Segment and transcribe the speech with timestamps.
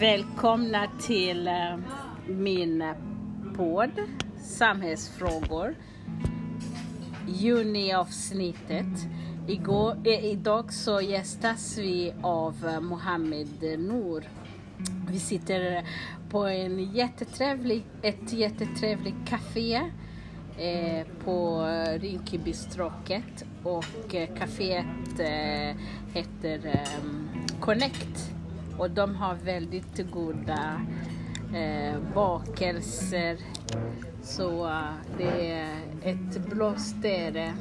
[0.00, 1.76] Välkomna till eh,
[2.26, 2.94] min eh,
[3.56, 3.90] podd
[4.42, 5.74] Samhällsfrågor.
[7.28, 8.86] Juniavsnittet.
[9.48, 14.24] Igår, eh, idag så gästas vi av eh, Mohammed Nour.
[15.10, 15.86] Vi sitter
[16.30, 19.74] på en jättetrevlig, ett jättetrevligt café
[20.58, 25.20] eh, på Rinkebystråket och eh, kaféet
[26.14, 26.84] heter
[27.60, 28.39] Connect
[28.80, 30.80] och de har väldigt goda
[31.54, 33.36] eh, bakelser.
[34.22, 37.52] Så eh, det är ett bra ställe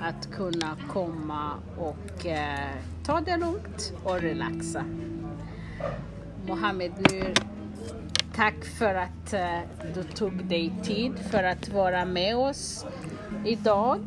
[0.00, 2.70] att kunna komma och eh,
[3.04, 4.84] ta det lugnt och relaxa.
[6.46, 7.34] Mohammed, nu
[8.34, 9.60] tack för att eh,
[9.94, 12.86] du tog dig tid för att vara med oss
[13.44, 14.00] idag.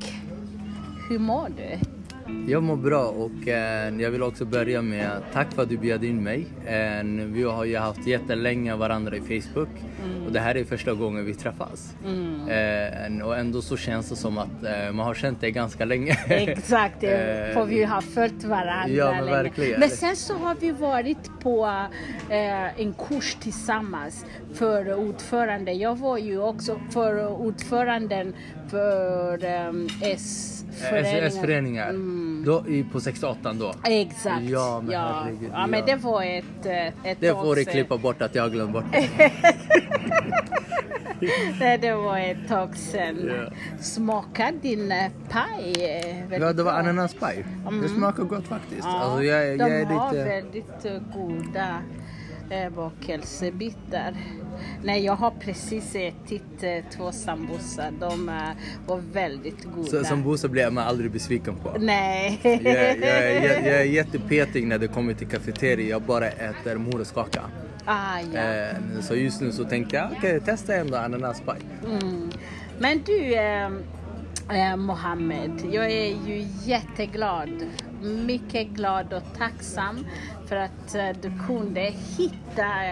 [1.09, 1.98] Hur mår du?
[2.47, 6.03] Jag mår bra och eh, jag vill också börja med tack för att du bjöd
[6.03, 6.45] in mig.
[6.65, 9.69] Eh, vi har ju haft jättelänge varandra i Facebook
[10.25, 11.95] och det här är första gången vi träffas.
[12.49, 16.17] Eh, och ändå så känns det som att eh, man har känt dig ganska länge.
[16.27, 19.37] Exakt, Eh, får vi ju ha följt varandra ja, men länge.
[19.37, 19.79] verkligen.
[19.79, 21.65] Men sen så har vi varit på
[22.29, 25.71] eh, en kurs tillsammans för ordförande.
[25.71, 28.33] Jag var ju också för ordföranden
[28.69, 30.58] för eh, S-föreningen.
[30.71, 31.93] S-föreningar.
[32.45, 33.73] Då, i, på 68 då.
[33.83, 34.43] Exakt.
[34.43, 35.21] Ja, men ja.
[35.23, 35.85] herregud, ja, men ja.
[35.85, 38.83] det var ett, eh, ett Det får du klippa bort att jag glömt bort.
[41.59, 43.17] Nej, det var ett tag sedan.
[43.27, 43.51] Ja.
[43.79, 45.73] Smaka din eh, paj.
[46.31, 47.45] eh, Ja, det var ananaspaj.
[47.81, 48.81] Det smakar gott faktiskt.
[48.83, 50.23] Ja, Alltså, jag, de jag är har lite...
[50.25, 51.81] väldigt goda
[52.49, 54.13] eh, bakelsebitar.
[54.83, 57.91] Nej, jag har precis ätit eh, två sambusa.
[57.99, 58.35] De eh,
[58.87, 59.87] var väldigt goda.
[59.87, 61.75] Så, sambusa blir man aldrig besviken på.
[61.79, 62.39] Nej.
[62.43, 62.97] Jag, jag,
[63.43, 65.89] jag, jag är jättepetig när det kommer till kafeteria.
[65.89, 67.41] Jag bara äter morotskaka.
[67.85, 68.39] ah, ja.
[68.39, 71.59] Eh, så just nu så tänkte jag, okej, testa ändå ananaspaj.
[71.85, 72.31] Mm.
[72.79, 73.65] Men du eh,
[74.51, 77.49] eh, Mohammed, jag är ju jätteglad,
[78.01, 80.05] mycket glad och tacksam
[80.49, 81.81] för att eh, du kunde
[82.17, 82.85] hitta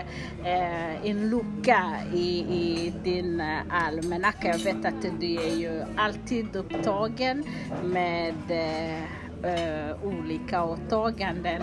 [0.43, 4.47] eh, en lucka i, i din eh, almanacka.
[4.47, 7.43] Jag vet att du är ju alltid upptagen
[7.83, 9.03] med eh,
[9.43, 11.61] eh olika åtaganden.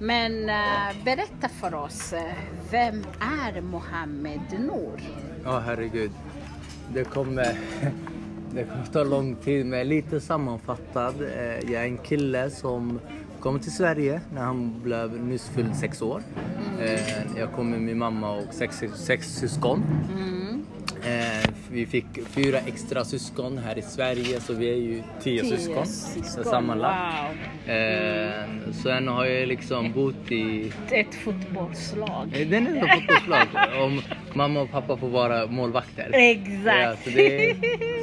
[0.00, 2.14] Men eh, berätta för oss,
[2.70, 5.00] vem är Mohammed Nour?
[5.44, 6.10] Ja, herregud.
[6.94, 7.44] Det kommer,
[8.50, 11.14] det kommer ta lång tid, men lite sammanfattad.
[11.62, 13.00] Jag är en kille som
[13.46, 16.22] kom till Sverige när han blev nyss fylld sex år.
[16.80, 19.82] Eh, Jag kom med min mamma och sex, sex syskon.
[21.02, 21.35] Eh,
[21.76, 25.86] Vi fick fyra extra syskon här i Sverige, så vi är ju tio, Tio syskon,
[25.86, 26.96] syskon, sammanlagt.
[27.66, 27.74] wow.
[27.74, 32.28] Eh, Sen har jag liksom bott i Ett fotbollslag.
[32.32, 33.46] Eh, Den är ett fotbollslag.
[33.82, 34.00] Om
[34.34, 36.10] mamma och pappa får vara målvakter.
[36.14, 36.66] Exakt.
[36.66, 37.54] Ja, så, det,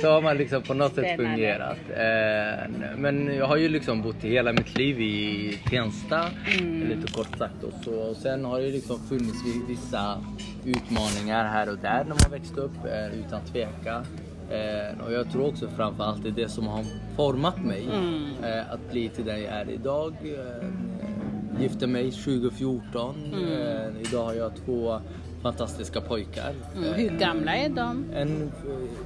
[0.02, 1.36] så har man liksom på något sätt Spännande.
[1.38, 1.78] fungerat.
[1.90, 6.26] Eh, Men jag har ju liksom bott i hela mitt liv i Tensta,
[6.60, 6.88] Mm.
[6.90, 7.64] lite kort sagt.
[7.64, 7.92] Och, så.
[7.94, 10.18] och sen har det liksom funnits vissa
[10.66, 14.04] utmaningar här och där när man växte upp, eh, utan tveka.
[14.50, 16.84] Eh, och jag tror också framförallt det är det som har
[17.16, 18.26] format mig Mm.
[18.44, 20.14] eh, att bli till den jag är idag.
[20.24, 23.16] Eh, gifte mig 2014.
[23.34, 25.00] Eh, idag har jag två
[25.42, 26.52] fantastiska pojkar.
[26.78, 26.94] Mm.
[26.94, 28.06] Hur gamla är de?
[28.16, 28.48] En eh,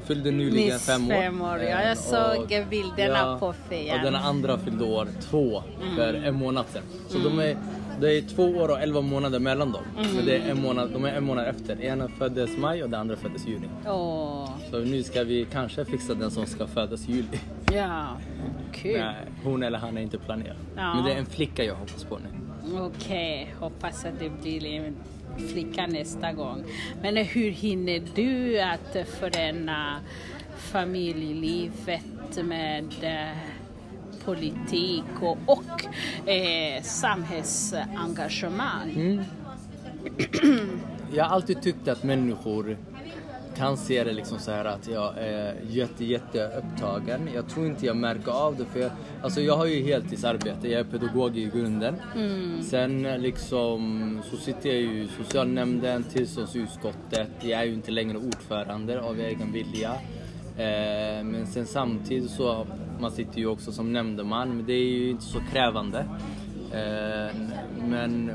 [0.05, 1.11] fyllde nyligen Nyss fem år.
[1.11, 3.97] fem år, ja, jag Eh, såg bilderna på fejan.
[3.97, 5.63] Och den andra fyllde år två
[5.95, 6.83] för en månad sedan.
[7.09, 7.57] Så de är,
[8.01, 9.83] det är två år och elva månader mellan dem.
[10.15, 11.81] Men det är en månad, de är en månad efter.
[11.81, 13.67] Ena föddes maj och den andra föddes juni.
[13.87, 17.39] Åh, Så nu ska vi kanske fixa den som ska födas i juli.
[17.73, 18.07] ja.
[18.73, 18.99] Kul.
[18.99, 20.57] Nej, hon eller han är inte planerat.
[20.75, 20.93] Ja.
[20.95, 22.29] Men det är en flicka jag hoppas på nu.
[22.79, 24.95] Okej, hoppas att det blir en
[25.47, 26.63] flicka nästa gång.
[27.01, 29.99] Men hur hinner du att förena
[30.57, 32.01] familjelivet
[32.43, 33.37] med eh,
[34.27, 35.85] politik och, och
[36.29, 38.91] eh, samhällsengagemang?
[38.95, 39.23] Mm.
[41.13, 42.77] Jag har alltid tyckt att människor
[43.57, 47.29] kan se det liksom så här att jag är jätte, jätte upptagen.
[47.35, 48.91] Jag tror inte jag märker av det för jag,
[49.23, 51.95] alltså jag har ju heltidsarbete, jag är pedagog i grunden.
[52.63, 57.29] Sen liksom så sitter jag ju i socialnämnden, tillståndsutskottet.
[57.41, 59.91] Jag är ju inte längre ordförande av egen vilja.
[60.57, 62.67] Eh, men sen samtidigt så,
[62.99, 66.05] man sitter ju också som nämndeman, men det är ju inte så krävande.
[66.71, 67.35] Eh,
[67.87, 68.31] men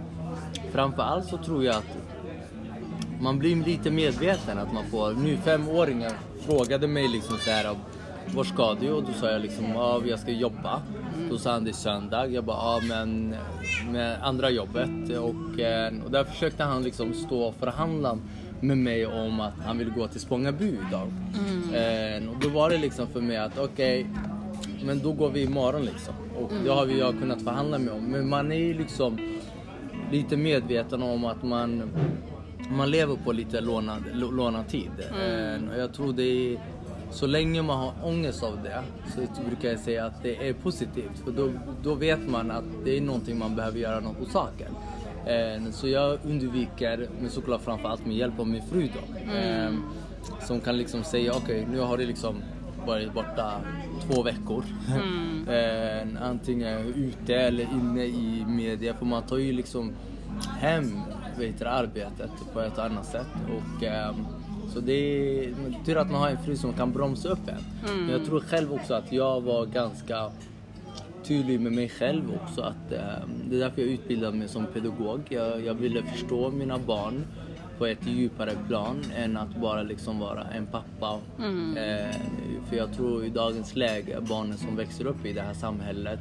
[0.72, 1.96] framför allt så tror jag att
[3.20, 6.12] man blir lite medveten att man får, nu femåringar
[6.46, 7.76] frågade mig liksom så här
[8.34, 8.90] var ska du?
[8.90, 10.82] Och då sa jag liksom, ja jag ska jobba.
[11.30, 12.26] Då sa han det är söndag.
[12.26, 13.34] Jag bara, ja men
[13.90, 14.90] med andra jobbet.
[15.18, 18.18] Och, eh, och där försökte han liksom stå och förhandla
[18.62, 21.08] med mig om att han ville gå till Spångaby idag.
[21.74, 24.06] Eh, och då var det liksom för mig att okej,
[24.84, 26.14] men då går vi imorgon liksom.
[26.36, 28.04] Och det har vi jag kunnat förhandla med om.
[28.04, 29.18] Men man är ju liksom
[30.12, 31.90] lite medveten om att man,
[32.70, 34.90] man lever på lite lånad, lå- lånad tid.
[35.00, 36.22] Eh, och jag tror det
[36.54, 36.58] är,
[37.10, 38.82] så länge man har ångest av det
[39.14, 41.18] så brukar jag säga att det är positivt.
[41.24, 41.50] För då,
[41.82, 44.72] då vet man att det är någonting man behöver göra något åt saken.
[45.26, 49.32] Eh, så jag undviker, men såklart framförallt med hjälp av min fru då.
[49.32, 49.72] Eh,
[50.40, 52.34] som kan liksom säga okej nu har du liksom
[52.86, 53.52] varit borta
[54.06, 54.64] två veckor.
[55.48, 58.94] eh, antingen ute eller inne i media.
[58.94, 59.92] För man tar ju liksom
[60.58, 61.00] hem
[61.38, 63.26] vet du, arbetet på ett annat sätt.
[63.48, 64.26] Och, ehm,
[64.72, 65.54] så det är
[65.84, 67.64] tur att man har en fru som kan bromsa upp en.
[67.96, 70.30] Men jag tror själv också att jag var ganska
[71.24, 72.60] tydlig med mig själv också.
[72.60, 75.20] Att, eh, det är därför jag utbildade mig som pedagog.
[75.28, 77.24] Jag, jag ville förstå mina barn
[77.78, 81.18] på ett djupare plan än att bara liksom vara en pappa.
[81.76, 82.16] Eh,
[82.68, 86.20] för jag tror i dagens läge, barnen som växer upp i det här samhället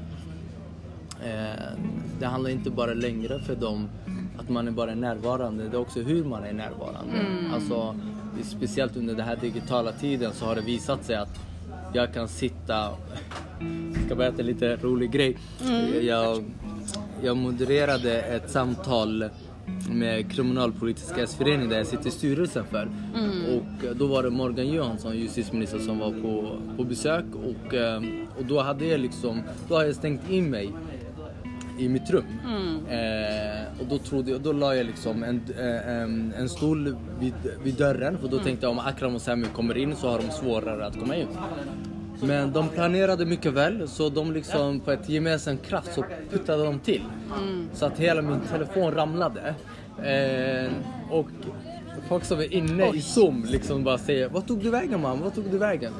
[1.24, 1.72] Eh,
[2.20, 3.90] det handlar inte bara längre för dem
[4.38, 7.26] att man är bara närvarande, det är också hur man är närvarande.
[7.54, 7.96] Alltså,
[8.44, 11.40] speciellt under den här digitala tiden så har det visat sig att
[11.94, 12.90] jag kan sitta,
[14.12, 15.38] ska berätta en lite rolig grej.
[16.02, 16.44] Jag,
[17.24, 19.30] jag modererade ett samtal
[19.90, 22.90] med Kriminalpolitiska S-föreningen där jag sitter i styrelsen för.
[23.56, 28.02] Och då var det Morgan Johansson, justitieminister, som var på, på besök och, eh,
[28.40, 30.72] och då hade jag liksom, då har jag stängt in mig
[31.80, 32.24] i mitt rum.
[32.90, 37.34] Eh, och då, trodde jag, då la jag liksom en, eh, en, en stol vid,
[37.64, 40.32] vid dörren för då tänkte jag om Akram och Sami kommer in så har de
[40.32, 41.28] svårare att komma in.
[42.22, 46.80] Men de planerade mycket väl så de liksom på ett gemensamt kraft så puttade de
[46.80, 47.04] till.
[47.74, 49.56] Så att hela min telefon ramlade.
[50.04, 50.72] Eh,
[51.10, 51.30] och
[52.08, 55.24] folk som är inne i zoom liksom bara säger Vad tog du vägen mamma?
[55.24, 55.94] Vad tog du vägen?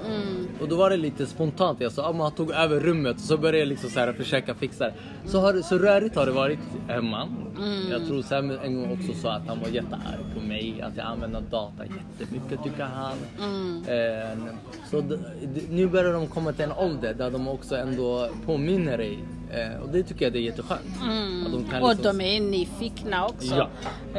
[0.62, 1.82] Och då var det lite spontant.
[1.82, 4.56] Jag sa att han tog över rummet och så började jag liksom så här försöka
[4.56, 4.94] fixa det.
[5.26, 7.28] Så, har, så rörigt har det varit hemma.
[7.90, 10.82] Jag tror Sam en gång också sa att han var jättearg på mig.
[10.82, 13.18] Att jag använder data jättemycket tycker han.
[13.88, 14.54] Eh,
[14.90, 15.04] så
[15.70, 19.20] nu börjar de komma till en ålder där de också ändå påminner dig.
[19.54, 20.82] Eh, och det tycker jag det är jätteskönt.
[21.46, 23.56] Att de kan Och liksom- de är nyfikna också.
[23.56, 23.70] Ja.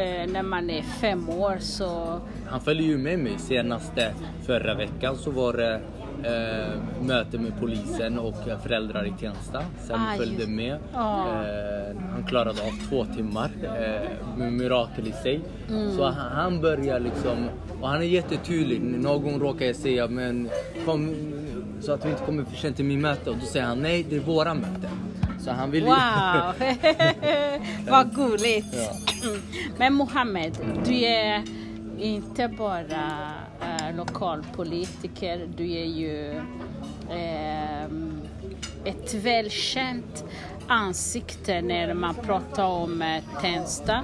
[0.02, 2.20] Eh, när man är fem år så...
[2.46, 3.38] Han följer ju med mig.
[3.38, 4.14] Senaste
[4.46, 5.80] förra veckan så var det
[6.24, 9.62] eh, möte med polisen och föräldrar i Tensta.
[9.86, 10.18] Sen Aj.
[10.18, 10.78] följde med.
[10.94, 11.26] Ja.
[11.28, 13.50] Eh, han klarade av två timmar.
[13.62, 15.40] Eh, med mirakel i sig.
[15.68, 15.96] Mm.
[15.96, 17.48] Så han, han börjar liksom,
[17.80, 18.82] och han är jättetydlig.
[18.82, 20.48] Någon råkar jag säga men
[20.84, 21.14] kom
[21.80, 24.06] så att vi inte kommer för sent till min möte och då säger han nej
[24.10, 24.88] det är våra möte.
[25.44, 26.54] Så han vill ju- Wow!
[27.90, 28.66] Vad gulligt!
[28.72, 29.28] Ja.
[29.78, 30.56] Men Mohammed,
[30.86, 31.42] du är
[31.98, 33.30] inte bara
[33.60, 36.40] eh, lokalpolitiker, du är ju
[37.10, 38.20] ehm,
[38.84, 40.24] ett välkänt
[40.66, 43.96] ansikte när man pratar om eh, Tensta.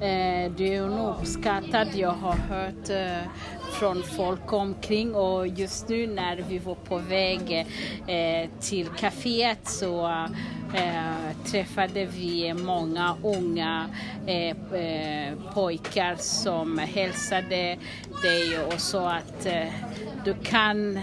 [0.00, 2.90] Eh, du är nog uppskattad, jag har hört
[3.72, 7.66] från folk omkring och just nu när vi var på väg
[8.06, 10.06] eh, till kaféet så
[10.74, 13.86] eh, träffade vi många unga
[14.26, 17.78] eh, eh, pojkar som hälsade
[18.22, 19.68] dig och sa att eh,
[20.24, 21.00] du kan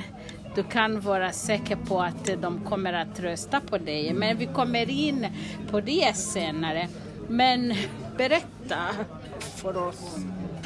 [0.55, 4.13] du kan vara säker på att de kommer att rösta på dig.
[4.13, 5.27] Men vi kommer in
[5.71, 6.87] på det senare.
[7.27, 7.73] Men
[8.17, 8.77] berätta
[9.55, 10.17] för oss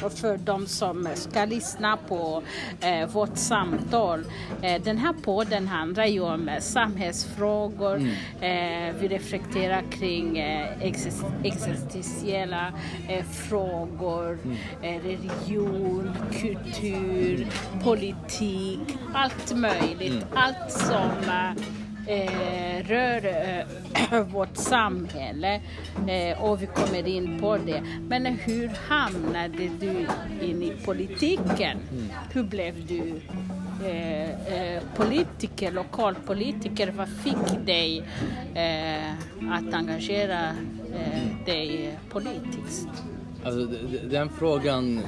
[0.02, 2.42] och för de som ska lyssna på
[2.80, 4.24] eh, vårt samtal.
[4.62, 7.96] Eh, den här podden handlar ju om eh, samhällsfrågor.
[8.40, 12.72] Eh, vi reflekterar kring eh, exist- existentiella
[13.48, 14.38] frågor,
[14.82, 16.10] eh, religion,
[16.40, 17.46] kultur,
[17.82, 18.80] politik,
[19.14, 20.24] allt möjligt.
[20.34, 21.10] Allt som
[22.06, 25.60] eh, rör eh, vårt samhälle
[26.08, 27.82] eh, och vi kommer in på det.
[28.08, 30.06] Men hur hamnade du
[30.46, 31.78] in i politiken?
[32.32, 33.20] Hur blev du
[33.86, 36.92] eh, eh, politiker, lokalpolitiker?
[36.96, 38.02] Vad fick dig
[38.54, 39.12] eh,
[39.52, 40.48] att engagera
[40.94, 42.88] eh, dig politiskt?
[43.44, 43.66] Alltså,
[44.10, 45.00] den frågan,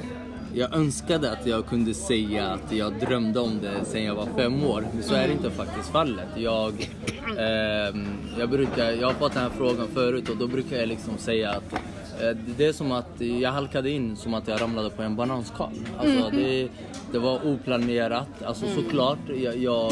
[0.57, 4.63] jag önskade att jag kunde säga att jag drömde om det sen jag var fem
[4.63, 4.83] år.
[4.93, 6.27] Men så är det inte faktiskt fallet.
[6.35, 6.73] Jag,
[7.37, 8.07] ehm,
[8.39, 11.49] jag, brukar, jag har fått den här frågan förut och då brukar jag liksom säga
[11.49, 15.15] att eh, det är som att jag halkade in som att jag ramlade på en
[15.15, 15.73] bananskal.
[15.97, 16.67] Alltså, det,
[17.11, 18.43] det var oplanerat.
[18.45, 19.91] Alltså såklart, jag, jag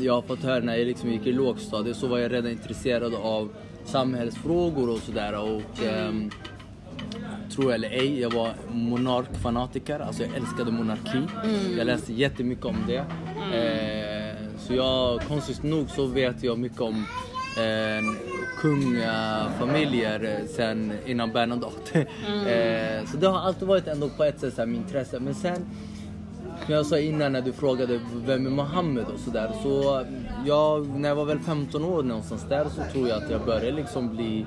[0.00, 3.14] jag har fått höra när jag liksom gick i lågstadiet så var jag redan intresserad
[3.14, 3.48] av
[3.84, 5.34] samhällsfrågor och sådär.
[5.34, 6.30] Och, ehm,
[7.50, 10.00] tro eller ej, jag var monarkfanatiker.
[10.00, 11.22] Alltså jag älskade monarki.
[11.76, 13.04] Jag läste jättemycket om det.
[13.56, 17.06] Eh, så jag, konstigt nog så vet jag mycket om
[17.56, 18.04] eh,
[18.60, 22.00] kungafamiljer sen innan Bernadotte.
[22.26, 25.20] eh, så det har alltid varit ändå på ett sätt så här, min intresse.
[25.20, 25.66] Men sen
[26.64, 29.52] som jag sa innan när du frågade vem är Mohammed och sådär.
[29.62, 30.04] Så
[30.46, 33.72] jag, när jag var väl 15 år någonstans där så tror jag att jag började
[33.72, 34.46] liksom bli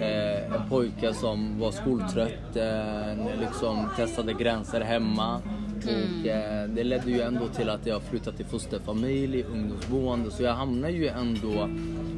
[0.00, 5.40] eh, en pojke som var skoltrött, eh, liksom testade gränser hemma.
[5.84, 10.30] Och eh, det ledde ju ändå till att jag flyttade till fosterfamilj, ungdomsboende.
[10.30, 11.68] Så jag hamnade ju ändå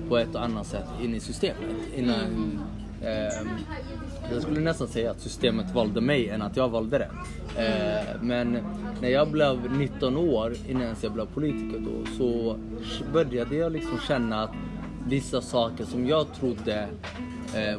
[0.09, 1.76] på ett och annat sätt in i systemet.
[1.97, 2.61] Innan,
[3.02, 3.49] eh,
[4.33, 7.11] jag skulle nästan säga att systemet valde mig än att jag valde det.
[7.62, 8.59] Eh, men
[9.00, 12.56] när jag blev 19 år, innan jag blev politiker då, så
[13.12, 14.54] började jag liksom känna att
[15.09, 16.88] vissa saker som jag trodde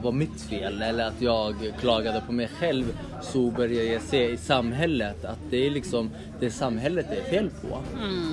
[0.01, 4.37] var mitt fel eller att jag klagade på mig själv så började jag se i
[4.37, 6.09] samhället att det är liksom
[6.39, 7.67] det samhället det är fel på.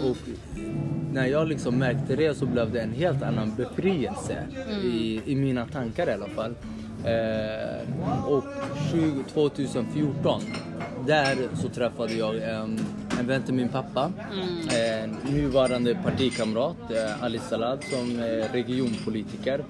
[0.08, 0.16] Och
[1.12, 4.36] när jag liksom märkte det så blev det en helt annan befrielse
[4.84, 6.54] i, i mina tankar i alla fall.
[7.04, 8.44] Eh, och
[8.92, 10.42] 20, 2014
[11.06, 12.80] där så träffade jag en,
[13.20, 14.12] en vän till min pappa.
[14.76, 19.64] En nuvarande partikamrat, eh, Ali Salad, som är regionpolitiker.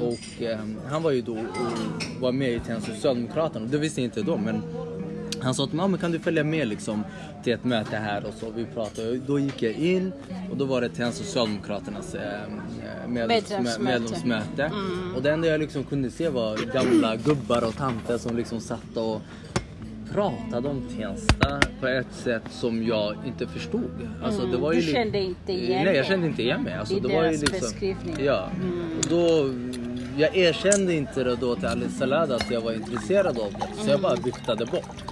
[0.00, 0.58] Och eh,
[0.88, 3.66] han var ju då och var med i Socialdemokraterna.
[3.66, 4.62] Det visste jag inte då men
[5.42, 7.04] han sa till mig, "Ja, men kan du följa med liksom
[7.44, 8.50] till ett möte här och så.
[8.56, 9.16] Vi pratade.
[9.26, 10.12] Då gick jag in
[10.50, 12.20] och då var det till Socialdemokraternas eh,
[13.08, 13.80] medlems, Medlemsmöte.
[13.82, 14.70] medlemsmöte.
[15.16, 18.96] Och det enda jag liksom kunde se var gamla gubbar och tanter som liksom satt
[18.96, 19.20] och
[20.12, 23.90] pratade om Tensta på ett sätt som jag inte förstod.
[24.24, 26.74] Alltså, det var Du ju li- kände inte igen Nej, jag kände inte igen mig.
[26.74, 28.16] Alltså, I det var ju deras liksom, beskrivning?
[28.24, 28.48] Ja.
[28.98, 29.50] Och då,
[30.16, 33.82] jag erkände inte då till Ali Salad att jag var intresserad av det.
[33.84, 35.04] Så jag bara viftade bort.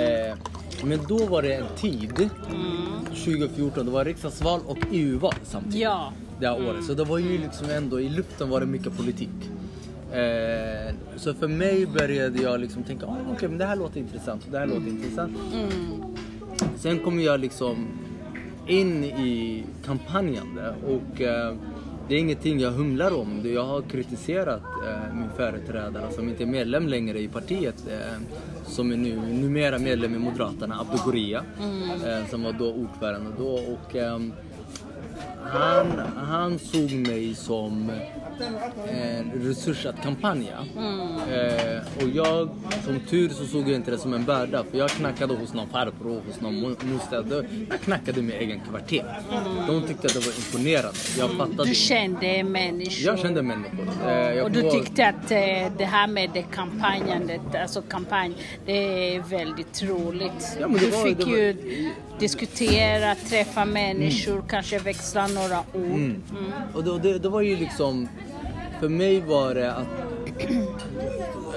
[0.00, 0.36] Eh,
[0.84, 2.30] men då var det en tid,
[3.08, 5.80] 2014, det var riksdagsval och EU-val samtidigt.
[5.80, 6.12] Ja.
[6.40, 6.84] Det här året.
[6.84, 9.28] Så det var ju liksom ändå, i luften var det mycket politik.
[10.12, 14.44] Eh, så för mig började jag liksom tänka, ah, okej men det här låter intressant
[14.46, 15.32] och det här låter intressant.
[16.76, 17.86] Sen kom jag liksom
[18.66, 21.54] in i kampanjande och eh,
[22.08, 23.40] det är ingenting jag humlar om.
[23.44, 27.74] Jag har kritiserat eh, min företrädare som inte är medlem längre i partiet.
[27.90, 28.20] Eh,
[28.66, 31.44] som är nu, numera medlem i Moderaterna, Abdo Goria.
[32.06, 33.48] Eh, som var då ordförande då.
[33.48, 34.32] Och, ehm,
[35.42, 37.90] han, han såg mig som
[38.88, 40.58] en resurs att kampanja.
[41.32, 42.48] Eh, och jag,
[42.84, 44.64] som tur så såg jag inte det som en börda.
[44.70, 47.46] För jag knackade hos någon farbror, hos någon mo- moster.
[47.70, 49.20] Jag knackade min egen kvarter.
[49.66, 50.98] De tyckte att det var imponerande.
[51.18, 51.64] Jag fattade.
[51.68, 53.06] Du kände människor.
[53.06, 53.88] Jag kände människor.
[54.06, 58.34] Eh, jag Och du tyckte att eh, det här med det kampanjandet, alltså kampanj,
[58.66, 60.56] det är väldigt roligt.
[60.60, 61.56] Ja, det du var- fick var- ju
[62.18, 65.84] diskutera, träffa människor, kanske växla några ord.
[65.84, 66.22] Mm.
[66.74, 68.08] Och det, det, det var ju liksom,
[68.80, 69.86] för mig var det att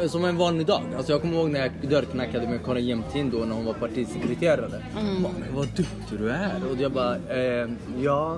[0.11, 0.81] som en vanlig dag.
[0.97, 4.83] Alltså jag kommer ihåg när jag dörrknackade med Karin Jämtin då när hon var partisekreterare.
[4.95, 6.51] Hon bara, "Men vad duktig du är.
[6.71, 7.69] Och jag bara, eh,
[8.01, 8.37] ja,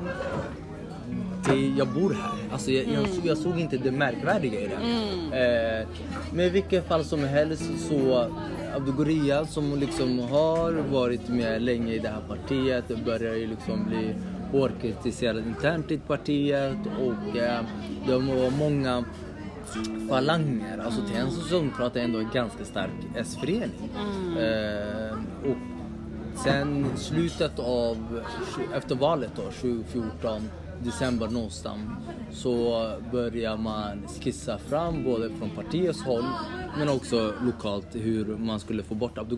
[1.45, 2.53] det, jag bor här.
[2.53, 4.74] Alltså jag, jag, såg, jag såg inte det märkvärdiga i det.
[5.81, 5.88] Eh,
[6.33, 8.25] men i vilket fall som helst så
[8.75, 13.86] Abdo Goria som liksom har varit med länge i det här partiet börjar ju liksom
[13.86, 14.13] bli
[14.51, 17.61] hårt kritiserad internt i partiet och eh,
[18.05, 19.03] det var många
[20.09, 20.77] falanger.
[20.77, 23.89] Alltså en socialdemokrat är ändå en ganska stark S-förening.
[24.37, 25.17] Eh,
[25.51, 25.57] och
[26.43, 28.23] sen slutet av,
[28.75, 30.41] efter valet då, 2014,
[30.83, 31.81] december någonstans,
[32.31, 36.25] så börjar man skissa fram både från partiets håll
[36.77, 39.35] men också lokalt hur man skulle få bort Abdo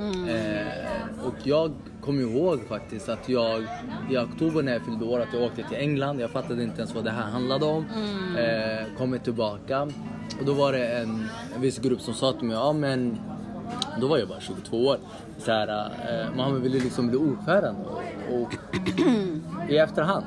[0.00, 3.62] Eh, och jag kommer ihåg faktiskt att jag
[4.10, 6.20] i oktober när jag fyllde år att jag åkte till England.
[6.20, 7.84] Jag fattade inte ens vad det här handlade om.
[8.38, 9.82] Eh, kommer tillbaka
[10.40, 13.18] och då var det en, en viss grupp som sa till mig, ja men
[14.00, 14.98] då var jag bara 22 år.
[15.38, 18.54] Så här, eh, Mohammed ville liksom bli ordförande och, och
[19.70, 20.24] i efterhand,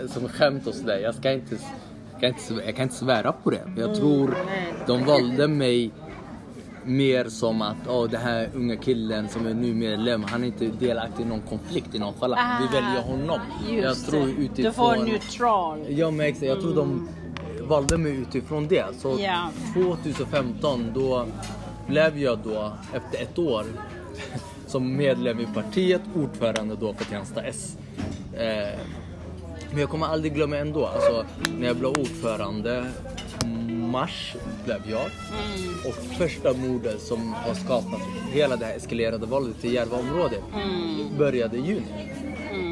[0.00, 1.56] eh, som skämt och sådär, jag ska inte,
[2.16, 3.62] ska inte, jag kan inte svära på det.
[3.76, 4.34] Jag tror
[4.86, 5.90] de valde mig
[6.84, 10.66] mer som att oh, det här unga killen som är nu medlem, han är inte
[10.66, 12.36] delaktig i någon konflikt i någon fall.
[12.60, 13.40] Vi väljer honom.
[13.70, 14.94] Just jag tror utifrån...
[14.94, 15.84] Du var neutral.
[15.88, 17.08] Ja men exakt, jag tror de
[17.62, 18.84] valde mig utifrån det.
[18.98, 19.50] Så Ja.
[19.74, 21.26] 2015 då
[21.86, 23.64] blev jag då efter ett år
[24.66, 27.76] som medlem i partiet, ordförande då för Tensta S.
[28.32, 28.78] Eh,
[29.70, 31.24] Men jag kommer aldrig glömma ändå, alltså
[31.58, 32.86] när jag blev ordförande,
[33.90, 35.00] mars blev jag.
[35.00, 35.74] Mm.
[35.86, 38.00] Och första mordet som har skapat
[38.32, 41.18] hela det här eskalerade våldet i Järvaområdet Mm.
[41.18, 42.10] började i juni.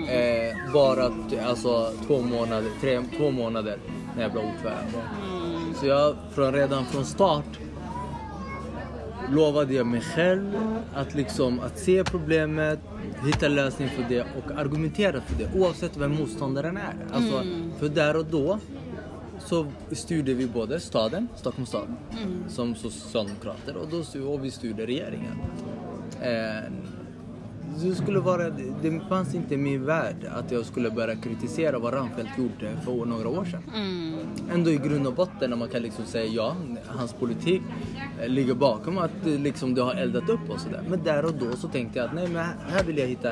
[0.09, 1.13] Eh, bara
[1.47, 3.79] alltså två månader, tre, två månader
[4.17, 4.99] när jag blev ordförande.
[5.33, 5.75] Mm.
[5.81, 7.59] Så jag från, redan från start
[9.31, 10.53] lovade jag mig själv
[10.95, 12.79] att, liksom, att se problemet,
[13.27, 16.97] hitta lösning för det och argumentera för det oavsett vem motståndaren är.
[17.13, 17.43] Alltså,
[17.79, 18.59] För där och då
[19.53, 21.95] så styrde vi både staden, Stockholms stad,
[22.49, 25.39] som socialdemokrater och, då, och vi styrde regeringen.
[26.21, 26.73] Eh,
[27.83, 28.51] det, skulle vara,
[28.83, 33.05] det fanns inte i min värld att jag skulle börja kritisera vad Reinfeldt gjorde för
[33.07, 33.63] några år sedan.
[33.75, 34.19] Mm.
[34.53, 36.57] Ändå i grund och botten när man kan liksom säga ja,
[36.87, 37.63] hans politik
[38.21, 40.85] eh, ligger bakom att eh, liksom, det har eldat upp och sådär.
[40.89, 43.31] Men där och då så tänkte jag att nej men här vill jag hitta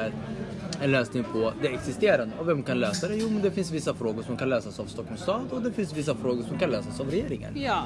[0.81, 2.35] en lösning på det existerande.
[2.41, 3.17] Och vem kan lösa det?
[3.17, 5.97] Jo men det finns vissa frågor som kan lösas av Stockholms stad och det finns
[5.97, 7.53] vissa frågor som kan lösas av regeringen.
[7.57, 7.83] Ja.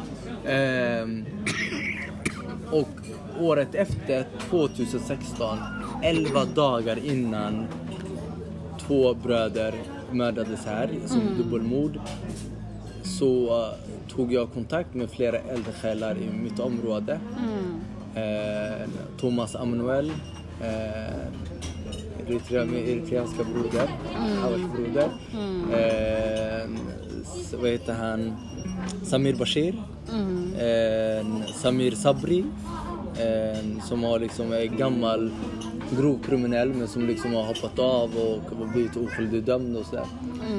[0.50, 1.24] Ehm,
[2.70, 2.88] och
[3.40, 5.58] året efter, 2016,
[6.02, 7.66] 11 dagar innan
[8.86, 9.74] två bröder
[10.10, 12.00] mördades här som dubbelmord
[13.02, 17.20] så eh, tog jag kontakt med flera eldsjälar i mitt område.
[18.14, 20.12] Eh, Thomas Amanuel,
[20.60, 21.26] eh,
[22.28, 23.88] Eritrea, min eritreanska broder,
[24.42, 25.08] Hawash broder.
[25.72, 26.70] Eh,
[27.22, 28.36] s- vad heter han?
[29.02, 29.74] Samir Bashir.
[30.58, 32.44] Eh, Samir Sabri.
[33.18, 35.30] Eh, som har liksom är gammal
[35.98, 40.04] grov kriminell men som liksom har hoppat av och blivit oskyldigt dömd och sådär.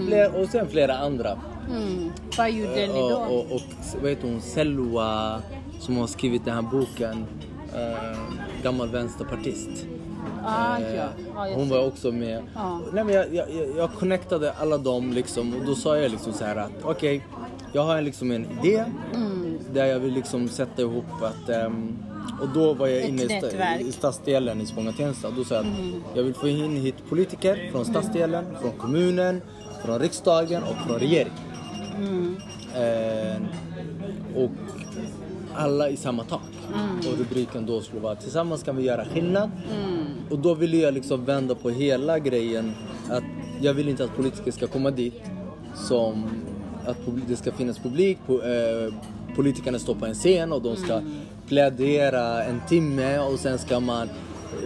[0.08, 1.38] Fler- Och sen flera andra.
[1.72, 2.12] Mm.
[2.38, 3.16] Vad gjorde ni Och, då?
[3.16, 3.62] och, och
[4.02, 4.42] vad heter hon?
[4.42, 5.42] Selwa
[5.80, 7.26] som har skrivit den här boken.
[7.76, 8.18] Eh,
[8.64, 9.86] gammal vänsterpartist.
[10.46, 11.08] Ah, Eh, ja.
[11.48, 12.44] Jag hon var också med.
[12.56, 12.80] Ja.
[12.94, 13.46] Nej, men jag, jag,
[13.78, 17.26] jag- connectade alla dem liksom och då sa jag liksom så här att okej,
[17.74, 18.84] jag har liksom en idé
[19.16, 19.58] Mm.
[19.74, 21.98] där jag vill liksom sätta ihop att ehm,
[22.42, 23.82] och då var jag Ett inne nätverk.
[23.82, 25.30] i stadsdelen i Spånga-Tensta.
[25.38, 25.72] Då sa jag att
[26.18, 29.42] jag vill få in hit politiker från stadsdelen, från kommunen,
[29.86, 31.38] från riksdagen och från regeringen.
[32.76, 33.42] Eh,
[34.36, 34.52] och
[35.56, 36.42] alla i samma tak.
[36.98, 39.52] Och rubriken då skulle vara Tillsammans kan vi göra skillnad.
[40.30, 42.74] Och då ville jag liksom vända på hela grejen.
[43.10, 43.24] Att
[43.62, 45.22] jag vill inte att politiker ska komma dit
[45.76, 46.24] som
[46.86, 48.18] att det ska finnas publik.
[48.28, 48.94] Po- eh,
[49.36, 51.02] politikerna står på en scen och de ska
[51.48, 54.10] plädera en timme och sen ska man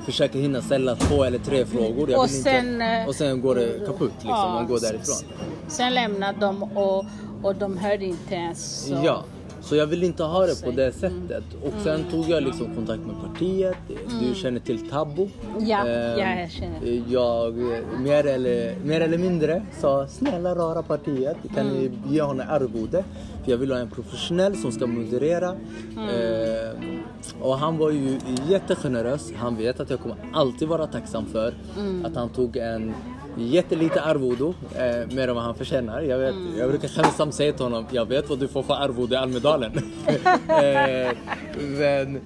[0.06, 2.17] försöka hinna ställa två eller tre frågor.
[2.19, 4.30] Och sen, inte, eh, och sen går det kaputt liksom.
[4.30, 5.15] Ja, Man går därifrån.
[5.67, 7.06] Sen lämnade de och,
[7.43, 8.86] och de hörde inte ens.
[8.88, 9.02] Så.
[9.04, 9.23] Ja,
[9.62, 11.43] så jag vill inte ha det på det sättet.
[11.63, 13.78] Och sen tog jag liksom kontakt med partiet.
[14.22, 15.30] Du känner till Tabbo.
[15.60, 17.04] Ja, Ehm, ja, jag känner.
[17.08, 17.56] Jag
[18.00, 23.04] mer eller, mer eller mindre sa snälla rara partiet, kan ni ge honom arvode?
[23.43, 25.56] För jag vill ha en professionell som ska moderera.
[25.98, 27.00] Ehm,
[27.41, 28.19] och han var ju
[28.50, 29.32] jättegenerös.
[29.36, 31.54] Han vet att jag kommer alltid vara tacksam för
[32.04, 32.93] att han tog en
[33.47, 36.02] jättelite arvodo, eh, mer än vad han förtjänar.
[36.02, 39.15] Jag, vet, jag brukar skämtsamt säga till honom, jag vet vad du får för arvode
[39.15, 39.71] i Almedalen.
[40.47, 41.12] eh,
[41.58, 42.21] men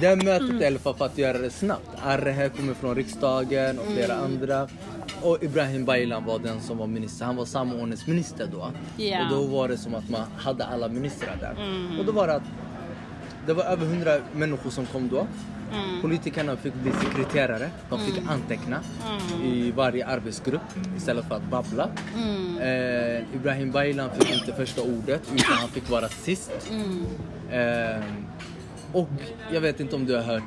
[0.00, 1.88] det mötet i alla fall för att göra det snabbt.
[2.02, 4.68] Arre här kommer från riksdagen och flera andra.
[5.22, 7.24] Och Ibrahim Baylan var den som var minister.
[7.24, 8.70] Han var samordningsminister då.
[8.96, 9.22] Ja.
[9.22, 11.56] Och då var det som att man hade alla ministrar där.
[11.98, 12.42] Och då var det att
[13.46, 15.26] det var över hundra människor som kom då.
[16.00, 17.70] Politikerna fick bli sekreterare.
[17.90, 18.80] De fick anteckna
[19.44, 20.62] i varje arbetsgrupp
[20.96, 21.88] istället för att babbla.
[22.60, 26.52] Eh, Ibrahim Baylan fick inte första ordet utan han fick vara sist.
[27.50, 28.02] Eh,
[28.92, 29.08] och
[29.52, 30.42] jag vet inte om du har hört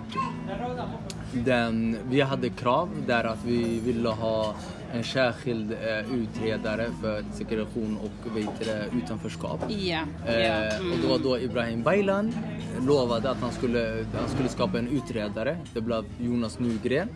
[1.34, 4.56] den, vi hade krav där att vi ville ha
[4.96, 9.60] en särskild eh, utredare för segregation och vet det, utanförskap.
[9.68, 10.34] Ja, ja.
[10.34, 12.34] Eh, och det var då Ibrahim Baylan
[12.82, 15.58] lovade att han skulle, han skulle skapa en utredare.
[15.74, 17.08] Det blev Jonas Nygren.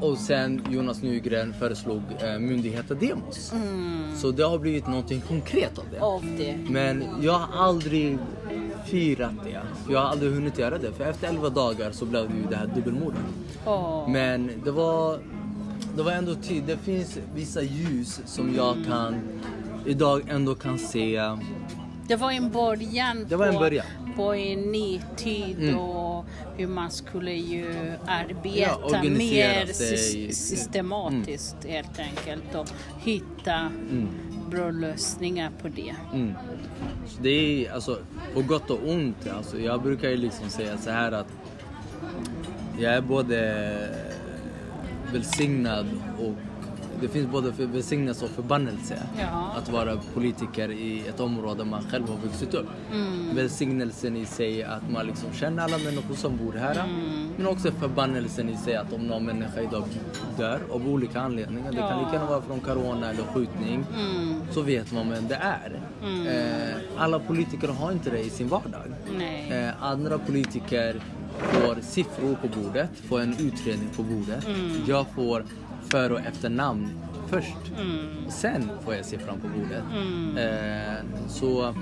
[0.00, 3.52] Och sen Jonas Nygren föreslog eh, myndigheten Demos.
[4.16, 6.00] Så det har blivit någonting konkret av det.
[6.00, 6.58] Av det.
[6.68, 8.18] Men jag har aldrig
[8.86, 9.60] firat det.
[9.92, 10.92] Jag har aldrig hunnit göra det.
[10.92, 13.20] För efter 11 dagar så blev det ju det här dubbelmordet.
[13.66, 14.10] Åh.
[14.10, 15.18] Men det var,
[15.96, 16.62] det var ändå tid.
[16.66, 19.14] Det finns vissa ljus som jag kan
[19.86, 21.20] idag ändå kan se.
[22.08, 23.86] Det var en början, Det var en på, början.
[24.16, 25.78] på en ny tid Mm.
[25.78, 26.24] och
[26.56, 28.58] hur man skulle ju arbeta
[28.92, 29.96] Ja, mer sig.
[29.96, 32.66] sys- systematiskt helt enkelt och
[33.00, 33.70] hitta
[34.50, 35.94] bra lösningar på det.
[36.14, 36.32] Mm.
[37.22, 37.98] Det är alltså
[38.34, 39.28] på gott och ont.
[39.36, 41.26] Alltså, jag brukar ju liksom säga så här att
[42.78, 43.88] jag är både
[45.12, 45.86] välsignad
[46.18, 46.34] och
[47.00, 49.52] det finns både för välsignelse och förbannelse Ja.
[49.58, 52.66] att vara politiker i ett område man själv har vuxit upp.
[52.92, 53.34] Mm.
[53.36, 56.74] Välsignelsen i sig att man liksom känner alla människor som bor här.
[56.74, 57.28] Mm.
[57.36, 59.84] Men också förbannelsen i sig att om någon människa idag
[60.38, 62.00] dör av olika anledningar, det kan Ja.
[62.04, 64.40] lika gärna vara från corona eller skjutning, Mm.
[64.50, 65.80] så vet man vem det är.
[66.02, 68.82] Eh, alla politiker har inte det i sin vardag.
[69.50, 71.00] Eh, andra politiker
[71.38, 74.46] får siffror på bordet, får en utredning på bordet.
[74.86, 75.44] Jag får
[75.90, 76.88] för och efternamn
[77.28, 77.56] först.
[78.28, 79.82] Sen får jag siffran på bordet.
[80.38, 81.74] Eh, så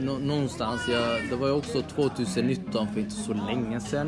[0.00, 4.06] nå- någonstans, jag, det var ju också 2019 för inte så länge sedan.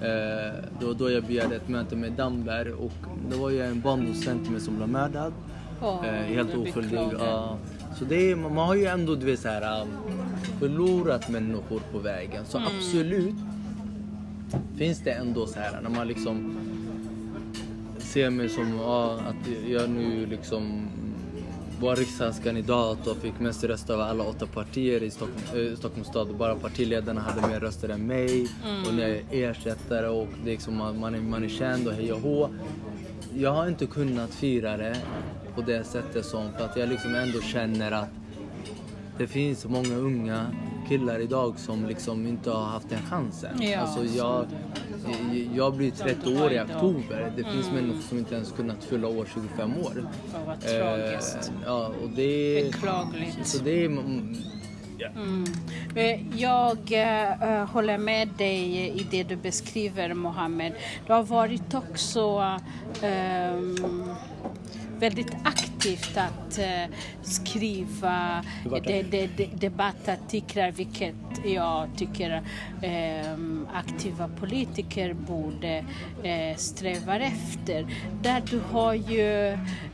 [0.00, 2.92] Eh, det var då jag begärde ett möte med Damberg och
[3.30, 5.32] det var ju en barndocent till mig som blev mördad.
[5.82, 6.98] Åh, eh, helt oskyldig.
[7.20, 7.58] Ja.
[7.98, 9.88] Så det är, man har ju ändå du vet, så här, um,
[10.58, 12.44] förlorat människor på vägen.
[12.46, 13.34] Så absolut
[14.76, 16.58] finns det ändå så här när man liksom
[17.98, 20.88] ser mig som ja, att jag nu liksom
[21.80, 26.36] var riksdagskandidat och fick mest röster av alla åtta partier i Stockholm, äh, Stockholms stad.
[26.36, 28.48] Bara partiledarna hade mer röster än mig.
[28.86, 31.88] Och när jag är ersättare och det är liksom, man, man, är, man är känd
[31.88, 32.48] och hej och hå.
[33.34, 34.96] Jag har inte kunnat fira det
[35.54, 38.10] på det sättet som för att jag liksom ändå känner att
[39.18, 40.46] det finns många unga
[40.88, 43.62] killar idag som liksom inte har haft den chansen.
[43.62, 44.46] Ja, alltså jag,
[45.54, 47.32] jag, blir 30 år i oktober.
[47.36, 49.92] Det finns människor som inte ens kunnat fylla år 25 år.
[49.92, 50.06] Mm.
[50.32, 51.36] Ja, vad tragiskt.
[51.48, 53.46] Eh, ja, och det Beklagligt.
[53.46, 53.86] Så det är...
[53.86, 54.36] mm,
[55.00, 55.08] Ja.
[55.94, 60.72] Eh, Jag eh, håller med dig i det du beskriver, Mohammed.
[61.06, 62.42] Du har varit också
[63.02, 63.76] ehm,
[64.98, 72.42] väldigt aktivt att eh, skriva de, de, de, debattartiklar, vilket jag tycker
[72.82, 75.84] ehm, aktiva politiker borde
[76.22, 77.86] eh, sträva efter.
[78.22, 79.48] Där du har ju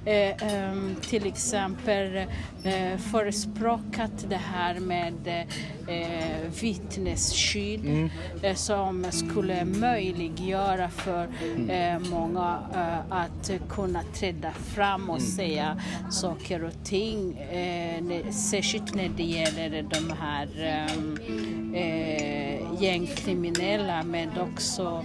[0.05, 2.17] eh, ehm, till exempel
[2.64, 5.47] eh, förespråkat det här med
[5.88, 8.11] eh, vittnesskydd
[8.43, 11.29] eh, som skulle möjliggöra för
[11.69, 15.80] eh, många eh, att kunna träda fram och säga
[16.11, 17.38] saker och ting.
[17.38, 25.04] Eh, särskilt när det gäller de här eh, eh, gängkriminella men också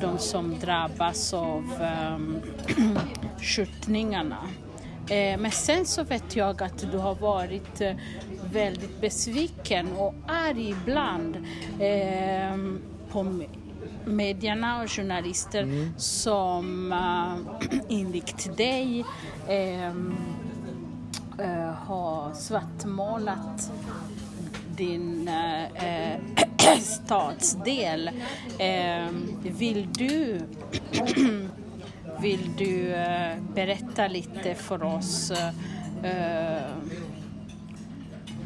[0.00, 2.18] de som drabbas av eh,
[3.40, 4.48] skjutningarna.
[5.38, 7.82] Men sen så vet jag att du har varit
[8.52, 11.36] väldigt besviken och arg ibland
[11.80, 12.56] eh,
[13.12, 13.42] på
[14.04, 19.04] medierna och journalister som eh, enligt dig
[19.48, 19.86] eh,
[21.38, 23.72] eh, har svartmålat
[24.76, 26.20] din eh, eh,
[26.80, 28.10] stadsdel.
[28.58, 29.08] Eh,
[29.42, 30.40] vill du
[32.20, 32.94] vill du
[33.54, 35.32] berätta lite för oss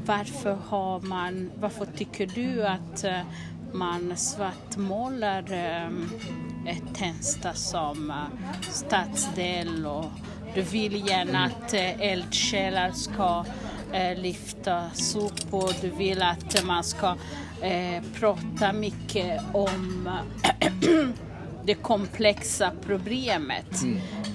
[0.06, 3.04] varför har man, varför tycker du att
[3.74, 5.88] man svartmålar eh,
[6.66, 10.04] ett Tensta som eh, stadsdel och
[10.54, 13.44] du vill gärna att eh, eldsjälar ska
[13.92, 17.16] eh, lyftas upp och du vill att man ska
[17.60, 20.08] eh, prata mycket om
[21.64, 23.84] det komplexa problemet.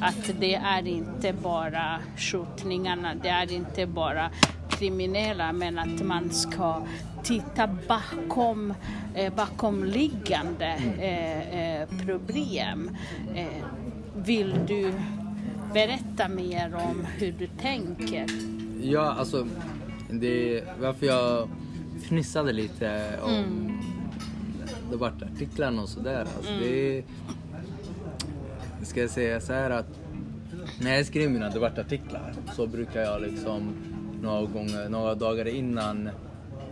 [0.02, 4.30] Att det är inte bara skjutningarna, det är inte bara
[4.70, 6.82] kriminella men att man ska
[7.24, 8.74] titta bakom
[9.14, 12.98] eh, bakomliggande eh, eh, problem.
[13.36, 13.64] Eh,
[14.16, 14.94] vill du
[15.74, 18.26] berätta mer om hur du tänker?
[18.82, 19.48] Ja, alltså
[20.10, 21.50] det, varför jag
[22.02, 23.80] fnissade lite om
[24.92, 26.28] debattartiklarna och sådär.
[26.38, 27.04] Alltså, det,
[28.84, 30.00] ska jag säga så här att
[30.82, 33.74] när jag skriver mina debattartiklar så brukar jag liksom
[34.22, 36.10] några, gånger, några dagar innan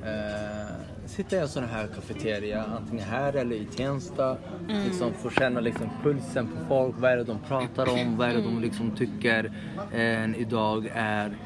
[0.08, 4.38] eh, sitta i en sån här kafeteria, antingen här eller i Tensta.
[4.86, 8.34] Liksom få känna liksom pulsen på folk, vad är det de pratar om, vad är
[8.34, 9.52] det de liksom tycker
[9.94, 11.38] eh, idag är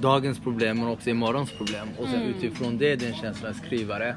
[0.00, 1.88] dagens problem men också imorgons problem.
[1.98, 4.08] Och sen utifrån det, den känslan skrivare.
[4.08, 4.14] Eh,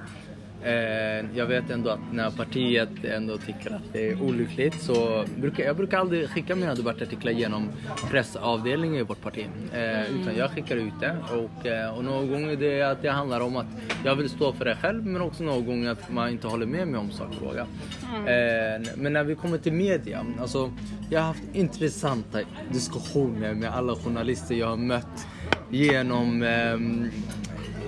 [1.33, 5.75] jag vet ändå att när partiet ändå tycker att det är olyckligt så brukar jag
[5.77, 7.69] brukar aldrig skicka mina debattartiklar genom
[8.11, 9.47] pressavdelningen i vårt parti.
[9.73, 13.09] Eh, utan jag skickar ut det och, eh, och några gånger det är att det
[13.09, 13.65] handlar om att
[14.03, 16.87] jag vill stå för det själv men också några gånger att man inte håller med
[16.87, 17.61] mig om sakfråga.
[18.13, 20.71] Eh, men när vi kommer till media, alltså
[21.09, 22.39] jag har haft intressanta
[22.71, 25.27] diskussioner med alla journalister jag har mött
[25.69, 27.11] genom ehm,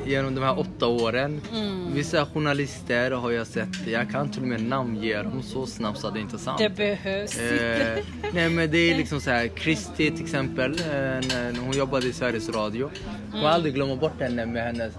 [0.06, 1.42] genom de här åtta åren.
[1.52, 1.94] Mm.
[1.94, 6.08] Vissa journalister har jag sett, jag kan till och med namnge dem så snabbt så
[6.08, 6.58] att det är inte sant.
[6.58, 11.52] Det behövs Eh, nej men det är liksom så här, Kristi till exempel, eh, när
[11.52, 12.92] när hon jobbade i Sveriges Radio.
[13.24, 14.94] Jag kommer aldrig glömma bort henne med hennes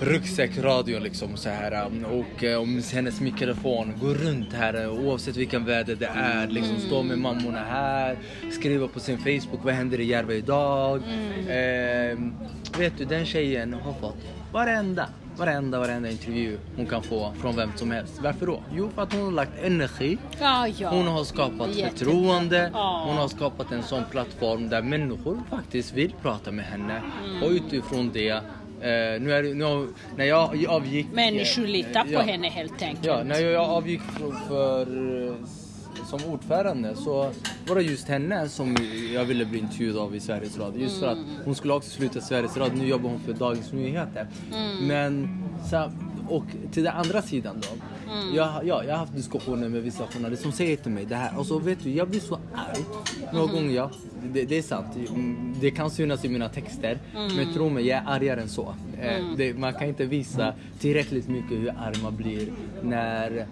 [0.00, 5.36] ryggsäckradio liksom så här um, och eh, om hennes mikrofon går runt här eh, oavsett
[5.36, 8.16] vilken väder det är liksom stå med mammorna här
[8.50, 10.96] skriva på sin Facebook vad händer i Järva idag
[11.48, 12.18] eh,
[12.78, 14.16] vet du den tjejen har fått
[14.52, 15.06] varenda
[15.36, 18.62] varenda varenda intervju hon kan få från vem som helst varför då?
[18.74, 20.90] Jo för att hon har lagt energi Ja, ja.
[20.90, 21.88] hon har skapat Jättebra.
[21.90, 22.70] förtroende.
[22.72, 23.04] Ja.
[23.08, 27.02] Hon har skapat en sån plattform där människor faktiskt vill prata med henne.
[27.24, 27.42] Mm.
[27.42, 28.40] Och utifrån det,
[28.80, 31.06] eh, nu är nu, när jag avgick...
[31.12, 33.04] Människor litar på ja, henne helt enkelt.
[33.06, 35.34] Ja, när jag avgick för, för, eh,
[36.06, 37.30] som ordförande så
[37.68, 38.76] var det just henne som
[39.14, 40.82] jag ville bli intervjuad av i Sveriges Radio.
[40.82, 41.28] Just för att Mm.
[41.44, 42.74] hon skulle också sluta Sveriges Radio.
[42.78, 44.26] Nu jobbar hon för Dagens Nyheter.
[44.54, 44.86] Mm.
[44.86, 45.28] Men
[45.70, 45.90] så,
[46.28, 47.68] och till den andra sidan då.
[48.12, 48.34] Mm.
[48.34, 51.38] Jag, ja, jag har haft diskussioner med vissa journalister som säger till mig det här.
[51.38, 52.84] Och så vet du, jag blir så arg.
[53.32, 53.54] Några Mm.
[53.56, 53.90] gånger, ja.
[54.32, 54.86] Det, det är sant.
[55.08, 56.98] Mm, Det kan synas i mina texter.
[57.16, 57.36] Mm.
[57.36, 58.74] Men tro mig, jag är argare än så.
[59.00, 62.48] Eh, Det, man kan inte visa tillräckligt mycket hur arg man blir
[62.82, 63.46] när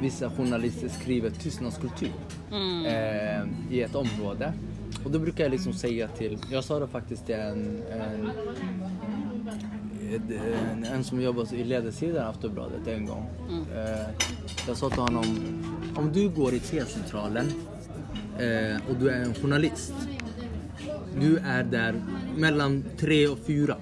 [0.00, 2.12] vissa journalister skriver tystnadskultur
[2.52, 2.86] Mm.
[2.86, 4.52] eh, i ett område.
[5.04, 8.30] Och då brukar jag liksom säga till, jag sa det faktiskt till en, en,
[10.14, 13.30] en, en som jobbar i ledarsidan Aftonbladet en gång.
[13.74, 14.26] Eh,
[14.66, 15.24] jag sa till honom,
[15.94, 17.46] om du går i T-centralen
[18.38, 19.94] eh, och du är en journalist.
[21.20, 22.02] Du är där
[22.36, 23.76] mellan tre och fyra.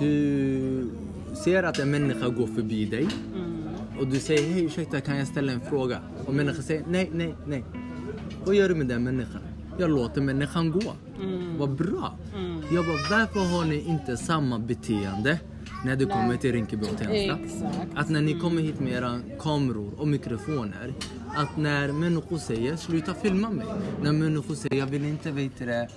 [0.00, 0.90] Du
[1.44, 3.08] ser att en människa går förbi dig
[3.98, 5.98] och du säger hej ursäkta kan jag ställa en fråga?
[6.26, 7.64] Och människan säger nej, nej, nej.
[8.44, 9.41] Vad gör du med den människan?
[9.78, 10.92] Jag låter människan gå.
[11.58, 12.16] Vad bra.
[12.72, 15.38] Jag bara, varför har ni inte samma beteende
[15.84, 17.38] när du kommer till Rinkeby och Tensta?
[17.94, 20.94] Att när ni kommer hit med era kameror och mikrofoner,
[21.34, 23.66] att när människor säger sluta filma mig,
[24.02, 25.88] när människor säger jag vill inte veta det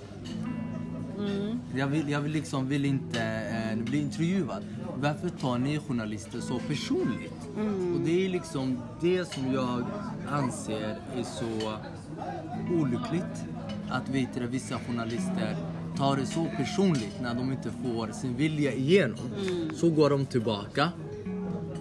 [1.76, 4.62] jag vill, jag vill liksom vill inte eh, bli intervjuad.
[4.96, 7.48] Varför tar ni journalister så personligt?
[7.94, 9.84] Och det är liksom det som jag
[10.30, 11.72] anser är så
[12.74, 13.44] olyckligt.
[13.90, 15.56] Att vet du, vissa journalister
[15.96, 19.30] tar det så personligt när de inte får sin vilja igenom.
[19.74, 20.92] Så går de tillbaka.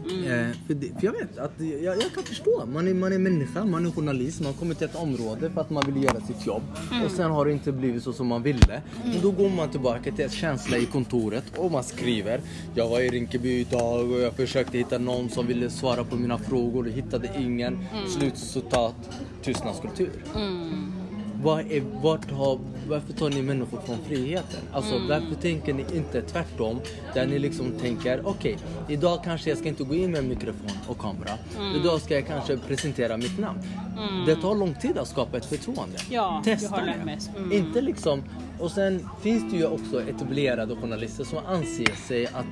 [0.06, 2.66] Eh, för, det, för jag vet att jag, jag kan förstå.
[2.66, 5.70] Man är, man är människa, man är journalist, man kommer till ett område för att
[5.70, 6.64] man vill göra sitt jobb.
[7.06, 8.82] Och sen har det inte blivit så som man ville.
[9.16, 12.42] Och då går man tillbaka till ett känsla i kontoret och man skriver.
[12.76, 16.38] Jag var i Rinkeby idag och jag försökte hitta någon som ville svara på mina
[16.38, 16.86] frågor.
[16.86, 17.86] Hittade ingen.
[18.08, 18.96] Slutcitat.
[19.44, 20.12] Tystnadskultur.
[21.46, 24.60] Vad är, vart har, varför tar ni människor från friheten?
[24.72, 26.80] Alltså varför tänker ni inte tvärtom?
[27.14, 28.58] Där ni liksom tänker, okej,
[28.90, 31.32] idag kanske jag ska inte gå in med mikrofon och kamera.
[31.76, 33.60] Idag ska jag kanske presentera mitt namn.
[34.26, 35.98] Det tar lång tid att skapa ett förtroende.
[36.10, 37.20] Ja, Testa det.
[37.38, 37.52] Mm.
[37.52, 38.24] Inte liksom,
[38.60, 42.46] och sen finns det ju också etablerade journalister som anser sig att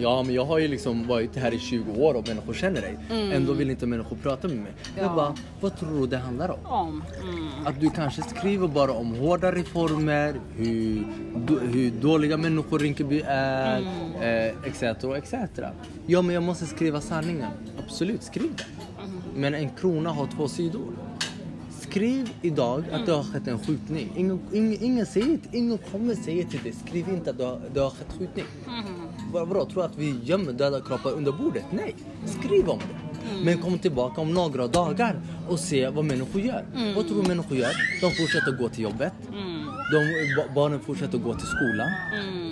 [0.00, 2.98] Ja men jag har ju liksom varit här i 20 år och människor känner dig.
[3.32, 4.72] Ändå vill inte människor prata med mig.
[4.96, 5.14] Jag Ja.
[5.14, 6.66] bara, vad tror du det handlar om?
[6.66, 7.02] Om.
[7.22, 7.66] Mm.
[7.66, 11.04] Att du kanske skriver bara om hårda reformer, hur,
[11.36, 13.80] do, hur dåliga människor Rinkeby är,
[14.20, 14.82] eh, etc.
[15.16, 15.34] etc.
[16.06, 17.50] Ja, men jag måste skriva sanningen.
[17.84, 18.64] Absolut, skriv det.
[19.34, 20.92] Men en krona har två sidor.
[21.80, 24.12] Skriv idag att det har skett en skjutning.
[24.16, 27.80] Ingen, ingen, ingen, säger, ingen kommer säga till dig, skriv inte att det har, det
[27.80, 28.44] har skett skjutning.
[29.32, 31.64] Vad Vadå, tror att vi gömmer döda kroppar under bordet?
[31.70, 31.94] Nej,
[32.26, 33.44] skriv om det.
[33.44, 36.64] Men kom tillbaka om några dagar och se vad människor gör.
[36.96, 37.70] Vad tror du människor gör?
[38.00, 39.12] De fortsätter gå till jobbet.
[39.92, 39.98] De,
[40.36, 41.88] ba- barnen fortsätter gå till skolan.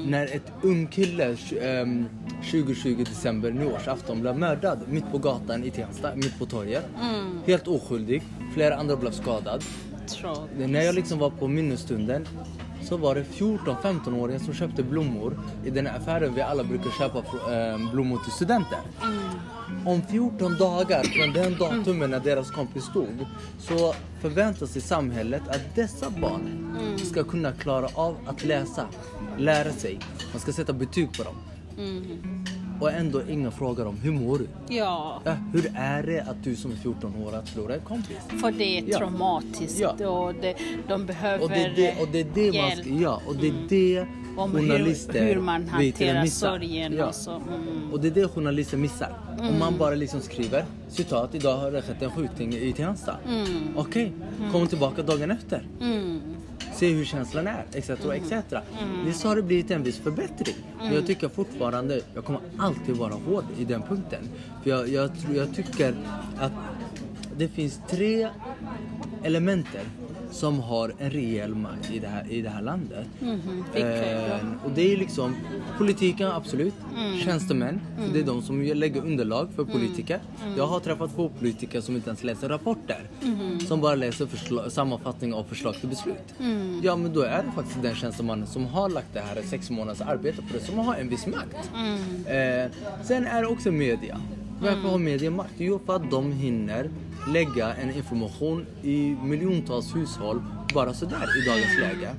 [0.07, 2.07] När ett ung kille tj- ehm,
[2.51, 6.85] 2020 december, nyårsafton, blev mördad mitt på gatan i Tensta, mitt på torget.
[7.47, 8.23] Helt oskyldig.
[8.55, 9.63] Flera andra blev skadade.
[10.09, 10.67] Tror.
[10.67, 12.27] När jag liksom var på minnesstunden
[12.89, 17.19] så var det 14-15-åringar som köpte blommor i den här affären vi alla brukar köpa
[17.19, 18.79] eh, blommor till studenter.
[19.87, 23.27] Om 14 dagar från den datumen när deras kompis dog
[23.59, 28.87] så förväntar sig samhället att dessa barn ska kunna klara av att läsa,
[29.39, 29.99] lära sig.
[30.33, 31.37] Man ska sätta betyg på dem.
[32.81, 34.75] Och ändå ingen frågar om hur mår du?
[34.75, 38.17] Ja, Ja, hur är det att du som är 14 år att förlora en kompis?
[38.41, 38.99] för det är Ja.
[38.99, 40.09] traumatiskt Ja.
[40.09, 40.55] och det,
[40.89, 43.49] de behöver Och det är det, och det, är det hjälp ska, ja, och det
[43.49, 46.93] är det om hur, journalister hur man hanterar sorgen.
[46.93, 47.07] Ja.
[47.07, 47.31] Och så.
[47.31, 47.93] Mm.
[47.93, 49.13] Och det är det journalister missar.
[49.41, 53.17] Om man bara liksom skriver citat, idag har det skett en skjutning i Tensta.
[53.77, 54.13] Okej,
[54.53, 55.67] kom tillbaka dagen efter.
[55.81, 56.21] Mm.
[56.77, 57.91] Se hur känslan är, etc.
[57.91, 58.55] etc.
[59.05, 60.57] Visst har det blivit en viss förbättring.
[60.79, 64.29] Men jag tycker fortfarande, jag kommer alltid vara hård i den punkten.
[64.63, 65.95] För jag, jag, jag tycker
[66.39, 66.53] att
[67.37, 68.29] det finns tre
[69.23, 69.83] elementer
[70.31, 73.07] som har en rejäl makt i det här, i det här landet.
[73.75, 75.37] Vilka är Eh, och det är liksom
[75.79, 76.75] politiken, absolut.
[77.25, 80.19] Tjänstemän, för det är de som lägger underlag för politiker.
[80.57, 83.01] Jag har träffat på politiker som inte ens läser rapporter.
[83.69, 86.35] Som bara läser försla- sammanfattning av förslag till beslut.
[86.83, 90.01] Ja, men då är det faktiskt den tjänstemannen som har lagt det här sex månaders
[90.01, 91.71] arbete på det, som har en viss makt.
[92.27, 92.73] Eh,
[93.05, 94.21] sen är det också media.
[94.61, 95.53] Varför har media makt?
[95.57, 96.91] Jo, för att de hinner
[97.27, 100.43] lägga en information i miljontals hushåll
[100.75, 102.11] bara sådär i dagens läge.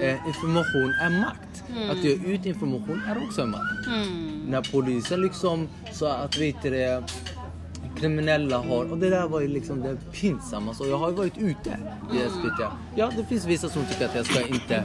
[0.00, 1.64] Eh, information är makt.
[1.90, 3.86] Att ge ut information är också en makt.
[4.48, 7.04] När polisen liksom sa att vet det,
[7.96, 10.82] kriminella har, och det där var ju liksom det pinsammaste.
[10.82, 11.78] Och jag har ju varit ute
[12.10, 12.70] SVT.
[12.94, 14.76] Ja, det finns vissa som tycker att jag ska inte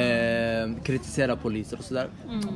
[0.00, 2.08] eh, kritisera poliser och sådär.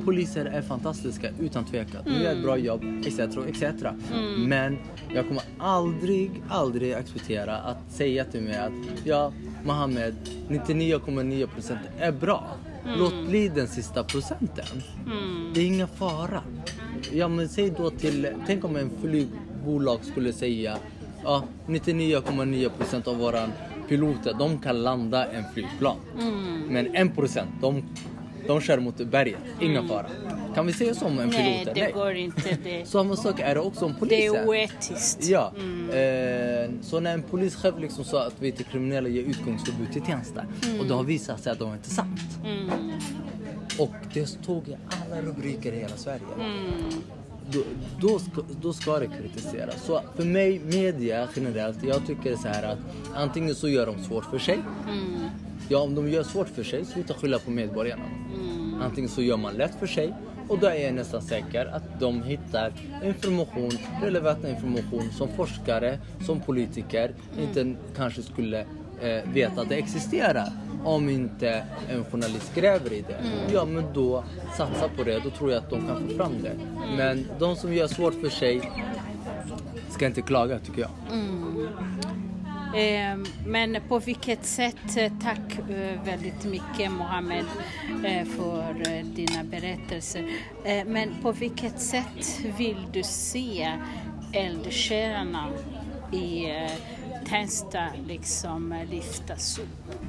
[0.05, 2.03] Poliser är fantastiska utan tvekan.
[2.05, 3.19] De gör ett bra jobb, etc.
[3.19, 3.85] etc.
[4.39, 4.79] Men
[5.15, 8.73] jag kommer aldrig, aldrig acceptera att säga till mig att
[9.05, 9.33] ja,
[9.65, 10.15] Mohammed,
[10.49, 12.45] 99,9% är bra.
[12.97, 14.83] Låt bli den sista procenten.
[15.55, 16.43] Det är ingen fara.
[17.13, 18.91] Ja men säg då till, tänk om en
[19.61, 20.77] flygbolag skulle säga
[21.25, 23.53] ja 99,9% av våran
[23.89, 25.97] piloter de kan landa en flygplan.
[26.69, 27.83] Men 1% de,
[28.47, 30.07] de kör mot berget, ingen fara.
[30.55, 31.75] Kan vi säga så om en Nej, pilot?
[31.75, 32.59] det går inte.
[32.65, 34.35] Det, Samma sak är det också om det poliser.
[34.43, 35.29] är oetiskt.
[35.29, 35.53] Ja,
[35.95, 40.45] eh, så när en polischef liksom sa att vi till kriminella ger utgångsförbud till tjänster
[40.81, 42.21] och det har visat sig att det var inte sant.
[43.79, 46.21] Och det stod i alla rubriker i hela Sverige.
[47.53, 47.61] Då,
[48.01, 49.83] då, ska, då ska det kritiseras.
[49.85, 52.79] Så för mig, media generellt, jag tycker så här att
[53.15, 54.59] antingen så gör de svårt för sig.
[55.69, 58.03] Ja, om de gör svårt för sig, sluta skylla på medborgarna.
[58.83, 60.15] Antingen så gör man lätt för sig
[60.51, 62.73] och då är jag nästan säker att de hittar
[63.05, 63.71] information,
[64.03, 68.61] relevant information som forskare, som politiker inte kanske skulle
[69.01, 70.53] eh, veta att det existerar.
[70.85, 73.17] Om inte en journalist gräver i det.
[73.53, 74.25] Ja men då
[74.57, 76.53] satsa på det, då tror jag att de kan få fram det.
[76.97, 78.61] Men de som gör svårt för sig
[79.91, 80.91] ska inte klaga tycker jag.
[82.75, 83.17] Eh,
[83.47, 87.45] Men på vilket sätt, eh, tack eh, väldigt mycket Mohammed
[88.05, 90.31] eh, för dina berättelser.
[90.87, 93.73] Men på vilket sätt vill du se
[94.33, 95.49] eldsjälarna
[96.13, 96.47] i
[97.29, 100.00] Tensta liksom lyftas upp?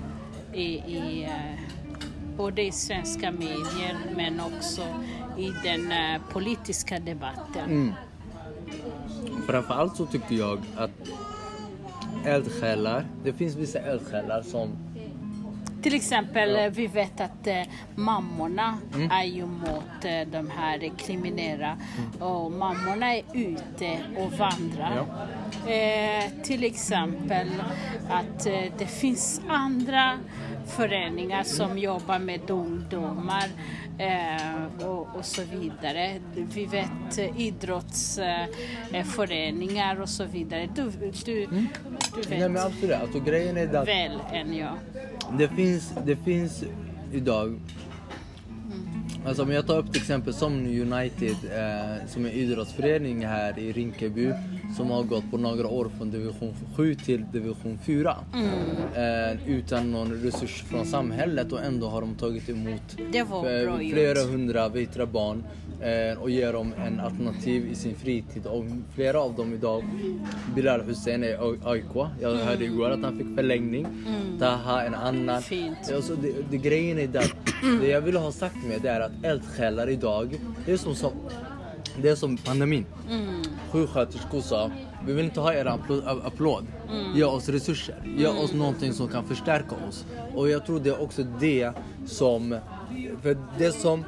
[0.54, 1.60] I, i, eh,
[2.38, 4.82] både i svenska medier men också
[5.38, 7.70] i den eh, politiska debatten.
[7.70, 7.94] Mm.
[9.48, 10.92] Framförallt så tyckte jag att
[12.26, 14.70] eldsjälar, det finns vissa eldsjälar som
[15.82, 17.62] till exempel, eh, vi vet att eh,
[17.96, 19.12] mammorna Mm.
[19.12, 21.78] är ju mot eh, de här kriminella.
[22.20, 25.06] Och mammorna är ute och vandrar.
[25.68, 27.48] Eh, till exempel
[28.10, 28.44] att
[28.78, 30.18] det finns andra
[30.68, 33.44] föreningar som jobbar med ungdomar
[34.02, 36.20] eh, och, och så vidare.
[36.36, 40.70] Vi vet eh, idrottsföreningar och så vidare.
[40.76, 44.74] Du, du, du vet Nej men absolut, alltså grejen är att väl än jag.
[45.38, 46.64] det finns, det finns
[47.14, 47.60] idag
[49.26, 53.72] Alltså om jag tar upp till exempel som United eh, som är idrottsförening här i
[53.72, 54.34] Rinkeby
[54.78, 58.16] som har gått på några år från division 7 till division 4
[58.96, 62.82] eh, utan någon resurs från samhället och ändå har de tagit emot
[63.14, 63.94] eh, gjort.
[63.94, 65.44] flera hundra vittra barn
[65.82, 68.46] eh, och ger dem en alternativ i sin fritid.
[68.46, 69.84] Och flera av dem idag
[70.56, 73.88] Bilal Hussein är AIK, jag hörde igår att han fick förlängning.
[74.40, 75.42] Taha en annan.
[75.42, 75.92] Fint.
[75.96, 77.34] Alltså det, det grejen är där,
[77.82, 81.12] det jag vill ha sagt med det är att eldsjälar idag, det är som, som,
[82.02, 82.86] det är som pandemin.
[83.10, 83.42] Mm.
[83.72, 84.72] Sjuksköterskor sa,
[85.06, 85.66] vi vill inte ha er
[86.26, 86.66] applåd.
[86.90, 87.16] Mm.
[87.18, 90.06] Ge oss resurser, ge oss någonting som kan förstärka oss.
[90.36, 91.72] Och jag tror det är också det
[92.06, 92.60] som,
[93.22, 94.06] för det som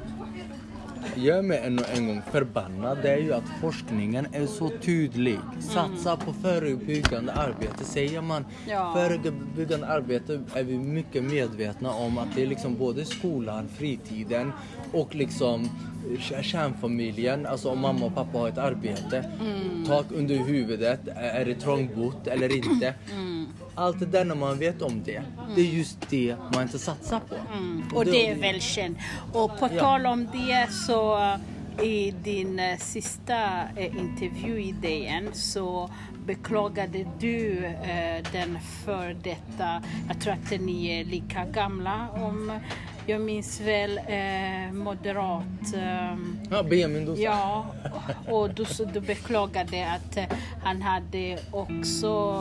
[1.16, 5.40] gör mig en, en gång förbannad det är ju att forskningen är så tydlig.
[5.60, 7.84] Satsa på förebyggande arbete.
[7.84, 8.94] Säger man Ja.
[8.96, 14.52] förebyggande arbete är vi mycket medvetna om att det är liksom både skolan, fritiden
[14.94, 15.70] och liksom
[16.42, 17.46] kärnfamiljen.
[17.46, 19.26] Alltså om mamma och pappa har ett arbete.
[19.88, 21.00] Tak under huvudet.
[21.16, 22.94] Är det trångbott eller inte?
[23.76, 25.22] Allt det där när man vet om det.
[25.56, 27.36] Det är just det man inte satsar på.
[27.98, 28.98] Och det är väl känt.
[29.34, 31.20] Och på tal om det så
[31.82, 35.90] i din eh, sista eh, intervju i DN så
[36.26, 42.60] beklagade du eh, den för detta, jag tror att ni är lika gamla om
[43.08, 45.74] jag minns väl eh, moderat...
[45.76, 46.18] Eh,
[46.52, 47.22] Ja, Benjamin Dosa.
[47.22, 47.66] Ja,
[48.28, 50.24] och du, du beklagade att eh,
[50.64, 52.38] han hade också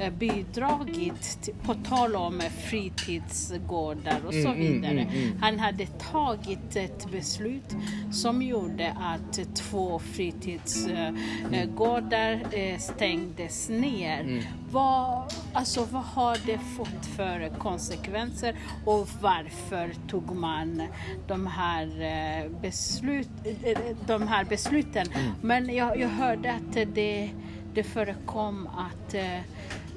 [0.00, 5.00] eh, bidragit, till, på tal om eh, fritidsgårdar och så Mm, mm, vidare.
[5.00, 5.38] mm, mm.
[5.40, 7.76] Han hade tagit ett beslut
[8.12, 14.42] som gjorde att två fritidsgårdar eh, stängdes ner.
[14.74, 14.84] Mm.
[14.84, 20.82] Vad, alltså, vad har det fått för konsekvenser och varför tog man
[21.26, 23.28] de här, eh, beslut,
[23.62, 25.06] eh, de här besluten?
[25.12, 25.32] Mm.
[25.40, 27.30] Men jag, jag hörde att det,
[27.74, 29.40] det förekom att eh,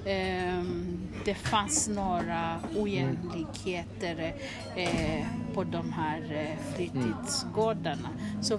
[0.05, 4.33] ehm, det fanns några ojämlikheter
[4.75, 8.09] eh, på de här eh, fritidsgårdarna.
[8.41, 8.57] Så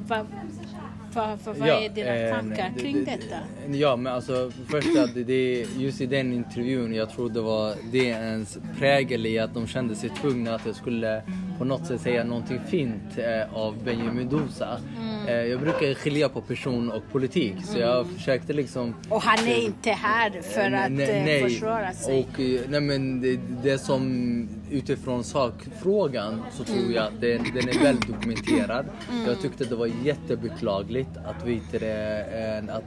[1.18, 3.36] vad, vad, vad, vad är dina eh, tankar det- kring det- detta?
[3.76, 7.74] Ja, men alltså först att det- det, just i den intervjun, jag tror det var
[7.92, 11.22] DNs prägel i att de kände sig tvungna att jag skulle
[11.58, 14.80] på något sätt säga någonting fint eh, av Benjamin Dosa.
[15.00, 15.26] Mm.
[15.28, 19.64] Eh, jag brukar skilja på person och politik, så jag försökte liksom Och han är
[19.64, 22.18] inte här för att Nej, eh, försvara sig.
[22.34, 26.92] Och, eh, nej men det, det som utifrån sakfrågan så tror Mm.
[26.92, 28.86] jag att den, den är väl dokumenterad.
[29.26, 32.84] Jag tyckte det var jättebeklagligt att, det, eh, att,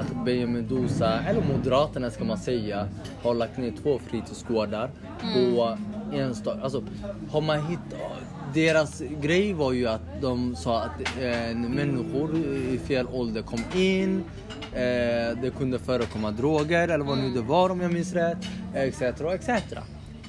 [0.00, 2.88] att Benjamin Dosa, eller Moderaterna ska man säga,
[3.22, 4.90] har lagt ner två fritidsgårdar
[6.12, 6.62] Enstaka...
[6.62, 6.84] Alltså,
[7.30, 8.00] har man hittat...
[8.54, 14.24] Deras grej var ju att de sa att eh, människor i fel ålder kom in,
[14.72, 14.80] eh,
[15.42, 18.38] det kunde förekomma droger eller vad nu det var om jag minns rätt,
[18.74, 19.02] etc.
[19.02, 19.50] etc.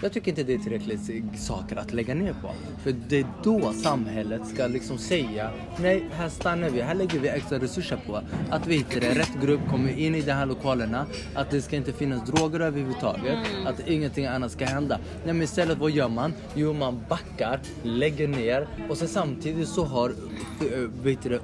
[0.04, 2.52] Jag tycker inte det är tillräckligt saker att lägga ner på.
[2.84, 7.28] För det är då samhället ska liksom säga nej, här stannar vi, här lägger vi
[7.28, 11.52] extra resurser på att vi inte rätt grupp kommer in i de här lokalerna, att
[11.52, 14.99] det ska inte finnas droger överhuvudtaget, att ingenting annat ska hända.
[15.26, 16.34] Nej men istället vad gör man?
[16.56, 21.39] Jo man backar, lägger ner och sen samtidigt så har äh, vet du, det,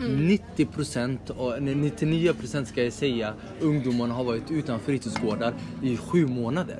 [0.00, 5.54] ungdomar 90 procent, och- nej, 99 procent ska jag säga, ungdomarna har varit utan fritidsgårdar
[5.82, 6.78] i sju månader.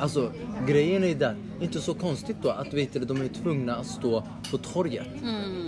[0.00, 0.32] Alltså
[0.68, 4.22] grejen är där, inte så konstigt då att vet du, de är tvungna att stå
[4.50, 5.06] på torget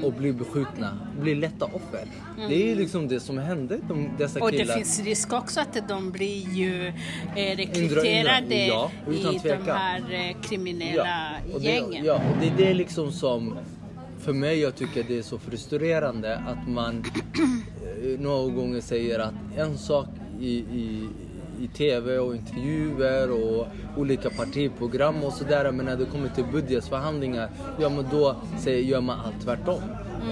[0.04, 2.04] och bli beskjutna, bli lätta offer.
[2.48, 4.74] Det är liksom det som hände de, dessa Och det killar.
[4.74, 11.18] finns risk också att de blir ju eh, rekryterade Ja, i de här eh, kriminella
[11.54, 12.04] och det, gängen.
[12.04, 13.58] ja, och det är det liksom som
[14.20, 17.04] för mig jag tycker det är så frustrerande att man
[18.02, 20.06] eh, några gånger säger att en sak
[20.40, 21.08] i, i,
[21.60, 23.66] i TV och intervjuer och
[23.96, 27.50] olika partiprogram och sådär men när det kommer till budgetförhandlingar,
[27.80, 29.82] ja men då säger, gör man allt tvärtom.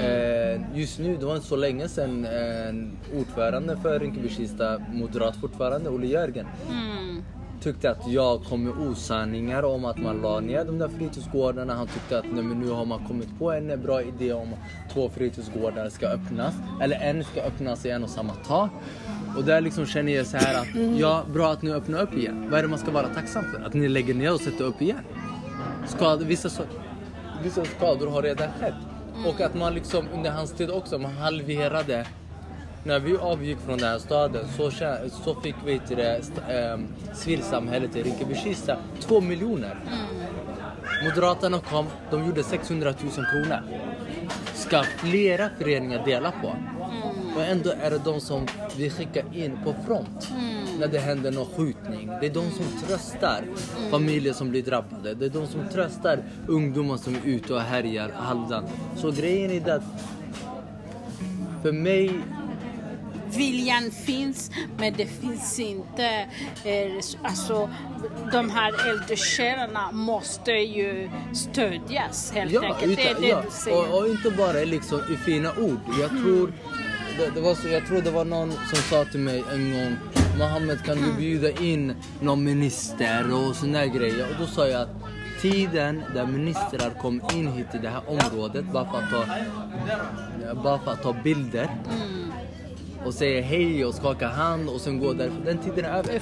[0.01, 5.91] Eh, just nu, det var inte så länge sedan eh, ordförande för Rinkeby-Kista, moderat fortfarande,
[5.91, 7.22] Olle Jörgen, Mm.
[7.61, 11.74] Tyckte att jag kom med osanningar om att man la ner de där fritidsgårdarna.
[11.74, 14.94] Han tyckte att nej, men nu har man kommit på en bra idé om att
[14.94, 16.54] två fritidsgårdar ska öppnas.
[16.82, 18.68] Eller en ska öppnas i en och samma tag.
[19.36, 22.46] Och där liksom känner jag så här att ja, bra att ni öppnar upp igen.
[22.50, 23.66] Vad är det man ska vara tacksam för?
[23.66, 25.04] Att ni lägger ner och sätter upp igen?
[25.86, 26.62] Skad, vissa, så,
[27.42, 28.74] vissa skador har redan skett.
[29.26, 32.06] Och att man liksom under hans tid också, man halverade
[32.89, 34.70] när vi avgick från den här staden så,
[35.24, 39.78] så fick vi till det ehm, civilsamhället i Rinkeby-Kista 2 miljoner.
[41.05, 43.61] Moderaterna kom, de gjorde 600 000 kronor.
[44.55, 46.55] Ska flera föreningar dela på?
[47.36, 50.28] Och ändå är det de som vi skickar in på front
[50.78, 52.11] när det händer någon skjutning.
[52.20, 53.45] Det är de som tröstar
[53.91, 55.14] familjer som blir drabbade.
[55.14, 58.66] Det är de som tröstar ungdomar som är ute och härjar halvdant.
[58.97, 59.82] Så grejen är att
[61.62, 62.11] för mig
[63.37, 66.05] Viljan finns, men det finns inte...
[66.64, 67.70] Eh, alltså,
[68.33, 72.97] de här eldsjälarna måste ju stödjas helt enkelt.
[72.97, 73.43] det är utan- det ja.
[73.45, 73.93] du säger.
[73.93, 75.81] Och, och inte bara liksom i fina ord.
[76.01, 76.53] Jag tror
[77.18, 79.97] det, det var så, jag tror det var någon som sa till mig en gång
[80.39, 84.26] Mohammed kan du bjuda in någon minister och såna här grejer.
[84.31, 84.89] Och då sa jag att
[85.41, 89.24] tiden där ministrar kom in hit till det här området bara för att ta,
[90.62, 91.70] bara för att ta bilder
[93.09, 95.42] och säga hej och skaka hand och sen gå därifrån.
[95.44, 96.20] Den tiden är över.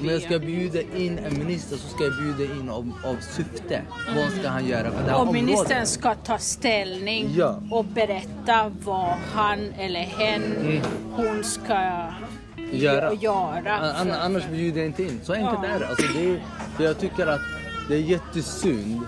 [0.00, 3.82] Om jag ska bjuda in en minister så ska jag bjuda in av, av syfte.
[4.16, 5.42] Vad ska han göra för det här Och området?
[5.44, 7.62] ministern ska ta ställning Ja.
[7.70, 10.42] och berätta vad han eller hen,
[11.12, 12.76] hon ska Mm.
[12.78, 13.12] göra.
[13.14, 13.78] göra.
[13.78, 15.20] An- annars bjuder jag inte in.
[15.22, 15.68] Så enkelt Ja.
[15.68, 15.88] är det.
[15.88, 16.40] Alltså det är,
[16.76, 17.40] för jag tycker att
[17.88, 19.00] det är jättesynd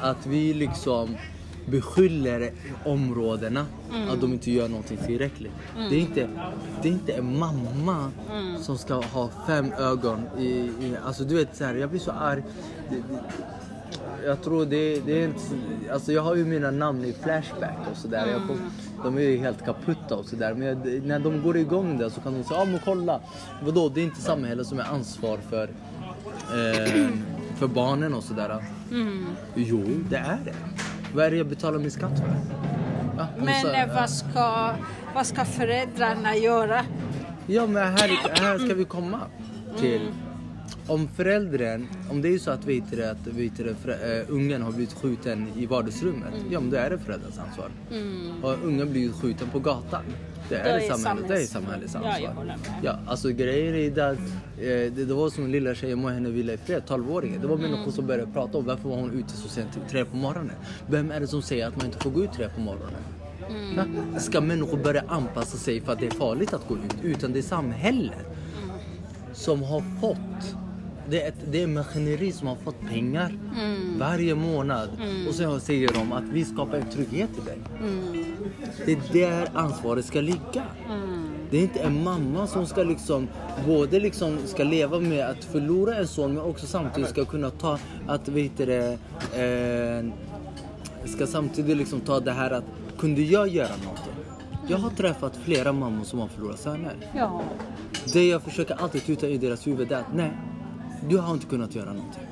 [0.00, 1.16] att vi liksom
[1.66, 2.52] beskyller
[2.84, 3.66] områdena
[4.10, 5.52] att de inte gör någonting tillräckligt.
[5.90, 6.28] Det, är inte,
[6.82, 8.10] det är inte en mamma
[8.60, 12.10] som ska ha fem ögon i, i alltså du vet så här, jag blir så
[12.10, 12.42] arg.
[12.90, 13.20] Det, det,
[14.24, 15.40] jag tror det, det är inte,
[15.92, 18.26] alltså jag har ju mina namn i Flashback och sådär.
[18.26, 18.58] Mm.
[19.04, 20.54] De är ju helt kaputta och sådär.
[20.54, 23.20] Men jag, när de går igång där så kan de säga, ja men kolla.
[23.62, 27.08] Vadå, det är inte samhället som är ansvar för, eh,
[27.56, 28.64] för barnen och sådär.
[28.90, 29.26] Mm.
[29.54, 30.54] Jo, det är det.
[31.14, 32.34] Vad är det jag betalar min skatt för?
[33.18, 34.70] Ja, men sa, vad, ska,
[35.14, 36.84] vad ska föräldrarna göra?
[37.46, 39.20] Ja men här, här ska vi komma
[39.80, 40.02] till.
[40.02, 40.29] Mm
[40.90, 44.62] om föräldern, om det är så att, vet det, att vet det, för, uh, ungen
[44.62, 46.52] har blivit skjuten i vardagsrummet, mm.
[46.52, 47.70] ja men då är det föräldrarnas ansvar.
[47.90, 48.44] Mm.
[48.44, 50.02] Och ungen blir skjuten på gatan,
[50.48, 52.32] det är, det, är samhället, det är samhällets ansvar.
[52.46, 54.24] Ja, ja, alltså grejen är att uh,
[54.58, 57.40] det, det var som en lilla tjej, och henne vila i fred, 12-åringen.
[57.40, 57.70] Det var mm.
[57.70, 60.56] människor som började prata om varför var hon ute så sent, tre på morgonen.
[60.86, 63.02] Vem är det som säger att man inte får gå ut tre på morgonen?
[63.48, 64.20] Mm.
[64.20, 66.94] Ska människor börja anpassa sig för att det är farligt att gå ut?
[67.02, 68.26] Utan det är samhället
[68.62, 68.70] mm.
[69.32, 70.56] som har fått
[71.10, 73.98] det är, ett, det är maskineri som har fått pengar mm.
[73.98, 74.88] varje månad.
[75.02, 75.28] Mm.
[75.28, 77.58] Och sen säger de att vi skapar en trygghet till dig.
[77.80, 78.24] Mm.
[78.86, 80.64] Det är där ansvaret ska ligga.
[80.88, 81.30] Mm.
[81.50, 83.28] Det är inte en mamma som ska liksom
[83.66, 87.78] både liksom ska leva med att förlora en son men också samtidigt ska kunna ta
[88.06, 88.98] att, vet det,
[89.34, 90.12] eh,
[91.08, 92.64] ska samtidigt liksom ta det här att
[92.98, 94.14] kunde jag göra någonting?
[94.68, 96.96] Jag har träffat flera mammor som har förlorat söner.
[97.16, 97.42] Ja.
[98.12, 100.32] Det jag försöker alltid tuta i deras huvud är att nej,
[101.08, 102.22] du har inte kunnat göra någonting.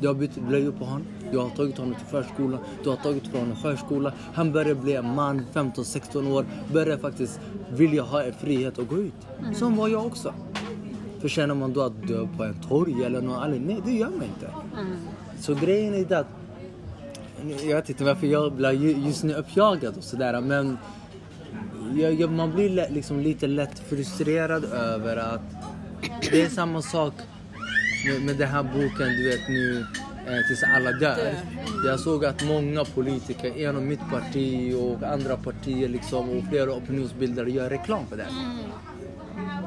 [0.00, 3.32] Du har bytt blöjor på honom, du har tagit honom till förskolan, du har tagit
[3.32, 4.12] honom förskola.
[4.34, 7.40] Han börjar bli en man, 15-16 år, börjar faktiskt
[7.70, 9.12] vilja ha en frihet att gå ut.
[9.38, 9.54] Mm.
[9.54, 10.34] Som var jag också.
[11.20, 13.60] Förtjänar man då att dö på en torg eller något annat?
[13.60, 14.50] Nej, det gör man inte.
[14.80, 14.96] Mm.
[15.40, 16.26] Så grejen är att
[17.66, 20.78] jag vet inte varför jag blir just nu uppjagad och sådär men
[21.94, 25.40] jag, jag, man blir liksom lite lätt frustrerad över att
[26.30, 27.14] det är samma sak
[28.04, 29.86] med, den här boken, du vet nu
[30.26, 31.34] eh, tills alla dör.
[31.86, 37.50] Jag såg att många politiker inom mitt parti och andra partier liksom, och flera opinionsbildare
[37.50, 38.22] gör reklam för det.
[38.22, 38.58] Mm.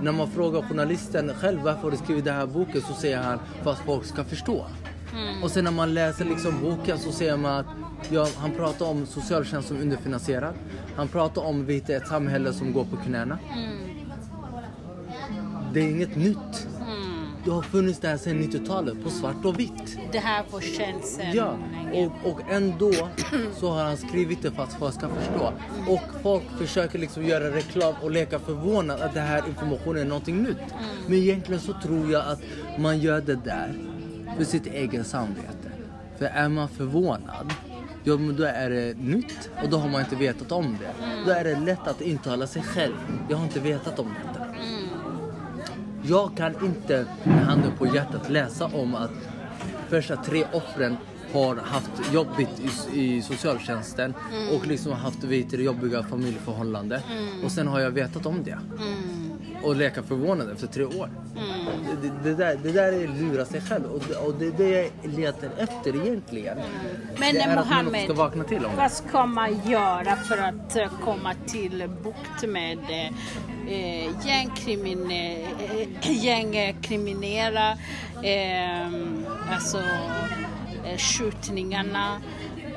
[0.01, 3.71] När man frågar journalisten själv varför du skrivit den här boken så säger han för
[3.71, 4.65] att folk ska förstå.
[5.13, 5.43] Mm.
[5.43, 7.65] Och sen när man läser liksom boken så ser man att
[8.09, 10.53] ja, han pratar om socialtjänst som underfinansierad.
[10.95, 13.39] Han pratar om vet, ett samhälle som går på knäna.
[13.53, 13.77] Mm.
[15.73, 16.67] Det är inget nytt.
[17.43, 19.97] Det har funnits där sedan 90-talet på svart och vitt.
[20.11, 21.57] Det här var känt sedan Ja,
[21.93, 22.91] och, och ändå
[23.59, 25.53] så har han skrivit det för att folk ska förstå.
[25.87, 30.43] Och folk försöker liksom göra reklam och leka förvånad att det här informationen är någonting
[30.43, 30.57] nytt.
[30.57, 30.83] Mm.
[31.07, 32.41] Men egentligen så tror jag att
[32.79, 33.73] man gör det där
[34.37, 35.71] för sitt eget samvete.
[36.17, 37.53] För är man förvånad
[38.03, 41.05] Ja, men då är det nytt och då har man inte vetat om det.
[41.05, 41.25] Mm.
[41.25, 42.93] Då är det lätt att intala sig själv.
[43.29, 44.45] Jag har inte vetat om detta.
[46.03, 49.11] Jag kan inte med handen på hjärtat läsa om att
[49.89, 50.97] första tre offren
[51.33, 52.61] har haft jobbigt
[52.93, 54.55] i, i socialtjänsten mm.
[54.55, 57.01] och liksom haft vet, jobbiga familjeförhållanden.
[57.11, 57.45] Mm.
[57.45, 58.51] Och sen har jag vetat om det.
[58.51, 59.31] Mm.
[59.63, 61.09] Och leka förvånad efter tre år.
[61.35, 62.01] Mm.
[62.01, 64.91] Det, det, där, det där är lura sig själv och det, och det är det
[65.03, 66.57] jag letar efter egentligen.
[66.57, 66.69] Mm.
[67.19, 70.91] Men det är Mohammed, ska vakna till om vad ska man göra för att eh,
[71.03, 72.77] komma till bukt med
[73.67, 77.77] eh, gängkrimine, eh, eh, gängkriminella,
[78.23, 78.87] eh,
[79.51, 79.77] alltså
[80.85, 82.21] eh, skjutningarna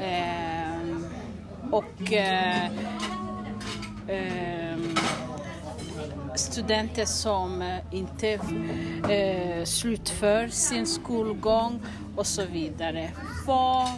[0.01, 0.97] eh,
[1.71, 2.65] och eh,
[4.09, 4.79] eh,
[6.37, 8.29] studenter som inte
[9.09, 11.81] eh, slutför sin skolgång
[12.17, 13.11] och så vidare.
[13.47, 13.89] Vad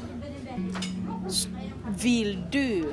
[2.03, 2.93] vill du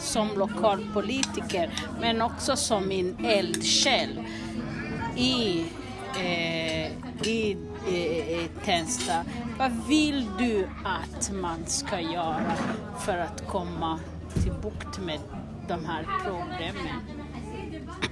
[0.00, 1.70] som lokalpolitiker
[2.00, 4.20] men också som min eldsjäl
[5.16, 5.64] i,
[6.16, 6.86] eh,
[7.28, 7.56] i
[7.88, 9.24] eh, Tensta.
[9.58, 12.52] Vad vill du att man ska göra
[12.98, 14.00] för att komma
[14.42, 15.20] till bukt med
[15.68, 17.19] de här problemen?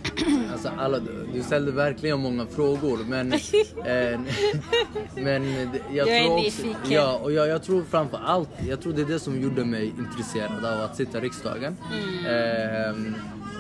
[0.52, 0.98] Alltså alla,
[1.34, 3.32] du ställde verkligen många frågor men,
[3.84, 4.20] eh,
[5.14, 9.02] men jag, jag tror också, ja, och jag, jag, tror framför allt, jag tror det
[9.02, 11.76] är det som gjorde mig intresserad av att sitta i riksdagen.
[11.92, 13.06] Mm.
[13.06, 13.12] Eh,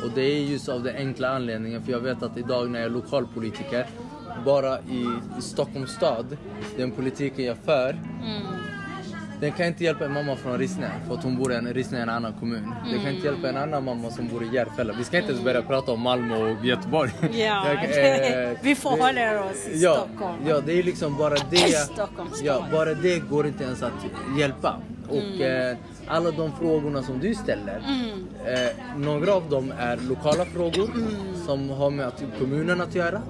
[0.04, 2.86] och det är just av den enkla anledningen för jag vet att idag när jag
[2.86, 3.86] är lokalpolitiker
[4.44, 5.06] bara i,
[5.38, 6.36] i Stockholms stad,
[6.76, 8.67] den politiken jag för mm
[9.40, 11.98] den kan inte hjälpa en mamma från Rissne för att hon bor i en, Rissne
[11.98, 12.58] är en annan kommun.
[12.58, 12.92] Mm.
[12.92, 14.94] Den kan inte hjälpa en annan mamma som bor i Järfälla.
[14.98, 17.10] Vi ska inte ens börja prata om Malmö och Göteborg.
[17.20, 17.28] Ja,
[17.74, 17.74] jag,
[18.48, 20.38] eh, vi förhåller oss i ja, Stockholm.
[20.46, 21.88] Ja, det är liksom bara det.
[22.42, 23.92] ja, bara det går inte ens att
[24.38, 24.76] hjälpa.
[25.08, 25.70] Och, mm.
[25.70, 25.76] eh,
[26.06, 27.82] alla de frågorna som du ställer.
[27.86, 28.26] Mm.
[28.46, 30.90] Eh, några av dem är lokala frågor
[31.46, 33.22] som har med att, kommunen att göra.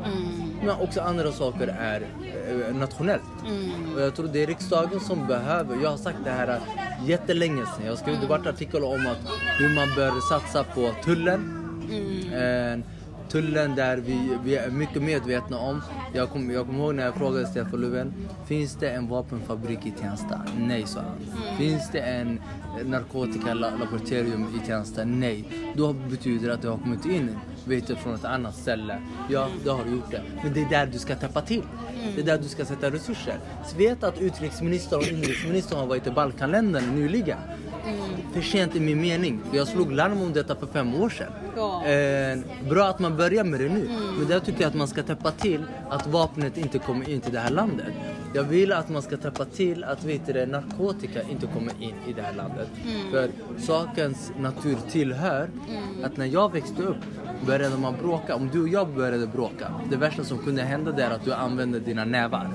[0.61, 3.23] Men också andra saker är eh, nationellt.
[3.47, 3.95] Mm.
[3.95, 6.61] Och jag tror det är riksdagen som behöver, jag har sagt det här
[7.07, 7.85] jättelänge sedan.
[7.85, 8.29] Jag har skrivit Mm.
[8.31, 11.55] debattartikel om att hur man bör satsa på tullen.
[11.91, 12.33] Mm.
[12.81, 12.85] Eh,
[13.29, 15.83] tullen där vi, vi är mycket medvetna om.
[16.15, 18.15] Jag kommer jag kom ihåg när jag frågade Stefan Löfven.
[18.47, 20.43] Finns det en vapenfabrik i Tensta?
[20.59, 21.57] Nej sa han.
[21.59, 22.41] Finns det en
[22.85, 25.05] narkotikalaboratorium i Tensta?
[25.05, 25.45] Nej.
[25.77, 27.31] Då betyder det att det har kommit in
[27.65, 29.01] vete från ett annat ställe.
[29.31, 30.23] Ja, det har du gjort det.
[30.43, 31.63] Men det är där du ska täppa till.
[32.15, 33.39] Det är där du ska sätta resurser.
[33.67, 37.39] Så vet att utrikesministern och inrikesministern har varit i Balkanländerna nyligen.
[38.33, 39.41] För sent i min mening.
[39.53, 41.33] Jag slog larm om detta för fem år sedan.
[41.57, 41.87] Ja.
[41.87, 43.89] Eh, bra att man börjar med det nu.
[44.19, 47.33] Men där tycker jag att man ska täppa till att vapnet inte kommer in till
[47.33, 47.87] det här landet.
[48.35, 52.13] Jag vill att man ska täppa till att vet du, narkotika inte kommer in i
[52.13, 52.69] det här landet.
[53.11, 55.51] För sakens natur tillhör
[56.03, 56.97] att när jag växte upp
[57.47, 58.35] började man bråka.
[58.35, 61.81] Om du och jag började bråka, det värsta som kunde hända är att du använde
[61.81, 62.51] dina nävar.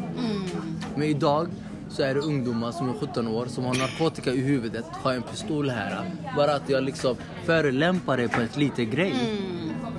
[0.95, 1.47] Men idag
[1.93, 5.21] så är det ungdomar som är 17 år som har narkotika i huvudet, har en
[5.23, 6.01] pistol här.
[6.35, 7.15] Bara att jag liksom
[7.45, 9.13] förelämpar det på ett litet grej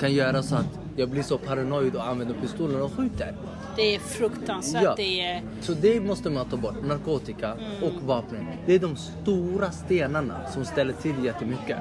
[0.01, 3.35] kan göra så att jag blir så paranoid och använder pistolen och skjuter.
[3.77, 4.83] Det är fruktansvärt.
[4.83, 4.95] Ja.
[4.97, 5.43] Det är...
[5.61, 8.47] Så det måste man ta bort, narkotika och vapen.
[8.67, 11.79] Det är de stora stenarna som ställer till jättemycket.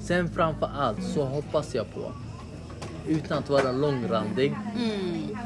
[0.00, 2.12] Sen framför allt så hoppas jag på,
[3.08, 5.38] utan att vara långrandig, N-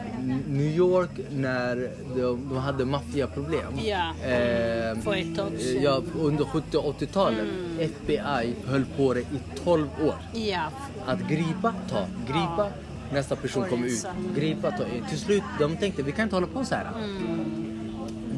[0.49, 3.73] New York när de, de hade maffiaproblem.
[3.85, 4.09] Ja.
[4.23, 5.83] Eh, För ett tag sedan.
[5.83, 7.47] ja, under 70 och 80-talet.
[7.79, 10.15] FBI höll på det i 12 år.
[10.33, 10.63] Ja.
[11.07, 12.69] Att gripa, ta, gripa,
[13.13, 14.07] nästa person kommer ut.
[14.37, 14.85] Gripa, ta.
[15.09, 16.87] Till slut, de tänkte vi kan inte hålla på så här.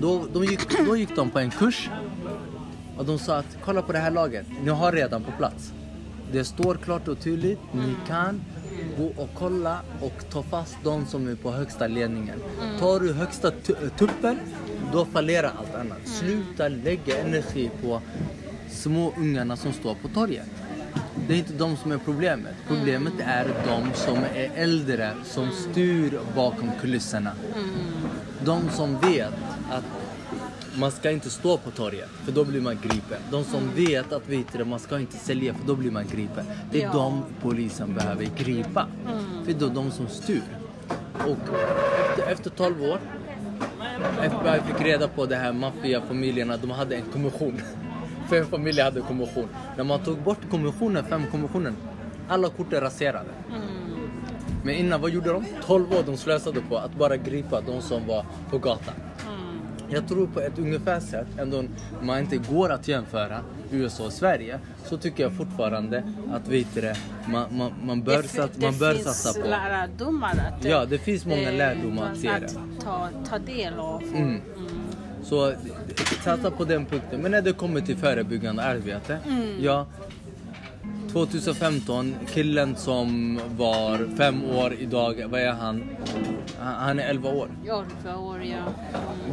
[0.00, 1.90] Då, de gick, då gick de på en kurs
[2.96, 5.72] och de sa att kolla på det här laget, ni har redan på plats.
[6.32, 8.40] Det står klart och tydligt, ni kan
[8.98, 12.38] gå och kolla och ta fast de som är på högsta ledningen.
[12.78, 14.38] Tar du högsta tu- tuppen,
[14.92, 15.98] då fallerar allt annat.
[16.08, 18.00] Sluta lägga energi på
[18.70, 20.46] små ungarna som står på torget.
[21.28, 22.54] Det är inte de som är problemet.
[22.68, 27.32] Problemet är de som är äldre som styr bakom kulisserna.
[28.44, 29.34] De som vet
[29.70, 29.84] att
[30.78, 33.18] man ska inte stå på torget för då blir man gripen.
[33.30, 36.44] De som vet att vet du, man ska inte sälja för då blir man gripen.
[36.72, 36.92] Det är Ja.
[36.92, 38.86] de polisen behöver gripa.
[39.44, 40.42] För det är de som styr.
[41.14, 41.36] Och
[42.10, 42.98] efter, efter 12 år
[44.22, 47.60] FBI fick reda på det här maffiafamiljerna, de hade en kommission.
[48.30, 49.48] Fem familjer hade kommission.
[49.76, 51.76] När man tog bort kommissionen, fem kommissionen,
[52.28, 53.28] alla kort är raserade.
[54.64, 55.44] Men innan, vad gjorde de?
[55.66, 58.94] 12 år de slösade på att bara gripa de som var på gatan.
[59.92, 61.64] Jag tror på ett ungefär sätt, ändå
[62.02, 66.96] man inte går att jämföra USA och Sverige, så tycker jag fortfarande att vet det,
[67.26, 69.48] man, man, man bör, det, sat, det man bör finns satsa på.
[69.48, 72.48] lärdomar att, Ja, det finns många lärdomar att det.
[72.84, 74.02] ta, ta del av.
[74.02, 74.40] Mm.
[75.22, 75.52] Så
[76.24, 77.20] satsa på den punkten.
[77.20, 79.18] Men när det kommer till förebyggande arbete.
[79.60, 79.86] Ja,
[81.12, 85.84] 2015, killen som var fem år idag, vad är han?
[86.58, 87.48] Han är 11 år.
[87.66, 88.72] Ja, för år, ja.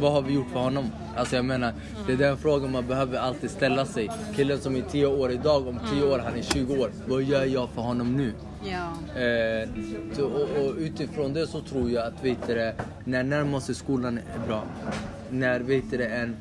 [0.00, 0.84] Vad har vi gjort för honom?
[1.16, 1.72] Alltså jag menar,
[2.06, 4.10] det är den frågan man behöver alltid ställa sig.
[4.36, 6.90] Killen som är 10 år idag, om 10 år, han är 20 år.
[7.06, 8.32] Vad gör jag för honom nu?
[8.64, 9.20] Ja.
[9.20, 9.68] Eh,
[10.12, 12.72] så, och, och utifrån det så tror jag att vet du,
[13.04, 14.62] när närmar sig skolan är bra.
[15.30, 16.36] När vet du, en,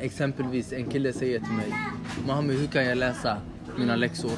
[0.00, 1.74] exempelvis en kille säger till mig
[2.26, 3.36] Mohammed hur kan jag läsa
[3.78, 4.32] mina läxor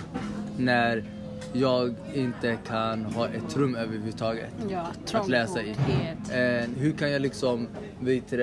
[0.56, 1.04] när
[1.52, 5.70] jag inte kan ha ett rum överhuvudtaget Ja, att läsa i.
[5.70, 7.68] Eh, hur kan jag liksom
[8.00, 8.38] vet du,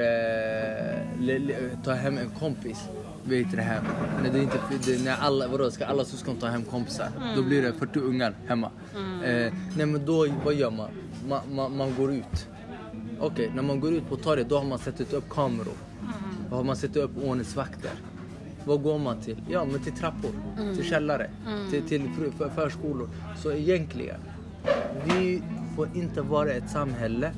[1.84, 2.90] ta hem en kompis?
[3.24, 3.84] Vet du, det hem.
[4.24, 7.10] När, det inte, det, när alla, vadå, ska alla syskon ta hem kompisar?
[7.36, 8.72] Då blir det 40 ungar hemma.
[9.24, 10.90] Eh, nej men då, vad gör man?
[11.30, 12.48] Man, man, man går ut.
[13.20, 15.74] Okej, när man går ut på torget då har man satt upp kameror.
[16.50, 17.92] Då har man satt upp ordningsvakter.
[18.68, 19.38] Vad går man till?
[19.50, 20.30] Ja, men till trappor,
[20.76, 21.30] till källare,
[21.72, 23.10] till, till för, för, förskolor.
[23.44, 24.20] Så egentligen,
[25.06, 25.42] vi
[25.76, 27.32] får inte vara ett samhälle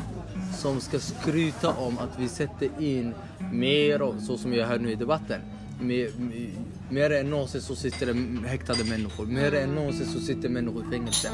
[0.57, 3.13] som ska skryta om att vi sätter in
[3.53, 5.41] mer, och, så som jag hör nu i debatten,
[5.81, 6.49] mer, mer-
[6.89, 9.25] mer än någonsin så sitter det häktade människor.
[9.25, 11.29] Mer än någonsin så sitter människor i fängelse.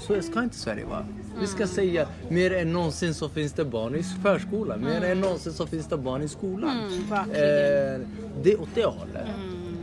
[0.00, 1.06] Så ska inte Sverige vara.
[1.40, 4.80] Vi ska säga mer än någonsin så finns det barn i förskolan.
[4.80, 6.76] Mer än någonsin så finns det barn i skolan.
[7.10, 7.30] Mm.
[7.30, 8.06] Eh,
[8.42, 9.26] det åt det hållet.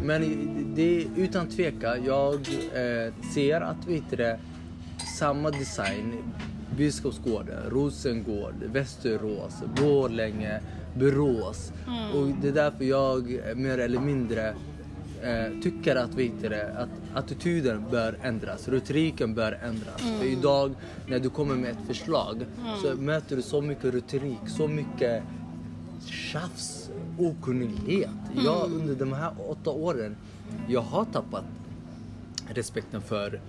[0.04, 0.22] Men
[0.76, 4.40] det är utan tveka, jag eh, ser att vet du det,
[5.18, 6.14] samma design
[6.78, 10.60] Biskopsgården, Rosengård, Västerås, Borlänge,
[10.94, 11.72] Borås.
[12.16, 14.56] Och det är därför jag mer eller mindre
[15.26, 20.02] eh, tycker att, vet du, att attityden bör ändras, retoriken bör ändras.
[20.20, 20.76] För idag
[21.08, 22.46] när du kommer med ett förslag
[22.82, 25.24] så möter du så mycket retorik, så mycket
[26.06, 28.10] tjafs, okunnighet.
[28.46, 30.16] Jag under de här åtta åren,
[30.68, 31.44] jag har tappat
[32.54, 33.42] respekten för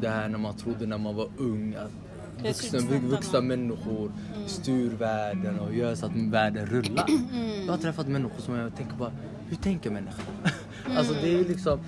[0.00, 3.08] det här när man trodde när man var ung att vuxna, Beslutsfattarna.
[3.08, 4.12] vuxna människor
[4.46, 7.06] styr världen och gör så att världen rullar.
[7.66, 9.12] Jag har träffat människor som jag tänker bara,
[9.48, 10.24] hur tänker människan?
[10.96, 11.80] alltså det är liksom...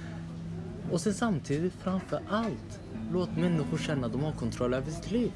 [0.90, 2.80] Och sen samtidigt, framför allt,
[3.12, 5.32] låt människor känna att de har kontroll över sitt liv.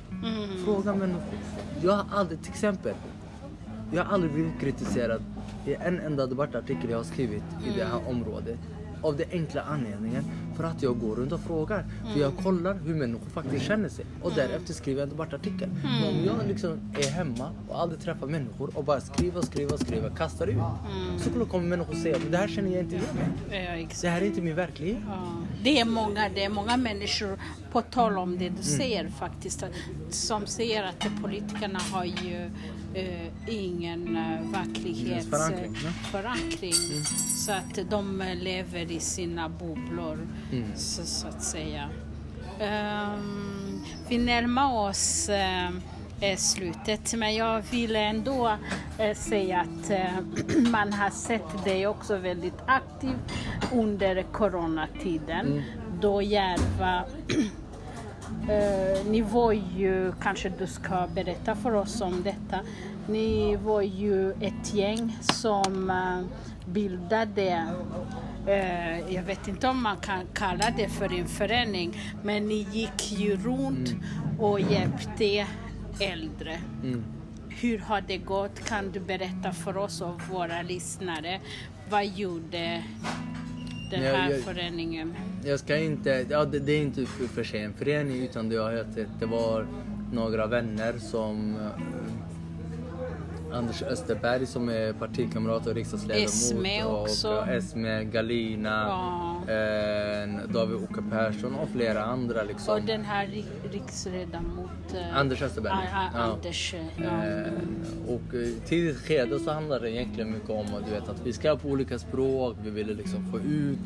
[0.65, 1.39] Fråga människor.
[1.83, 2.95] Jag har aldrig, till exempel,
[3.93, 5.23] jag har aldrig blivit kritiserad
[5.67, 8.59] i en enda debattartikel jag har skrivit i det här området.
[9.07, 10.25] Av den enkla anledningen
[10.57, 11.85] för att jag går runt och frågar.
[12.13, 14.05] För jag kollar hur människor faktiskt känner sig.
[14.23, 15.69] Och därefter skriver jag en debattartikel.
[15.83, 20.11] Men om jag liksom är hemma och aldrig träffar människor och bara skriver, skriver, skriver,
[20.11, 20.57] kastar ut.
[21.19, 23.07] Så kommer människor säga att det här känner jag inte igen
[23.51, 23.89] mig.
[24.01, 24.99] Det här är inte min verklighet.
[25.07, 27.39] Ja, det, är många, det är många människor,
[27.73, 29.65] på tal om det du säger faktiskt,
[30.11, 32.51] som säger att politikerna har ju
[33.47, 35.75] ingen uh, verklighetsförankring.
[36.13, 37.05] Förankring, nej.
[37.37, 40.19] Så att de eh, lever i sina bubblor,
[40.75, 41.89] så, så att säga.
[42.61, 45.69] Ehm, vi närmar oss eh,
[46.21, 48.57] eh, slutet, men jag vill ändå
[48.99, 53.15] eh, säga att eh, man har sett dig också väldigt aktiv
[53.73, 55.63] under coronatiden,
[56.01, 57.05] då Järva
[58.49, 62.61] Eh, ni var ju, kanske du ska berätta för oss om detta,
[63.09, 67.67] ni var ju ett gäng som eh, bildade,
[68.47, 73.13] eh, jag vet inte om man kan kalla det för en förening, men ni gick
[73.13, 73.95] ju runt
[74.39, 75.47] och hjälpte
[76.01, 76.59] äldre.
[76.83, 77.05] Mm.
[77.49, 78.65] Hur har det gått?
[78.65, 81.41] Kan du berätta för oss och våra lyssnare,
[81.91, 82.83] vad gjorde
[83.91, 85.15] den här jag- föreningen?
[85.45, 89.21] Jag ska inte, ja det, det är inte för, sig en förening utan det, hetat,
[89.21, 89.67] det var
[90.13, 91.57] några vänner som
[93.53, 96.29] Anders Österberg som är partikamrat och riksdagsledamot.
[96.29, 97.29] Esme också.
[97.37, 99.53] Och, Esme, Galina, Ja.
[99.53, 102.75] eh, David Oka Persson och flera andra liksom.
[102.75, 104.71] Och den här ri- riksledamot...
[104.95, 105.73] eh, Anders Österberg.
[105.73, 106.19] A- Ja.
[106.21, 107.27] Anders, eh, ja.
[107.27, 111.21] Eh, och i tidigt skede så handlade det egentligen mycket om att, du vet, att
[111.27, 113.79] vi skrev på olika språk, vi ville liksom få ut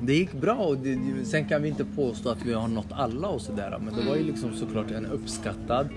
[0.00, 3.28] det gick bra och det, sen kan vi inte påstå att vi har nått alla
[3.28, 5.88] och sådär men det var ju liksom såklart en uppskattad,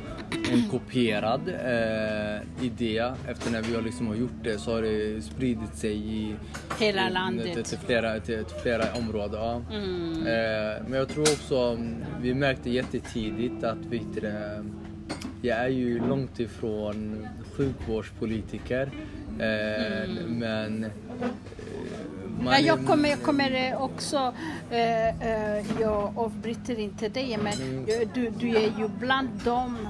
[0.51, 3.11] en kopierad eh, idé.
[3.27, 6.35] Efter när vi har liksom har gjort det så har det spridit sig i
[6.79, 7.53] Hela landet.
[7.53, 9.39] Till, till, flera, till, till flera områden.
[9.39, 9.61] Ja.
[9.71, 10.11] Mm.
[10.17, 11.79] Eh, men jag tror också,
[12.21, 14.63] vi märkte jättetidigt att det,
[15.41, 17.27] jag är ju långt ifrån
[17.57, 18.89] sjukvårdspolitiker.
[19.39, 20.85] Eh, Men
[22.45, 24.33] är- jag kommer, jag kommer eh, också,
[24.71, 27.85] eh, eh, jag avbryter inte dig, men Mm.
[28.13, 29.88] du, du är ju bland dem,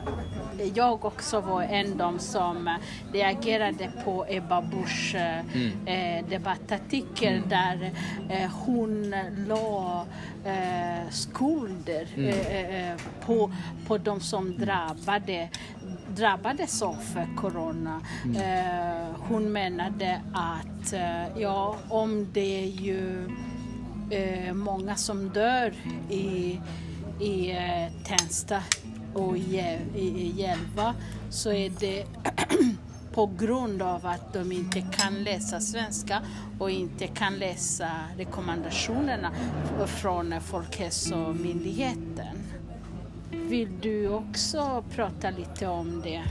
[0.73, 2.69] jag också var en av dem som
[3.13, 5.87] reagerade på Ebba Busch eh, Mm.
[5.87, 7.91] eh, debattartikel där
[8.29, 9.15] eh, hon
[9.47, 10.05] la
[10.45, 12.97] eh, skulder Mm.
[13.25, 13.51] på,
[13.87, 15.49] på de som drabbade
[16.17, 18.01] drabbades av eh, corona.
[18.35, 23.29] Eh, hon menade att eh, ja, om det är ju
[24.09, 25.73] eh, många som dör
[26.09, 26.61] i,
[27.19, 27.55] i
[28.03, 28.63] Tensta
[29.13, 30.95] och i, i, i Järva
[31.29, 32.05] så är det
[33.13, 36.21] på grund av att de inte kan läsa svenska
[36.59, 39.31] och inte kan läsa rekommendationerna
[39.87, 42.37] från Folkhälsomyndigheten.
[43.31, 46.23] Vill du också prata lite om det?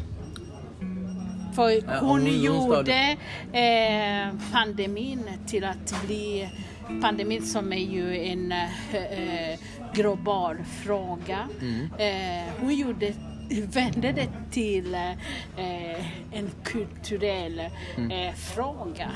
[1.55, 3.16] För Ja, hon hon- hon gjorde
[3.53, 6.49] eh, pandemin till att bli
[7.03, 9.59] pandemin som är ju en eh,
[9.94, 11.49] global fråga.
[11.61, 11.88] Mm.
[11.99, 13.12] Eh, hon gjorde
[13.72, 17.62] vände det till eh, en kulturell
[17.97, 18.11] Mm.
[18.11, 19.11] eh, fråga.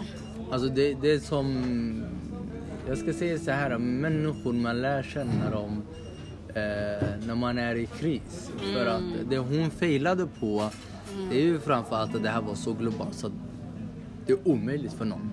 [0.52, 2.04] Alltså det, det är som,
[2.88, 5.82] jag ska säga så här, människor man lär känna dem
[7.26, 8.50] när man är i kris.
[8.74, 10.70] För att det hon failade på,
[11.30, 13.32] det är ju framförallt att det här var så globalt så att
[14.26, 15.30] det är omöjligt för någon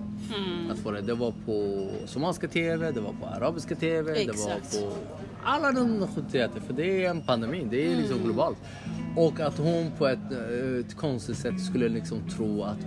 [0.70, 1.00] att få det.
[1.00, 4.72] Det var på somaliska TV, det var på arabiska TV, Exakt.
[4.72, 4.96] det var på
[5.44, 6.60] alla de nationaliteter.
[6.60, 8.58] För det är en pandemi, det är liksom globalt.
[9.16, 12.78] Och att hon på ett, eh, ett konstigt sätt skulle liksom tro att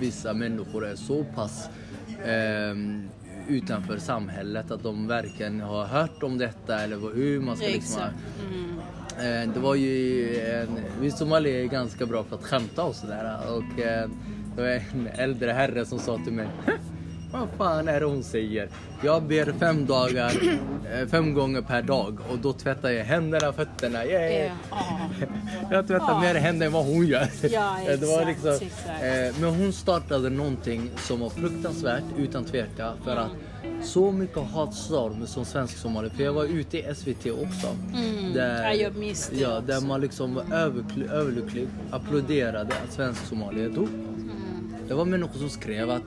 [0.00, 1.68] vissa människor är så pass
[2.24, 3.08] ehm,
[3.48, 8.02] utanför samhället att de verkligen har hört om detta eller hur man ska liksom...
[8.02, 8.78] Mm.
[9.18, 13.38] Eh, det var ju en, vi somalier är ganska bra på att skämta och sådär.
[13.48, 14.08] Och eh,
[14.56, 16.48] det var en äldre herre som sa till mig
[17.32, 18.68] vad fan är det hon säger?
[19.04, 20.32] Jag ber fem dagar,
[20.92, 24.04] eh, fem gånger per dag och då tvättar jag händerna, fötterna.
[24.06, 24.52] Yeah.
[24.70, 24.76] Ja.
[25.70, 27.28] Jag tvättar mer händer än vad hon gör.
[27.42, 29.02] Ja, det var exakt, liksom, exakt.
[29.02, 33.30] eh, men hon startade någonting som var fruktansvärt utan tvekan för att
[33.82, 37.76] så mycket hatstorm som svensk somalier, för jag var ute i SVT också.
[38.34, 39.86] Där, Ja, jag minns det ja, där också.
[39.86, 40.44] man liksom var
[41.12, 43.88] överlycklig, applåderade att svensk somalier dog.
[44.88, 46.02] Det var människor som skrev att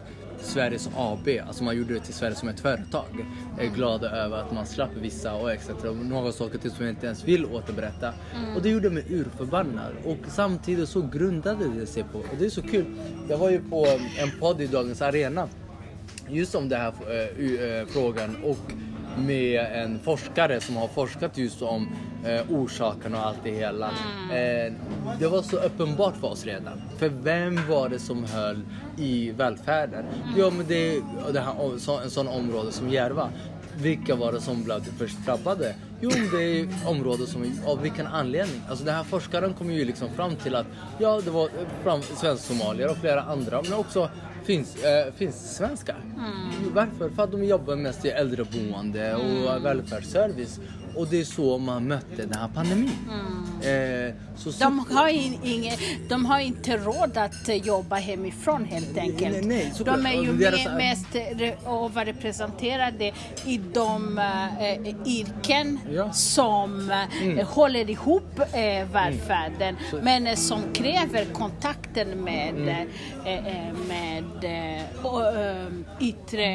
[0.46, 3.26] Sveriges AB, alltså man gjorde det till Sverige som ett företag,
[3.60, 5.70] är glada över att man slapp vissa och etc.
[6.04, 8.14] Några saker till som jag inte ens vill återberätta.
[8.56, 9.92] Och det gjorde mig urförbannad.
[10.06, 12.86] Och samtidigt så grundade det sig på, och det är så kul,
[13.30, 13.86] jag var ju på
[14.18, 15.48] en podd i Dagens Arena
[16.30, 16.94] just om den här
[17.38, 18.58] u- eh, frågan och
[19.18, 21.90] med en forskare som har forskat just om
[22.26, 23.88] eh, orsaken och allt det hela.
[24.32, 24.74] Eh,
[25.20, 26.82] det var så uppenbart för oss redan.
[26.98, 28.62] För vem var det som höll
[28.98, 30.06] i välfärden?
[30.38, 31.02] Ja men det,
[31.34, 33.30] det här, så, en sån område som Järva.
[33.78, 35.76] Vilka var det som blev först drabbade?
[36.02, 38.62] Jo, det är områden som, av vilken anledning?
[38.70, 40.66] Alltså den här forskaren kom ju liksom fram till att
[41.00, 41.50] ja, det var eh,
[41.84, 44.10] fram, svensk-somalier och flera andra, men också
[44.46, 45.96] finns, eh, finns svenskar.
[46.74, 47.10] Varför?
[47.10, 50.60] För att de jobbar mest i äldreboende och välfärdsservice.
[50.96, 52.92] Och det är så man mötte den här pandemin.
[53.62, 55.78] Eh, så, så, De har, in, inge,
[56.10, 59.32] de har inte råd att jobba hemifrån helt enkelt.
[59.32, 59.98] nej, nej, såklart.
[59.98, 63.14] de är ju deras- me- mest re- överrepresenterade
[63.46, 66.02] i de eh, yrken Ja.
[66.02, 66.14] Mm.
[66.14, 66.92] som
[67.38, 72.88] eh, håller ihop eh, välfärden Så- men eh, som kräver kontakten med, Mm.
[73.26, 74.24] eh, med
[75.04, 75.22] och,
[76.00, 76.54] yttre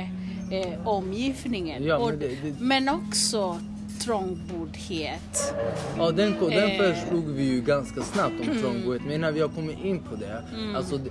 [0.51, 1.85] eh, omgivningen.
[1.85, 3.61] Ja, men det- det- men också
[4.01, 5.55] trångboddhet.
[5.99, 6.95] Ja, den, den Eh.
[6.95, 9.03] förstod vi ju ganska snabbt om trångboddhet.
[9.05, 10.43] Men innan vi har kommit in på det.
[10.77, 11.11] Alltså, det,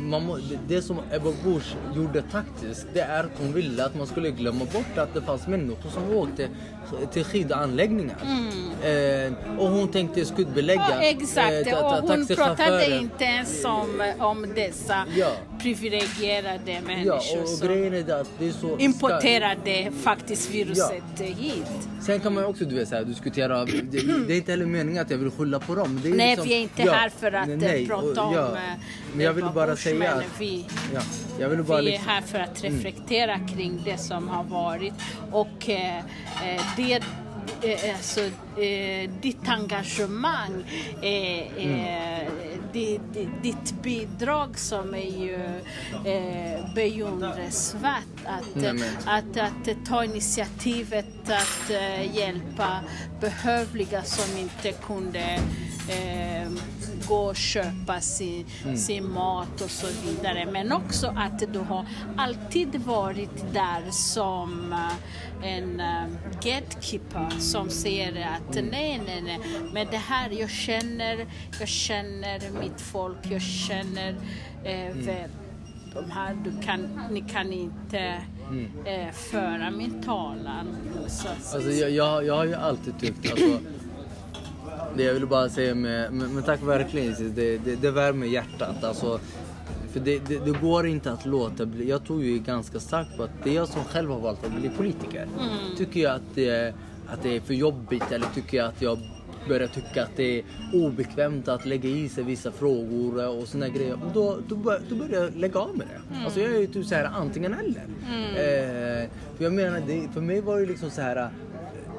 [0.00, 4.06] må, det, det som Ebba Busch gjorde taktiskt, det är att hon ville att man
[4.06, 6.48] skulle glömma bort att det fanns människor som åkte
[7.12, 8.16] till skidanläggningar.
[8.84, 14.46] Eh, och hon tänkte skuldbelägga Ja, exakt, eh, och hon pratade inte ens om, om
[14.54, 15.32] dessa Ja.
[15.62, 18.78] privilegierade Ja, människor och, och grejen är att det är så...
[18.78, 21.88] importerade faktiskt viruset hit.
[22.00, 23.80] Sen kan man också du vet, så här, diskutera, det,
[24.26, 26.00] det är inte heller meningen att jag vill skylla på dem.
[26.04, 28.60] Nej, liksom, vi är inte ja, här för att nej, eh, prata om ja, eh,
[29.14, 30.24] Men jag vill bara säga att...
[30.38, 31.00] vi, Ja,
[31.38, 34.94] jag vill bara vi är liksom, här för att reflektera kring det som har varit.
[35.32, 37.02] Och eh, eh, det
[37.62, 38.20] eh, alltså,
[38.60, 40.64] eh, ditt engagemang,
[41.02, 41.84] eh, Mm.
[41.84, 42.28] eh,
[42.72, 45.34] di- di- ditt bidrag som är ju
[46.04, 48.64] eh, beundransvärt att,
[49.06, 51.70] att, att ta initiativet att
[52.14, 52.80] hjälpa
[53.20, 55.40] behövliga som inte kunde
[57.10, 58.76] gå och köpa sin, Mm.
[58.76, 60.46] sin mat och så vidare.
[60.52, 61.86] Men också att du har
[62.16, 66.04] alltid varit där som eh, en eh,
[66.42, 68.70] gatekeeper som säger att Mm.
[68.70, 69.40] nej, nej, nej,
[69.72, 71.26] men det här, jag känner,
[71.60, 74.14] jag känner mitt folk, jag känner
[74.64, 75.30] eh, Mm.
[75.94, 77.98] de här, du kan, ni kan inte
[78.84, 80.76] eh, föra min talan.
[81.08, 83.58] Så, så, Alltså jag, jag, jag har ju alltid tyckt, alltså,
[84.96, 88.84] det jag vill bara säga med, med, med tack verkligen det, det, det värmer hjärtat.
[88.84, 89.20] Alltså,
[89.92, 91.88] för det, det, det går inte att låta bli.
[91.88, 94.52] Jag tror ju ganska starkt på att det är jag som själv har valt att
[94.60, 95.26] bli politiker.
[95.76, 96.74] Tycker jag att det,
[97.06, 98.98] att det är för jobbigt eller tycker jag att jag
[99.48, 103.98] börjar tycka att det är obekvämt att lägga i sig vissa frågor och såna grejer.
[104.14, 106.24] Då, då, bör, då börjar jag lägga av med det.
[106.24, 107.84] Alltså jag är ju typ så här antingen eller.
[108.30, 111.30] Eh, för jag menar, det, för mig var det liksom så här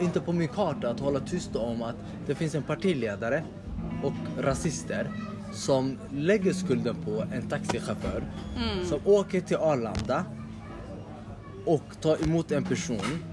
[0.02, 1.96] inte på min karta att hålla tyst om att
[2.28, 3.44] det finns en partiledare
[4.04, 5.12] och rasister
[5.54, 8.24] som lägger skulden på en taxichaufför
[8.86, 10.26] som åker till Arlanda
[11.66, 13.24] och tar emot en person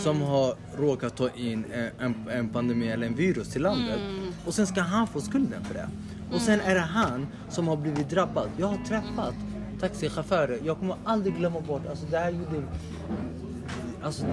[0.00, 1.64] som har råkat ta in
[1.98, 4.00] en, en, pandemi eller en virus till landet.
[4.46, 5.88] Och sen ska han få skulden för det.
[6.32, 8.48] Och sen är det han som har blivit drabbad.
[8.56, 9.34] Jag har träffat
[9.80, 10.58] taxichaufförer.
[10.64, 12.62] Jag kommer aldrig glömma bort, alltså det här gjorde...
[14.02, 14.26] Alltså,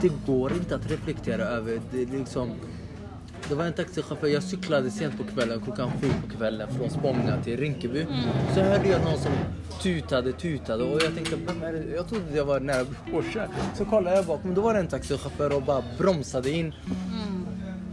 [0.00, 1.80] det går inte att reflektera över.
[1.92, 2.50] Det, är liksom,
[3.48, 7.42] det var en taxichaufför, jag cyklade sent på kvällen, klockan sju på kvällen från Spånga
[7.44, 8.06] till Rinkeby.
[8.54, 9.32] Så hörde jag någon som
[9.82, 11.96] tutade, tutade och jag tänkte, vem är det?
[11.96, 13.48] Jag trodde jag var nära Porsche.
[13.74, 16.74] Så kollade jag bakom, då var det en taxichaufför och bara bromsade in.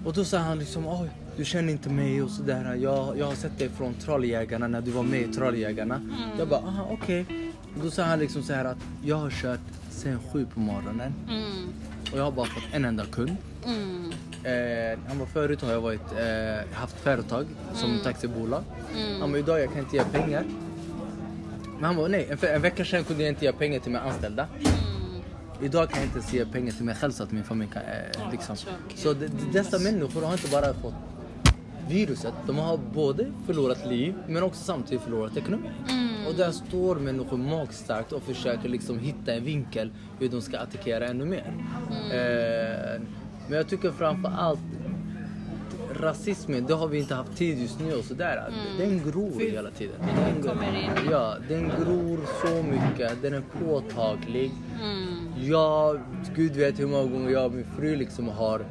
[0.05, 2.75] Och då sa han liksom, oj, du känner inte mig och sådär.
[2.75, 6.01] Jag, jag har sett dig från Trolljägarna när du var med i Trolljägarna.
[6.39, 7.25] Jag bara, aha okej.
[7.83, 11.13] Då sa han liksom så här att jag har kört sen sju på morgonen.
[11.29, 11.73] mm,
[12.13, 13.35] och jag har bara fått en enda kund.
[13.65, 14.11] Mm.
[14.43, 18.03] Eh, han bara förut har jag varit, eh, haft företag som Mm.
[18.03, 18.63] taxibolag.
[19.19, 20.43] Han bara idag jag kan inte ge pengar.
[21.75, 24.03] Men han bara nej, en, en vecka sedan kunde jag inte ge pengar till mina
[24.03, 24.47] anställda.
[24.59, 24.67] Mm.
[25.61, 27.81] Idag kan jag inte ens ge pengar till mig själv så att min familj kan...
[27.81, 28.55] Eh, liksom.
[28.95, 30.93] Så d- d- dessa människor har inte bara fått
[31.89, 35.69] viruset, de har både förlorat liv men också samtidigt förlorat ekonomi.
[35.89, 36.27] Mm.
[36.27, 41.07] Och där står människor magstarkt och försöker liksom hitta en vinkel hur de ska attackera
[41.07, 41.53] ännu mer.
[41.91, 42.11] Mm.
[42.11, 43.01] Eh,
[43.47, 44.59] men jag tycker framför allt
[45.99, 48.43] rasismen, det har vi inte haft tid just nu och sådär.
[48.77, 49.95] Den gror hela tiden.
[50.15, 51.09] Den, kommer in.
[51.11, 53.21] Ja, den gror så mycket.
[53.21, 54.51] Den är påtaglig.
[54.83, 55.49] Mm.
[55.49, 55.99] Jag,
[56.35, 58.65] gud vet hur många gånger jag och min fru liksom har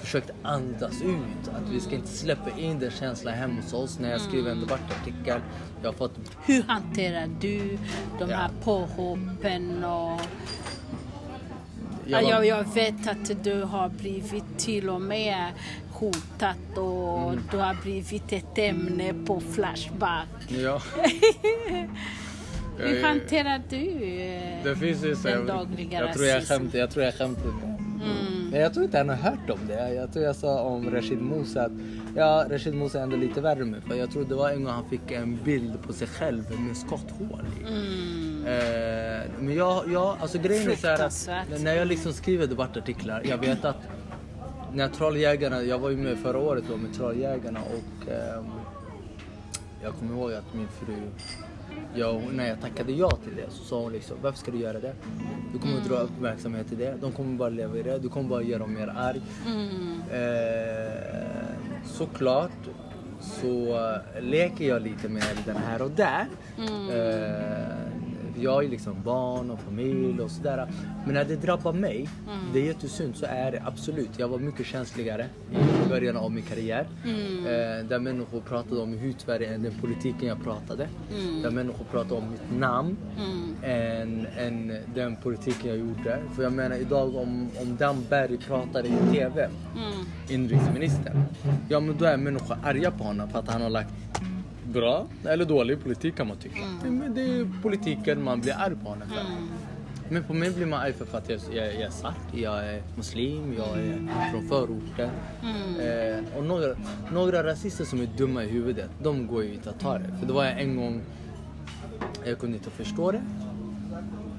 [0.00, 1.48] försökt andas ut.
[1.48, 4.60] Att vi ska inte släppa in den känslan hemma hos oss när jag skriver en
[4.60, 5.40] debattartikel.
[5.82, 6.14] Jag har fått
[6.46, 7.78] Hur hanterar du
[8.18, 8.36] de Ja.
[8.36, 10.20] här påhoppen och
[12.06, 15.52] Jag Ja, var- jag, jag vet att du har blivit till och med
[15.92, 17.40] hotat och Mm.
[17.50, 20.28] du har blivit ett ämne på Flashback.
[20.48, 20.82] Ja.
[22.78, 23.84] Hur hanterar du
[24.64, 27.20] Det finns ju så den jag, dagliga jag tror jag skämtade, jag tror jag.
[27.20, 27.36] Mm.
[28.50, 29.94] Men jag tror inte han har hört om det.
[29.94, 31.72] Jag tror jag sa om Rashid Musa att
[32.16, 33.82] ja, Rashid Musa är ändå lite värre med.
[33.82, 36.76] För jag tror det var en gång han fick en bild på sig själv med
[36.76, 37.68] skotthål i.
[37.68, 38.46] Mm.
[38.46, 43.22] Eh, men jag, jag, alltså grejen är så här att när jag liksom skriver debattartiklar,
[43.24, 43.76] jag vet att
[44.72, 48.44] när Trolljägarna, jag var ju med förra året då med Trolljägarna och ehm,
[49.82, 50.96] jag kommer ihåg att min fru,
[51.94, 54.80] jag, när jag tackade ja till det så sa hon liksom varför ska du göra
[54.80, 54.94] det?
[55.52, 58.42] Du kommer dra uppmärksamhet till det, de kommer bara leva i det, du kommer bara
[58.42, 59.22] göra dem mer arg.
[59.46, 60.00] Mm.
[60.12, 60.92] Eh,
[61.84, 62.68] såklart
[63.20, 63.76] så
[64.16, 66.26] eh, leker jag lite med den här och där.
[66.58, 67.97] Eh,
[68.42, 70.68] jag har ju liksom barn och familj och sådär.
[71.04, 72.08] Men när det drabbar mig,
[72.52, 74.10] det är jättesynd, så är det absolut.
[74.16, 75.26] Jag var mycket känsligare
[75.84, 76.86] i början av min karriär.
[77.04, 80.88] Eh, där människor pratade om hudfärg än den politiken jag pratade.
[81.42, 82.96] Där människor pratade om mitt namn
[83.62, 86.18] än, än den politiken jag gjorde.
[86.36, 90.06] För jag menar idag om, om Damberg pratade i TV, Mm.
[90.28, 91.22] inrikesministern.
[91.68, 93.92] Ja men då är människor arga på honom för att han har lagt
[94.68, 96.60] bra eller dålig politik kan man tycka.
[96.82, 99.24] Men det är politiken man blir arg på honom för.
[100.10, 102.82] Men på mig blir man arg för att jag, jag, jag är svart, jag är
[102.96, 105.10] muslim, jag är från förorten.
[105.80, 106.76] Eh, och några,
[107.12, 110.14] några rasister som är dumma i huvudet, de går ju inte att ta det.
[110.20, 111.02] För det var jag en gång,
[112.24, 113.22] jag kunde inte förstå det.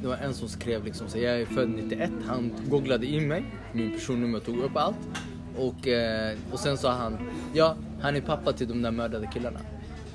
[0.02, 3.46] Det var en som skrev liksom så jag är född 91, han googlade in mig,
[3.74, 5.10] min personnummer tog upp allt.
[5.58, 7.18] Och, eh, och sen sa han,
[7.54, 9.60] ja han är pappa till de där mördade killarna.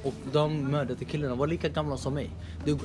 [0.04, 2.30] Och de mördade killarna var lika gamla som mig.
[2.64, 2.78] Det,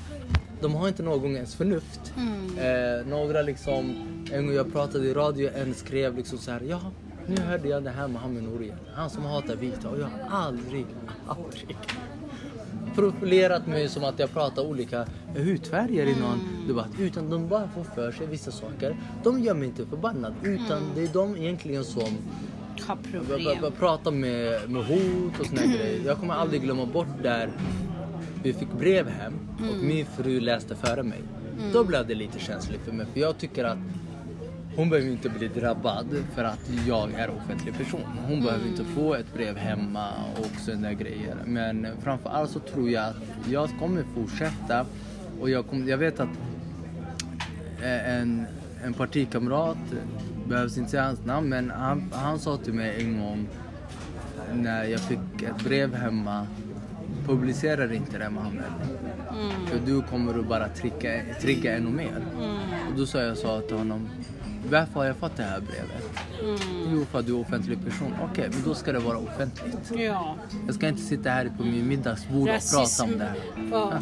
[0.62, 2.14] de har inte någon gång ens förnuft.
[2.58, 3.96] Eh, några liksom,
[4.32, 6.82] en gång jag pratade i radio, en skrev liksom så här, ja
[7.30, 10.40] nu hörde jag det här med Hamed Nouri, han som hatar vita och jag har
[10.40, 10.86] aldrig,
[11.28, 11.78] aldrig
[12.96, 15.06] profilerat mig som att jag pratar olika
[15.36, 16.90] hudfärger i någon debatt.
[17.00, 18.98] Utan de bara får för sig vissa saker.
[19.24, 20.34] De gör mig inte förbannad.
[20.44, 22.18] Utan det är de egentligen som
[22.88, 23.72] B- problem.
[23.80, 26.06] pratar med, med hot och såna här grejer.
[26.06, 27.50] Jag kommer aldrig glömma bort där
[28.44, 31.20] vi fick brev hem och min fru läste före mig.
[31.74, 33.06] Då blev det lite känsligt för mig.
[33.14, 33.78] För jag tycker att
[34.76, 38.02] hon behöver inte bli drabbad för att jag är offentlig person.
[38.28, 40.08] Hon behöver inte få ett brev hemma
[40.38, 41.36] och sådana där grejer.
[41.46, 43.16] Men framför allt så tror jag att
[43.52, 44.86] jag kommer fortsätta
[45.42, 46.30] och jag, kommer, jag vet att
[47.82, 48.46] eh, en,
[48.84, 49.78] en partikamrat,
[50.50, 53.48] behövs inte säga hans namn, men han, han sa till mig en gång
[54.54, 56.48] när jag fick ett brev hemma
[57.26, 58.72] Publicera inte det Mohammed.
[59.68, 62.26] För du kommer att bara trigga, trigga ännu mer.
[62.92, 64.10] Och då sa jag så till honom
[64.70, 66.04] varför har jag fått det här brevet?
[66.92, 68.16] Jo, för att du är offentlig person.
[68.32, 69.92] Okej, men då ska det vara offentligt.
[69.96, 70.36] Ja.
[70.66, 73.38] Jag ska inte sitta här på min middagsbord och prata om det här.
[73.72, 73.94] ja,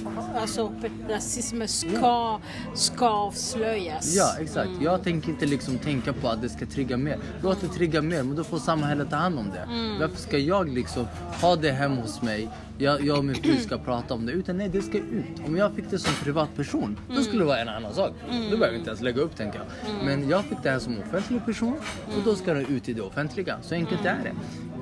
[0.41, 0.74] alltså,
[1.10, 2.39] rasism ska,
[2.76, 4.16] ska avslöjas.
[4.16, 4.70] Ja, exakt.
[4.82, 7.18] Jag tänker inte liksom tänka på att det ska trigga mer.
[7.41, 9.68] Låt det trigga mer, men då får samhället ta hand om det.
[9.99, 11.08] Varför ska jag liksom
[11.41, 12.49] ha det hemma hos mig?
[12.78, 14.32] Jag, jag och min fru ska prata om det.
[14.32, 15.25] Utan nej, det ska ut.
[15.45, 18.13] Om jag fick det som privatperson, då skulle det vara en annan sak.
[18.30, 20.05] Då behöver jag inte ens lägga upp, tänker jag.
[20.05, 21.75] Men jag fick det här som offentlig person
[22.17, 23.57] och då ska det ut i det offentliga.
[23.61, 24.34] Så enkelt är det.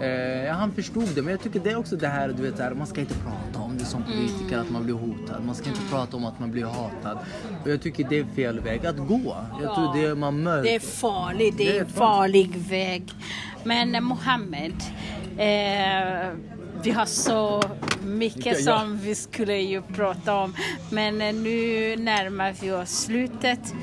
[0.02, 2.74] Eh, han förstod det, men jag tycker det är också det här, du vet, här,
[2.74, 5.46] man ska inte prata om det som politiker, att man blir hotad.
[5.46, 7.18] Man ska inte prata om att man blir hatad.
[7.64, 9.36] Och jag tycker det är fel väg att gå.
[9.62, 10.64] Jag tror det är, man möter...
[10.64, 13.12] Det är farligt, det Det är är en farlig väg.
[13.64, 14.74] Men eh, Mohammed,
[15.38, 16.55] eh,
[16.86, 17.62] vi har så
[18.04, 20.56] mycket som vi skulle ju prata om.
[20.90, 23.74] Men eh, nu närmar vi oss slutet.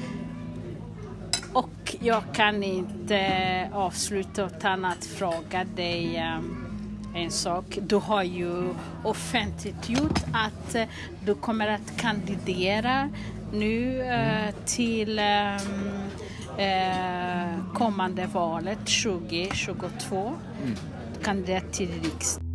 [1.52, 6.68] och jag kan inte avsluta utan att fråga dig um,
[7.14, 7.78] en sak.
[7.80, 8.74] Du har ju
[9.04, 10.82] offentliggjort att uh,
[11.24, 13.08] du kommer att kandidera
[13.52, 15.20] nu uh, till
[17.74, 20.32] kommande valet 2022.
[20.62, 20.76] Mm.
[21.22, 22.51] Kandidat till riksdagen.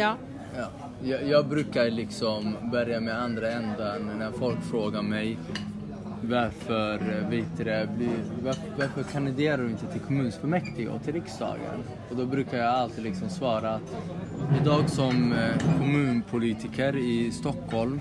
[0.00, 0.16] Ja.
[0.56, 0.68] ja.
[1.02, 5.38] Jag, jag, brukar liksom börja med andra ändan när folk frågar mig
[6.22, 6.98] varför,
[7.30, 7.88] vet det,
[8.42, 11.82] varför, varför kandiderar du inte till kommunfullmäktige och till riksdagen?
[12.10, 13.96] Och då brukar jag alltid liksom svara att
[14.62, 18.00] idag som eh, kommunpolitiker i Stockholm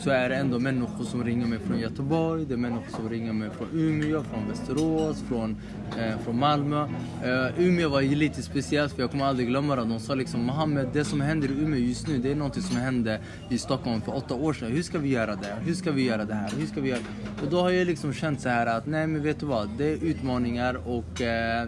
[0.00, 3.32] så är det ändå människor som ringer mig från Göteborg, det är människor som ringer
[3.32, 5.56] mig från Umeå, från Västerås, från,
[5.98, 6.88] eh, från Malmö.
[7.24, 9.84] Eh, Umeå var lite speciellt för jag kommer aldrig glömma det.
[9.84, 12.76] De sa liksom Mohammed, det som händer i Umeå just nu det är något som
[12.76, 13.20] hände
[13.50, 14.72] i Stockholm för åtta år sedan.
[14.72, 15.56] Hur ska vi göra det?
[15.64, 16.50] Hur ska vi göra det här?
[16.58, 17.00] Hur ska vi göra?
[17.42, 19.84] Och då har jag liksom känt så här att nej men vet du vad, det
[19.84, 21.62] är utmaningar och eh,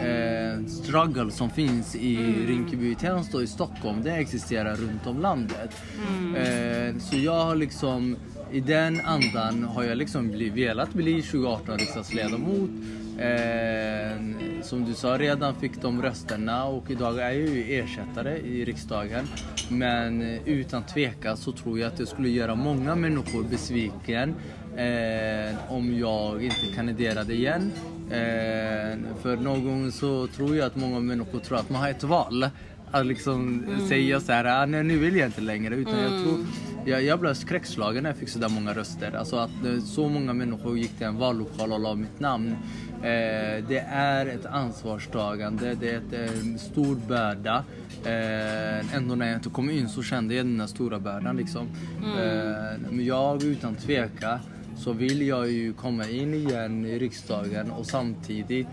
[0.00, 2.46] eh, struggle som finns i mm.
[2.46, 4.02] Rinkeby, Tensta och i Stockholm.
[4.02, 5.70] Det existerar runt om landet.
[6.08, 6.34] Mm.
[6.34, 8.16] Eh, så jag har liksom
[8.52, 12.70] i den andan har jag liksom velat bli 2018 riksdagsledamot.
[13.18, 18.64] Eh, som du sa, redan fick de rösterna och idag är jag ju ersättare i
[18.64, 19.24] riksdagen.
[19.70, 24.34] Men utan tvekan så tror jag att det skulle göra många människor besviken
[24.76, 27.72] eh, om jag inte kandiderade igen.
[28.10, 32.04] Eh, för någon gång så tror jag att många människor tror att man har ett
[32.04, 32.48] val.
[32.90, 33.88] Att liksom mm.
[33.88, 35.74] säga så här, ah, nej nu vill jag inte längre.
[35.74, 36.12] Utan mm.
[36.12, 36.46] jag tror
[36.84, 39.16] jag, jag blev skräckslagen när jag fick så där många röster.
[39.16, 39.50] Alltså att
[39.84, 42.56] så många människor gick till en vallokal och la mitt namn.
[43.04, 47.64] Eh, det är ett ansvarstagande, det är ett, en eh, stor börda.
[48.04, 51.66] Eh, ändå när jag inte kom in så kände jag den här stora bördan liksom.
[52.04, 52.80] Mm.
[52.90, 54.40] Men jag utan tveka
[54.76, 58.68] så vill jag ju komma in igen i riksdagen och samtidigt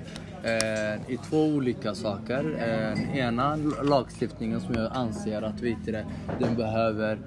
[1.07, 2.55] i två olika saker.
[3.13, 6.05] Ena lagstiftningen som jag anser att det,
[6.39, 7.19] den behöver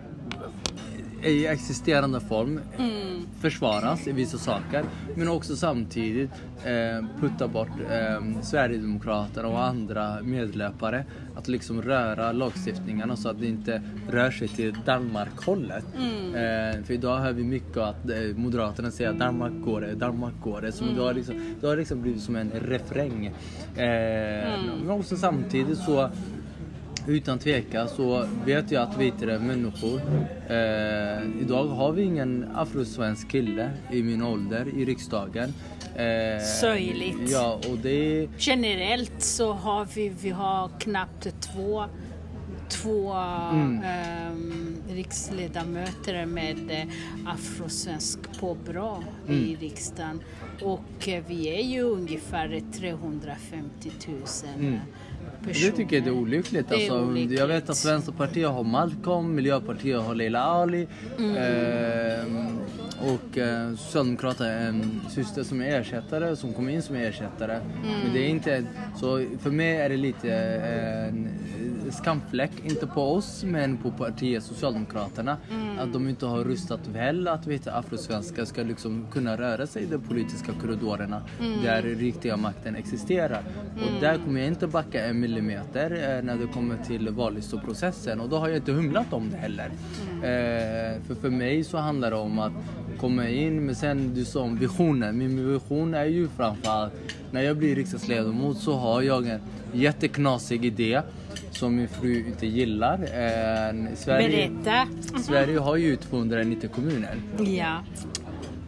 [1.25, 3.27] i existerande form mm.
[3.41, 4.85] försvaras i vissa saker.
[5.15, 6.31] Men också samtidigt
[6.65, 11.05] eh, putta bort eh, Sverigedemokraterna och andra medlöpare.
[11.37, 15.85] Att liksom röra lagstiftningarna så att det inte rör sig till Danmark-hållet.
[15.99, 16.35] Mm.
[16.35, 20.35] Eh, för idag hör vi mycket att eh, Moderaterna säger att Danmark går det, Danmark
[20.43, 20.73] går det.
[20.73, 20.97] Så mm.
[20.97, 23.27] det, har liksom, det har liksom blivit som en refräng.
[23.77, 23.85] Eh,
[24.55, 24.79] mm.
[24.81, 26.11] Men också samtidigt så
[27.07, 30.01] utan tveka så vet jag att vitre människor.
[30.49, 35.55] Eh, idag har vi ingen afrosvensk kille i min ålder i riksdagen.
[35.97, 37.31] Eh, Söjligt.
[37.31, 38.29] Ja, och det...
[38.39, 41.85] Generellt så har vi, vi har knappt två
[42.69, 43.83] två mm.
[43.83, 46.87] eh, riksledamöter med eh,
[47.27, 49.45] afrosvensk påbrå mm.
[49.45, 50.21] i riksdagen.
[50.63, 54.19] Och eh, vi är ju ungefär 350 000
[54.59, 54.81] mm
[55.45, 55.71] personer.
[55.71, 56.69] Det tycker jag är olyckligt.
[56.69, 57.41] Det är alltså, olyckligt.
[57.41, 60.87] Jag vet att Vänsterpartiet har Malcolm, Miljöpartiet har Leila Ali.
[61.19, 61.37] Mm.
[61.37, 62.47] Eh,
[63.13, 67.53] och eh, Socialdemokraterna är en syster som är ersättare, som kommer in som ersättare.
[67.53, 68.01] Mm.
[68.05, 68.65] Men det är inte,
[68.97, 75.37] så för mig är det lite eh, skamfläck, inte på oss men på partiet Socialdemokraterna.
[75.51, 75.79] Mm.
[75.79, 79.87] Att de inte har rustat väl att veta afrosvenskar ska liksom kunna röra sig i
[79.87, 81.63] de politiska korridorerna mm.
[81.63, 83.43] där riktiga makten existerar.
[83.77, 84.01] Och mm.
[84.01, 88.37] där kommer jag inte backa en millimeter eh, när det kommer till vallistoprocessen och då
[88.37, 89.71] har jag inte humlat om det heller.
[90.13, 90.25] Mm.
[90.25, 92.53] Eh, för för mig så handlar det om att
[93.01, 93.67] komma in.
[93.67, 95.19] Men sen du sa om visionen.
[95.19, 96.93] Min vision är ju framförallt
[97.31, 99.41] när jag blir riksdagsledamot så har jag en
[99.73, 101.03] jätteknasig idé
[101.55, 102.95] som min fru inte gillar.
[102.95, 104.87] Eh, Sverige, Berätta!
[105.19, 107.17] Sverige har ju 290 kommuner.
[107.39, 107.85] Ja.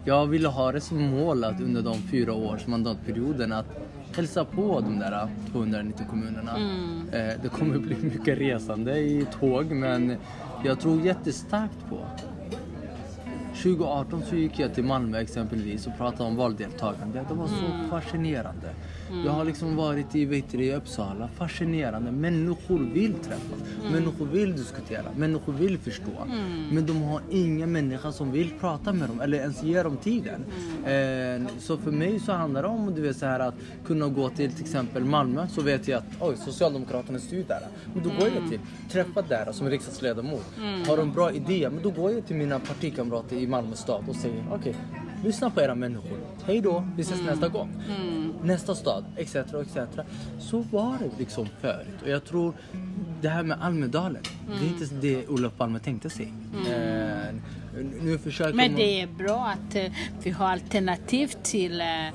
[0.04, 3.66] Jag ville ha det som mål att under de fyra års mandatperioden att
[4.16, 6.56] hälsa på de där 290 kommunerna.
[6.56, 7.08] Mm.
[7.12, 10.16] Eh, det kommer bli mycket resande i tåg men
[10.64, 11.98] jag tror jättestarkt på
[13.62, 17.24] 2018 så gick jag till Malmö exempelvis och pratade om valdeltagande.
[17.28, 17.90] Det var så mm.
[17.90, 18.70] fascinerande.
[19.10, 19.26] Mm.
[19.26, 21.28] Jag har liksom varit i, vet du, i Uppsala.
[21.28, 22.12] Fascinerande.
[22.12, 23.60] Människor vill träffas.
[23.80, 23.92] Mm.
[23.92, 25.04] Människor vill diskutera.
[25.16, 26.10] Människor vill förstå.
[26.26, 26.68] Mm.
[26.72, 30.44] Men de har ingen människa som vill prata med dem eller ens ge dem tiden.
[30.84, 31.46] Mm.
[31.46, 33.54] Eh, så för mig så handlar det om du vet, så här, att
[33.86, 37.60] kunna gå till till exempel Malmö så vet jag att oj, Socialdemokraterna styr där.
[37.94, 38.50] Men då går jag mm.
[38.50, 38.60] till,
[38.90, 40.44] träffa där som riksdagsledamot.
[40.58, 40.88] Mm.
[40.88, 44.16] Har de bra idéer, men då går jag till mina partikamrater i Malmö stad och
[44.16, 44.74] säger okej, okay,
[45.24, 46.18] lyssna på era människor.
[46.44, 47.70] Hej då, vi ses nästa gång.
[48.47, 49.35] Nästa stad, etc.
[49.36, 49.77] etc.
[50.39, 52.02] Så var det liksom förut.
[52.02, 52.52] Och jag tror
[53.20, 56.32] det här med Almedalen, det är inte det Olof Palme tänkte sig.
[56.70, 57.35] Eh,
[58.02, 59.93] nu försöker Men man- det är bra att eh,
[60.23, 61.81] vi har alternativ till...
[61.81, 62.12] eh, eh,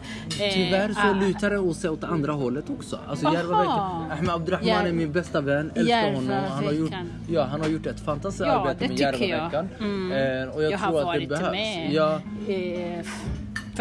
[0.53, 2.99] Tyvärr så ah, lutar det sig åt andra hållet också.
[3.08, 3.34] Alltså.
[3.34, 4.12] Järvaveckan.
[4.12, 5.72] Ahmed Abdurrahman är min bästa vän.
[5.76, 6.30] Älskar honom.
[6.49, 7.10] Han har, gjort, Järvaveckan.
[7.30, 9.30] ja, han har gjort ett fantastiskt Ja, arbete med tycker jag.
[9.30, 9.70] Järvaveckan.
[9.80, 10.12] Mm.
[10.12, 11.52] Eh, och jag, jag tror har att det behövs.
[11.52, 12.22] med Ja,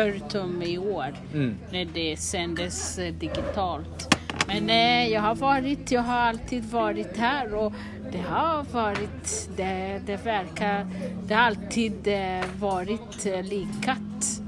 [0.00, 1.56] förutom i år Mm.
[1.72, 4.16] när det sändes eh, digitalt.
[4.46, 7.72] Men eh, jag har varit, jag har alltid varit här och
[8.12, 10.86] det har varit, det, det verkar,
[11.26, 14.40] det har alltid eh, varit eh, likat.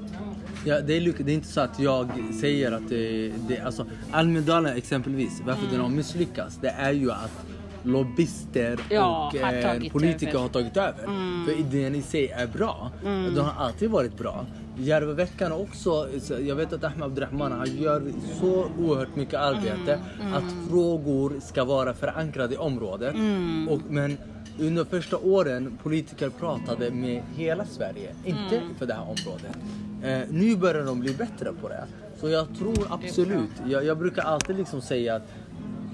[0.67, 2.09] ja, det, är, det är inte så att jag
[2.41, 5.73] säger att det, det alltså Almedalen exempelvis, varför Mm.
[5.73, 7.45] den har misslyckats, det är ju att
[7.83, 10.39] lobbyister Ja, och har eh, politiker över.
[10.39, 10.43] Mm.
[10.43, 11.05] har tagit över.
[11.47, 12.91] För idén i sig är bra.
[13.05, 14.47] Den har alltid varit bra.
[14.77, 18.03] Järvaveckan också, så jag vet att Ahmed Abdurrahman han gör
[18.41, 23.15] så oerhört mycket arbete Mm, att frågor ska vara förankrade i området.
[23.15, 23.69] Mm.
[23.69, 24.19] Och, men
[24.61, 28.75] under första åren politiker pratade med hela Sverige, inte Mm.
[28.79, 29.57] för det här området.
[30.03, 31.85] Eh, nu börjar de bli bättre på det.
[32.21, 35.23] Så jag tror absolut, jag, jag brukar alltid liksom säga att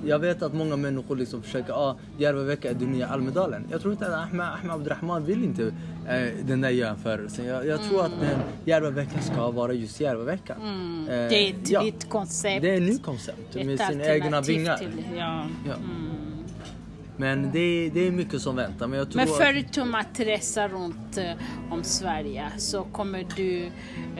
[0.06, 3.66] jag vet att många människor liksom försöker, ah, Järvavecka är det nya Almedalen.
[3.70, 5.62] Jag tror inte att Ahmed, Ahmed Abdurrahman vill inte
[6.08, 7.44] eh, den där jämförelsen.
[7.44, 10.56] Jag, jag tror att den Järvaveckan ska vara just Järvaveckan.
[11.08, 12.62] Eh, Det är ett ja, nytt koncept.
[12.62, 14.76] Det är ett nytt koncept Ett med sina egna vingar.
[14.76, 15.46] Till, ja.
[15.66, 15.74] Ja.
[15.74, 16.07] Mm.
[17.20, 18.86] Men det, är- det är mycket som väntar.
[18.86, 21.32] Men jag tror Men förutom att resa runt eh,
[21.70, 23.64] om Sverige så kommer du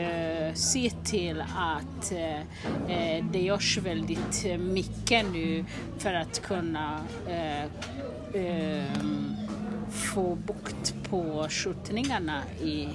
[0.02, 2.38] eh, se till att eh,
[3.16, 5.64] eh, det görs väldigt mycket nu
[5.98, 7.62] för att kunna eh,
[8.42, 8.84] eh,
[9.90, 12.88] få bukt på skjutningarna i...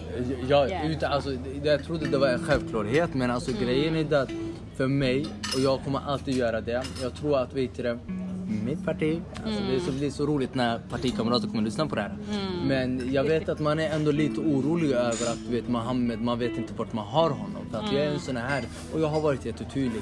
[0.49, 0.67] Ja.
[0.85, 1.29] utan, alltså,
[1.63, 4.29] det- jag trodde det var en självklarhet men alltså grejen är det att
[4.77, 5.25] för mig,
[5.55, 7.99] och jag kommer alltid göra det, jag tror att vet du det,
[8.65, 11.95] mitt parti, alltså det, är så, det är så roligt när partikamrater kommer lyssna på
[11.95, 12.17] det här.
[12.65, 16.39] Men jag vet att man är ändå lite orolig över att du vet Mohammed, man
[16.39, 17.65] vet inte vart man har honom.
[17.71, 18.63] För att jag är en sån här,
[18.93, 20.01] och jag har varit jättetydlig.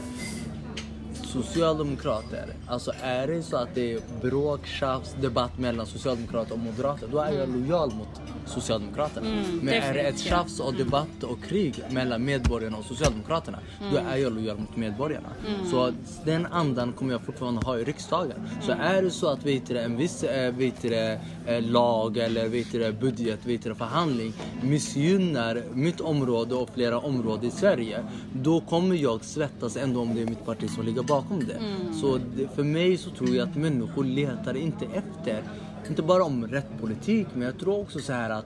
[1.32, 7.08] Socialdemokrater, alltså är det så att det är bråk, tjafs, debatt mellan socialdemokrater och moderater,
[7.12, 9.28] då är jag lojal mot Socialdemokraterna.
[9.62, 13.60] Men är det ett tjafs och debatt och krig mellan medborgarna och Socialdemokraterna,
[13.92, 15.30] då är jag lojal mot medborgarna.
[15.72, 15.92] Så
[16.26, 18.50] den andan kommer jag fortfarande ha i riksdagen.
[18.62, 22.18] Så är det så att du, det, en viss eh, vet du, det, eh, lag
[22.18, 27.52] eller vet du, det, budget, vet det, förhandling missgynnar mitt område och flera områden i
[27.52, 31.62] Sverige, då kommer jag svettas ändå om det är mitt parti som ligger bakom det.
[32.02, 35.44] Så det, för mig så tror jag att människor letar inte efter,
[35.90, 38.46] inte bara om rätt politik, men jag tror också så här att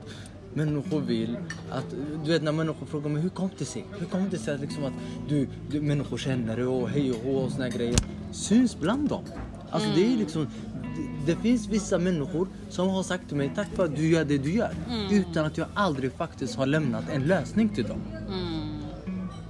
[0.57, 1.37] Människor vill
[1.71, 1.85] att,
[2.25, 3.85] du vet när människor frågar mig hur kom det sig?
[3.99, 4.93] Hur kom det sig att, liksom att
[5.29, 7.95] du, du, människor känner dig och hej och hå och såna grejer.
[8.31, 9.23] Syns bland dem.
[9.69, 10.47] Alltså det är liksom,
[10.95, 14.25] det, det finns vissa människor som har sagt till mig tack för att du gör
[14.25, 14.75] det du gör.
[15.11, 18.01] Utan att jag aldrig faktiskt har lämnat en lösning till dem.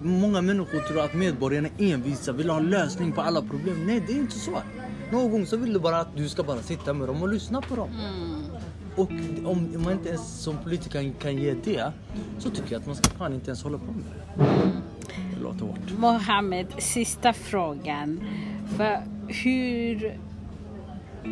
[0.01, 3.85] Många människor tror att medborgarna är envisa, vill ha en lösning på alla problem.
[3.87, 4.57] Nej, det är inte så.
[5.11, 7.61] Någon gång så vill du bara att du ska bara sitta med dem och lyssna
[7.61, 7.89] på dem.
[8.95, 9.11] Och
[9.45, 11.91] om man inte ens som politiker kan ge det,
[12.39, 14.03] så tycker jag att man ska fan inte ens hålla på med
[14.37, 14.43] det.
[15.35, 15.77] Det låter hårt.
[15.97, 18.19] Mohammed, sista frågan.
[18.77, 20.19] Vad- hur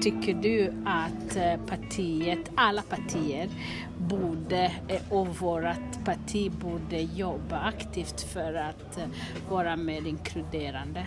[0.01, 3.49] tycker du att eh, partiet, alla partier,
[3.97, 9.03] borde eh, och vårt parti borde jobba aktivt för att eh,
[9.49, 11.05] vara mer inkluderande?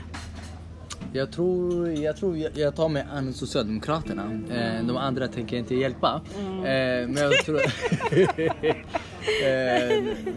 [1.13, 4.41] Jag tror, jag, tror jag, jag tar mig an Socialdemokraterna.
[4.83, 6.21] De andra tänker jag inte hjälpa.
[6.39, 7.61] Eh, men jag tror...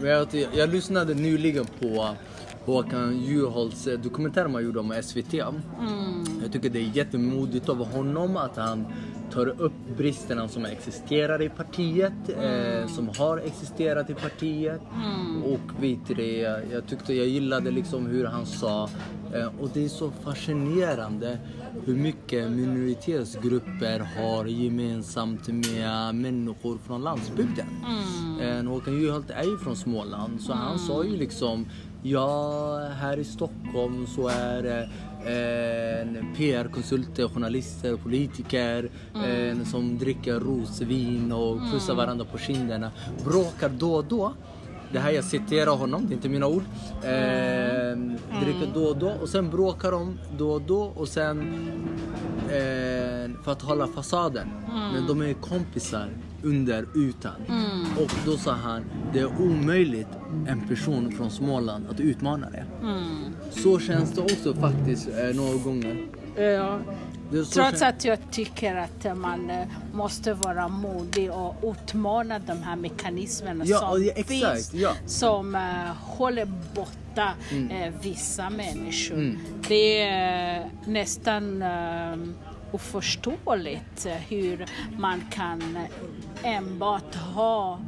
[0.00, 2.08] men jag, jag lyssnade nyligen på
[2.64, 5.34] Håkan Juholts dokumentär man gjorde om SVT.
[6.42, 8.86] Jag tycker det är jättemodigt av honom att han
[9.32, 14.80] tar upp bristerna som existerar i partiet, eh, som har existerat i partiet.
[15.44, 16.36] Och vet det,
[16.72, 18.88] jag, tyckte jag gillade liksom hur han sa,
[19.34, 21.38] eh, och det är så fascinerande
[21.86, 27.66] hur mycket minoritetsgrupper har gemensamt med människor från landsbygden.
[28.40, 31.66] Eh, Håkan Juholt är ju från Småland så han sa ju liksom
[32.02, 34.88] Ja, här i Stockholm så är det
[35.24, 42.90] eh, PR-konsulter, journalister, politiker eh, som dricker rosvin och pussar varandra på kinderna.
[43.24, 44.32] Bråkar då och då.
[44.92, 46.62] Det här jag citerar honom, det är inte mina ord.
[47.02, 51.40] Eh, dricker då och då och sen bråkar de då och då och sen
[52.44, 54.48] eh, för att hålla fasaden.
[54.92, 56.08] Men de är kompisar
[56.42, 57.34] under utan.
[58.00, 60.08] Och då sa han, det är omöjligt
[60.48, 62.64] en person från Småland att utmana det.
[63.50, 66.06] Så känns det också faktiskt eh, några gånger.
[66.36, 66.78] Ja.
[67.52, 73.64] Trots att jag tycker att man eh, måste vara modig och utmana de här mekanismerna
[73.66, 74.92] Ja, som ja, exakt, finns, ja.
[75.06, 75.60] som eh,
[75.96, 77.32] håller borta
[77.70, 79.14] eh, vissa människor.
[79.16, 79.38] Mm.
[79.68, 82.16] Det är eh, nästan eh,
[82.72, 84.66] oförståeligt eh, hur
[84.98, 85.78] man kan
[86.42, 87.78] enbart ha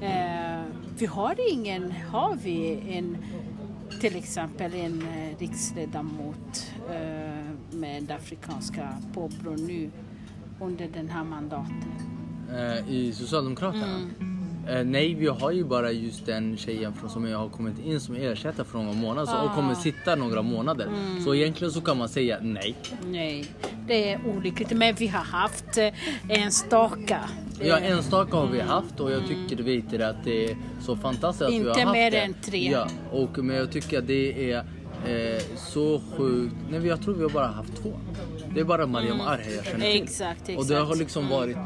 [0.00, 0.62] eh,
[0.98, 3.16] vi har ingen, har vi en
[4.00, 9.90] till exempel en eh, riksledamot eh, med afrikanska påbrå nu
[10.60, 11.92] under den här mandaten.
[12.50, 14.10] Eh, I Socialdemokraterna?
[14.68, 18.00] Eh, nej, vi har ju bara just den tjejen från, som jag har kommit in
[18.00, 20.88] som ersättare för några månader så, och kommer sitta några månader.
[21.24, 22.74] Så egentligen så kan man säga nej.
[23.06, 23.44] Nej,
[23.86, 24.70] det är olyckligt.
[24.72, 25.88] Men vi har haft eh,
[26.28, 27.20] enstaka.
[27.60, 30.96] Ja, eh, enstaka har vi haft och jag tycker vet du, att det är så
[30.96, 32.20] fantastiskt att vi Inte har haft mer det.
[32.20, 32.70] än tre.
[32.72, 34.56] Ja, och, men jag tycker att det är
[35.06, 36.54] eh, så sjukt.
[36.70, 37.92] Nej, jag tror vi har bara haft två.
[38.54, 40.02] Det är bara Mariam Arhe jag känner till.
[40.02, 40.70] Exakt, Och det exakt.
[40.70, 40.86] Mm.
[40.86, 41.56] har liksom varit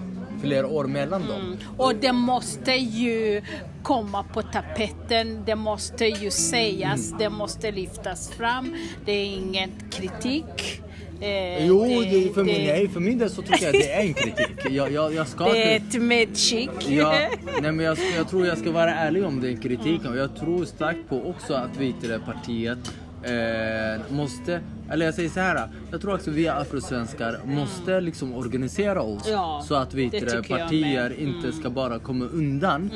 [0.40, 1.56] flera år mellan dem.
[1.76, 3.42] Och det måste ju
[3.82, 7.18] komma på tapeten, det måste ju sägas, Mm.
[7.18, 8.76] det måste lyftas fram.
[9.04, 10.80] Det är ingen kritik.
[11.22, 14.00] Eh, Jo, det, för, min, nej, för min del så tycker jag att det är
[14.00, 14.46] en kritik.
[14.70, 16.70] Jag, jag, jag ska det är ett medskick.
[16.88, 17.12] Ja,
[17.62, 20.64] nej men jag, jag tror jag ska vara ärlig om den kritiken och jag tror
[20.64, 22.78] starkt på också att vi till det partiet
[23.22, 24.60] eh, måste,
[24.90, 29.64] eller jag säger så här, jag tror också vi afrosvenskar måste liksom organisera oss Ja,
[29.68, 31.18] så att vi det partier med.
[31.18, 32.90] inte ska bara komma undan.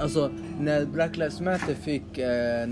[0.00, 0.30] Alltså
[0.60, 2.68] när Black Lives Matter fick eh,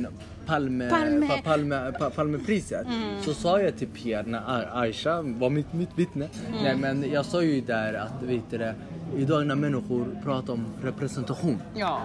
[0.46, 1.28] Palme, Palme.
[1.28, 2.86] Pa, Palme, pa, Palmepriset
[3.24, 6.28] så sa jag till Pierre när Ai- Aisha var mitt, mitt vittne.
[6.62, 8.72] Nej men jag sa ju där att vet du
[9.16, 12.00] idag när människor pratar om representation Ja.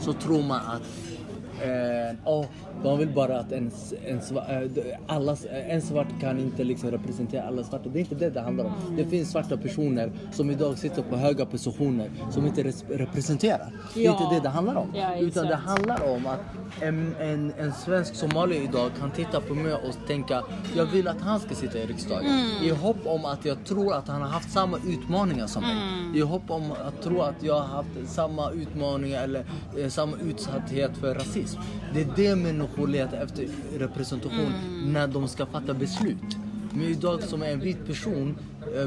[0.00, 0.82] så tror man att
[1.62, 2.16] eh,
[2.82, 3.70] de vill bara att en,
[4.06, 7.88] en, sva- eh, alla, eh, en svart kan inte liksom representera alla svarta.
[7.88, 8.72] Det är inte det det handlar om.
[8.96, 13.72] Det finns svarta personer som idag sitter på höga positioner som inte res- representerar.
[13.94, 14.92] Det är inte det det handlar om.
[14.94, 16.40] Ja, Utan det handlar om att
[16.82, 20.42] en, en, en svensk somalier idag kan titta på mig och tänka
[20.76, 22.24] jag vill att han ska sitta i riksdagen.
[22.62, 25.76] I hopp om att jag tror att han har haft samma utmaningar som mig.
[26.18, 29.44] I hopp om att tro att jag har haft samma utmaningar eller
[29.78, 31.45] eh, samma utsatthet för rasism.
[31.94, 33.48] Det är det människor letar efter
[33.78, 34.52] representation
[34.86, 36.36] när de ska fatta beslut.
[36.72, 38.36] Men idag som en vit person,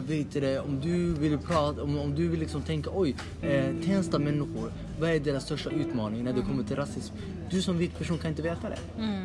[0.08, 3.66] vet du det, om du vill prata, om, om du vill liksom tänka oj, eh,
[3.86, 7.14] Tensta människor, vad är deras största utmaning när det kommer till rasism?
[7.52, 8.80] Du som vit person kan inte veta det.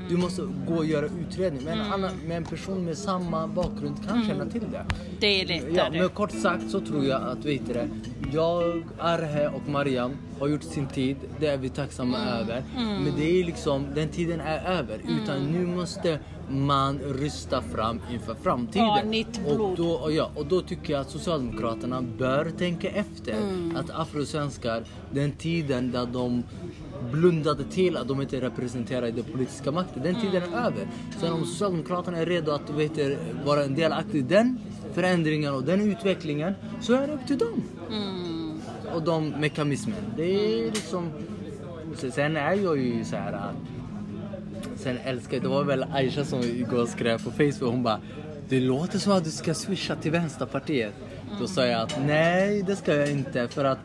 [0.08, 1.64] Du måste gå och göra utredning.
[1.64, 4.84] Men en, annan, men en person med samma bakgrund kan känna till det.
[5.20, 5.98] Det är Ja, lättare.
[6.00, 7.88] men kort sagt så tror jag att vet det,
[8.32, 10.10] jag, Arhe och Mariam
[10.40, 11.16] har gjort sin tid.
[11.40, 12.64] Det är vi tacksamma över.
[12.76, 14.98] Men det är liksom, den tiden är över.
[15.22, 16.18] Utan nu måste
[16.50, 18.86] man rysta fram inför framtiden.
[18.86, 19.60] Ja, nytt blod.
[19.60, 23.36] Och då, ja, och då tycker jag att Socialdemokraterna bör tänka efter.
[23.74, 26.42] Att afrosvenskar, den tiden där de
[27.12, 30.02] blundade till att de inte representerar den politiska makten.
[30.02, 30.88] Den tiden är över.
[31.20, 34.58] Sen om Socialdemokraterna är redo att vet vara en delaktig i den
[34.94, 37.62] förändringen och den utvecklingen så är det upp till dem.
[38.94, 39.96] Och de mekanismen.
[40.16, 41.10] Det är liksom...
[42.12, 43.56] Sen är jag ju så här att
[44.84, 48.00] Sen älskar det var väl Aisha som igår skrev på Facebook, hon bara
[48.48, 50.92] Det låter som att du ska swisha till Vänsterpartiet.
[51.40, 53.78] Då sa jag att nej, det ska jag inte för att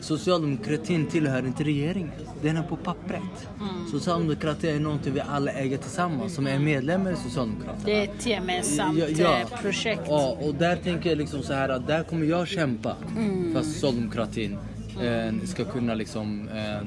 [0.00, 2.10] Socialdemokratin tillhör inte regeringen.
[2.42, 3.48] Den är på pappret.
[3.90, 7.84] Socialdemokratin är någonting vi alla äger tillsammans som är medlemmar i Socialdemokraterna.
[7.84, 9.40] Det är ett gemensamt Ja, ja.
[9.40, 10.02] eh, projekt.
[10.08, 12.96] Ja, och där tänker jag liksom så här att där kommer jag kämpa
[13.52, 14.58] för att socialdemokratin
[15.02, 16.86] eh, ska kunna liksom eh,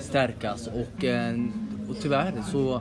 [0.00, 1.34] stärkas och, eh,
[1.88, 2.80] och tyvärr så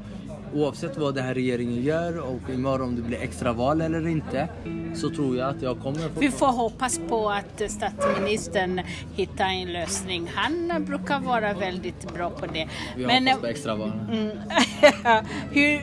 [0.54, 4.48] oavsett vad den här regeringen gör och imorgon om det blir extraval eller inte
[4.96, 8.82] så tror jag att jag kommer få Vi får hoppas på att statsministern
[9.16, 10.32] hittar en lösning.
[10.36, 12.68] Han brukar vara väldigt bra på det.
[12.96, 13.92] vi Men hoppas på extraval.
[14.12, 14.30] mm,
[15.52, 15.80] hur,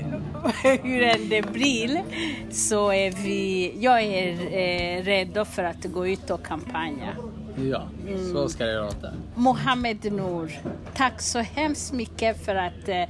[0.83, 2.03] hur än det blir
[2.51, 7.17] så är vi, jag är eh, redo för att gå ut och kampanja.
[7.57, 7.89] Ja,
[8.33, 9.13] så ska det låta.
[9.35, 10.53] Mohammed Nour,
[10.95, 13.03] tack så hemskt mycket för att eh,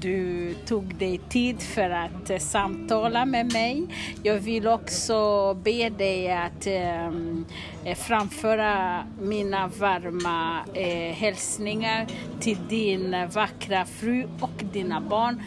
[0.00, 3.86] du tog dig tid för att eh, samtala med mig.
[4.22, 12.06] Jag vill också be dig att eh, framföra mina varma eh, hälsningar
[12.40, 15.42] till din vackra fru och dina barn.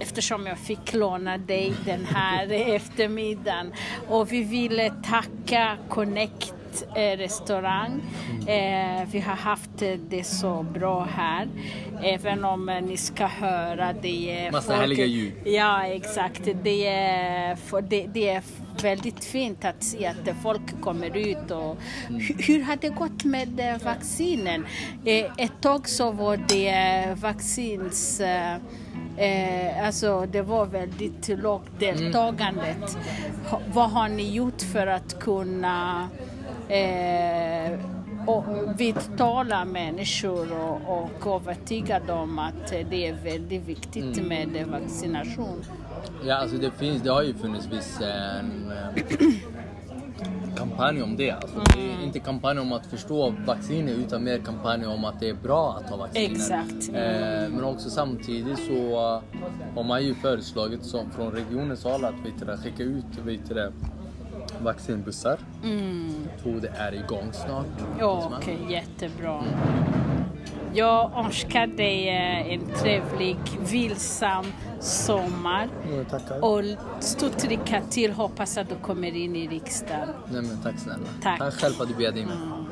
[0.00, 3.72] eftersom jag fick låna dig den här eftermiddagen.
[4.08, 6.54] Och vi ville tacka Connect
[6.94, 8.00] restaurang.
[8.46, 9.70] Eh, vi har haft
[10.08, 11.48] det så bra här.
[12.02, 14.52] Även om eh, ni ska höra det är...
[14.52, 15.32] Massa härliga ljud.
[15.44, 16.48] Ja, exakt.
[16.62, 18.42] Det är, för det, det är
[18.82, 21.76] väldigt fint att se att folk kommer ut och
[22.08, 24.66] hur, hur har det gått med eh, vaccinen?
[25.04, 28.56] Eh, ett tag så var det vaccins eh,
[29.18, 32.98] Eh, alltså det var väldigt lågt deltagandet.
[33.50, 36.08] Ha, vad har ni gjort för att kunna
[36.68, 37.80] eh,
[38.26, 38.44] och
[38.80, 45.64] vidtala människor och, och övertyga dem att det är väldigt viktigt med vaccination?
[46.26, 49.02] Ja, alltså det finns, det har ju funnits viss en, eh,
[50.56, 51.30] kampanj om det.
[51.30, 55.28] Alltså, Det är inte kampanj om att förstå vacciner utan mer kampanj om att det
[55.28, 56.34] är bra att ta vacciner.
[56.34, 56.88] Exakt.
[56.88, 59.22] Eh, men också samtidigt så eh,
[59.74, 63.54] har man ju föreslagit som från regionens håll att vet du, skicka ut vet du,
[63.54, 63.72] det,
[64.62, 65.38] vaccinbussar.
[65.64, 66.14] Mm.
[66.32, 67.66] Jag tror det är igång snart.
[67.98, 69.44] Ja, Okej, jättebra.
[70.74, 72.08] Jag önskar dig
[72.54, 73.36] en trevlig,
[73.70, 74.44] vilsam
[74.80, 75.68] sommar.
[75.88, 76.44] Mm, tackar.
[76.44, 76.62] Och
[77.00, 78.12] stort lycka till.
[78.12, 80.08] Hoppas att du kommer in i riksdagen.
[80.32, 81.06] Nej, men tack snälla.
[81.22, 81.38] Tack.
[81.38, 82.36] Tack själv för att du bjöd in mig.
[82.36, 82.64] Mm.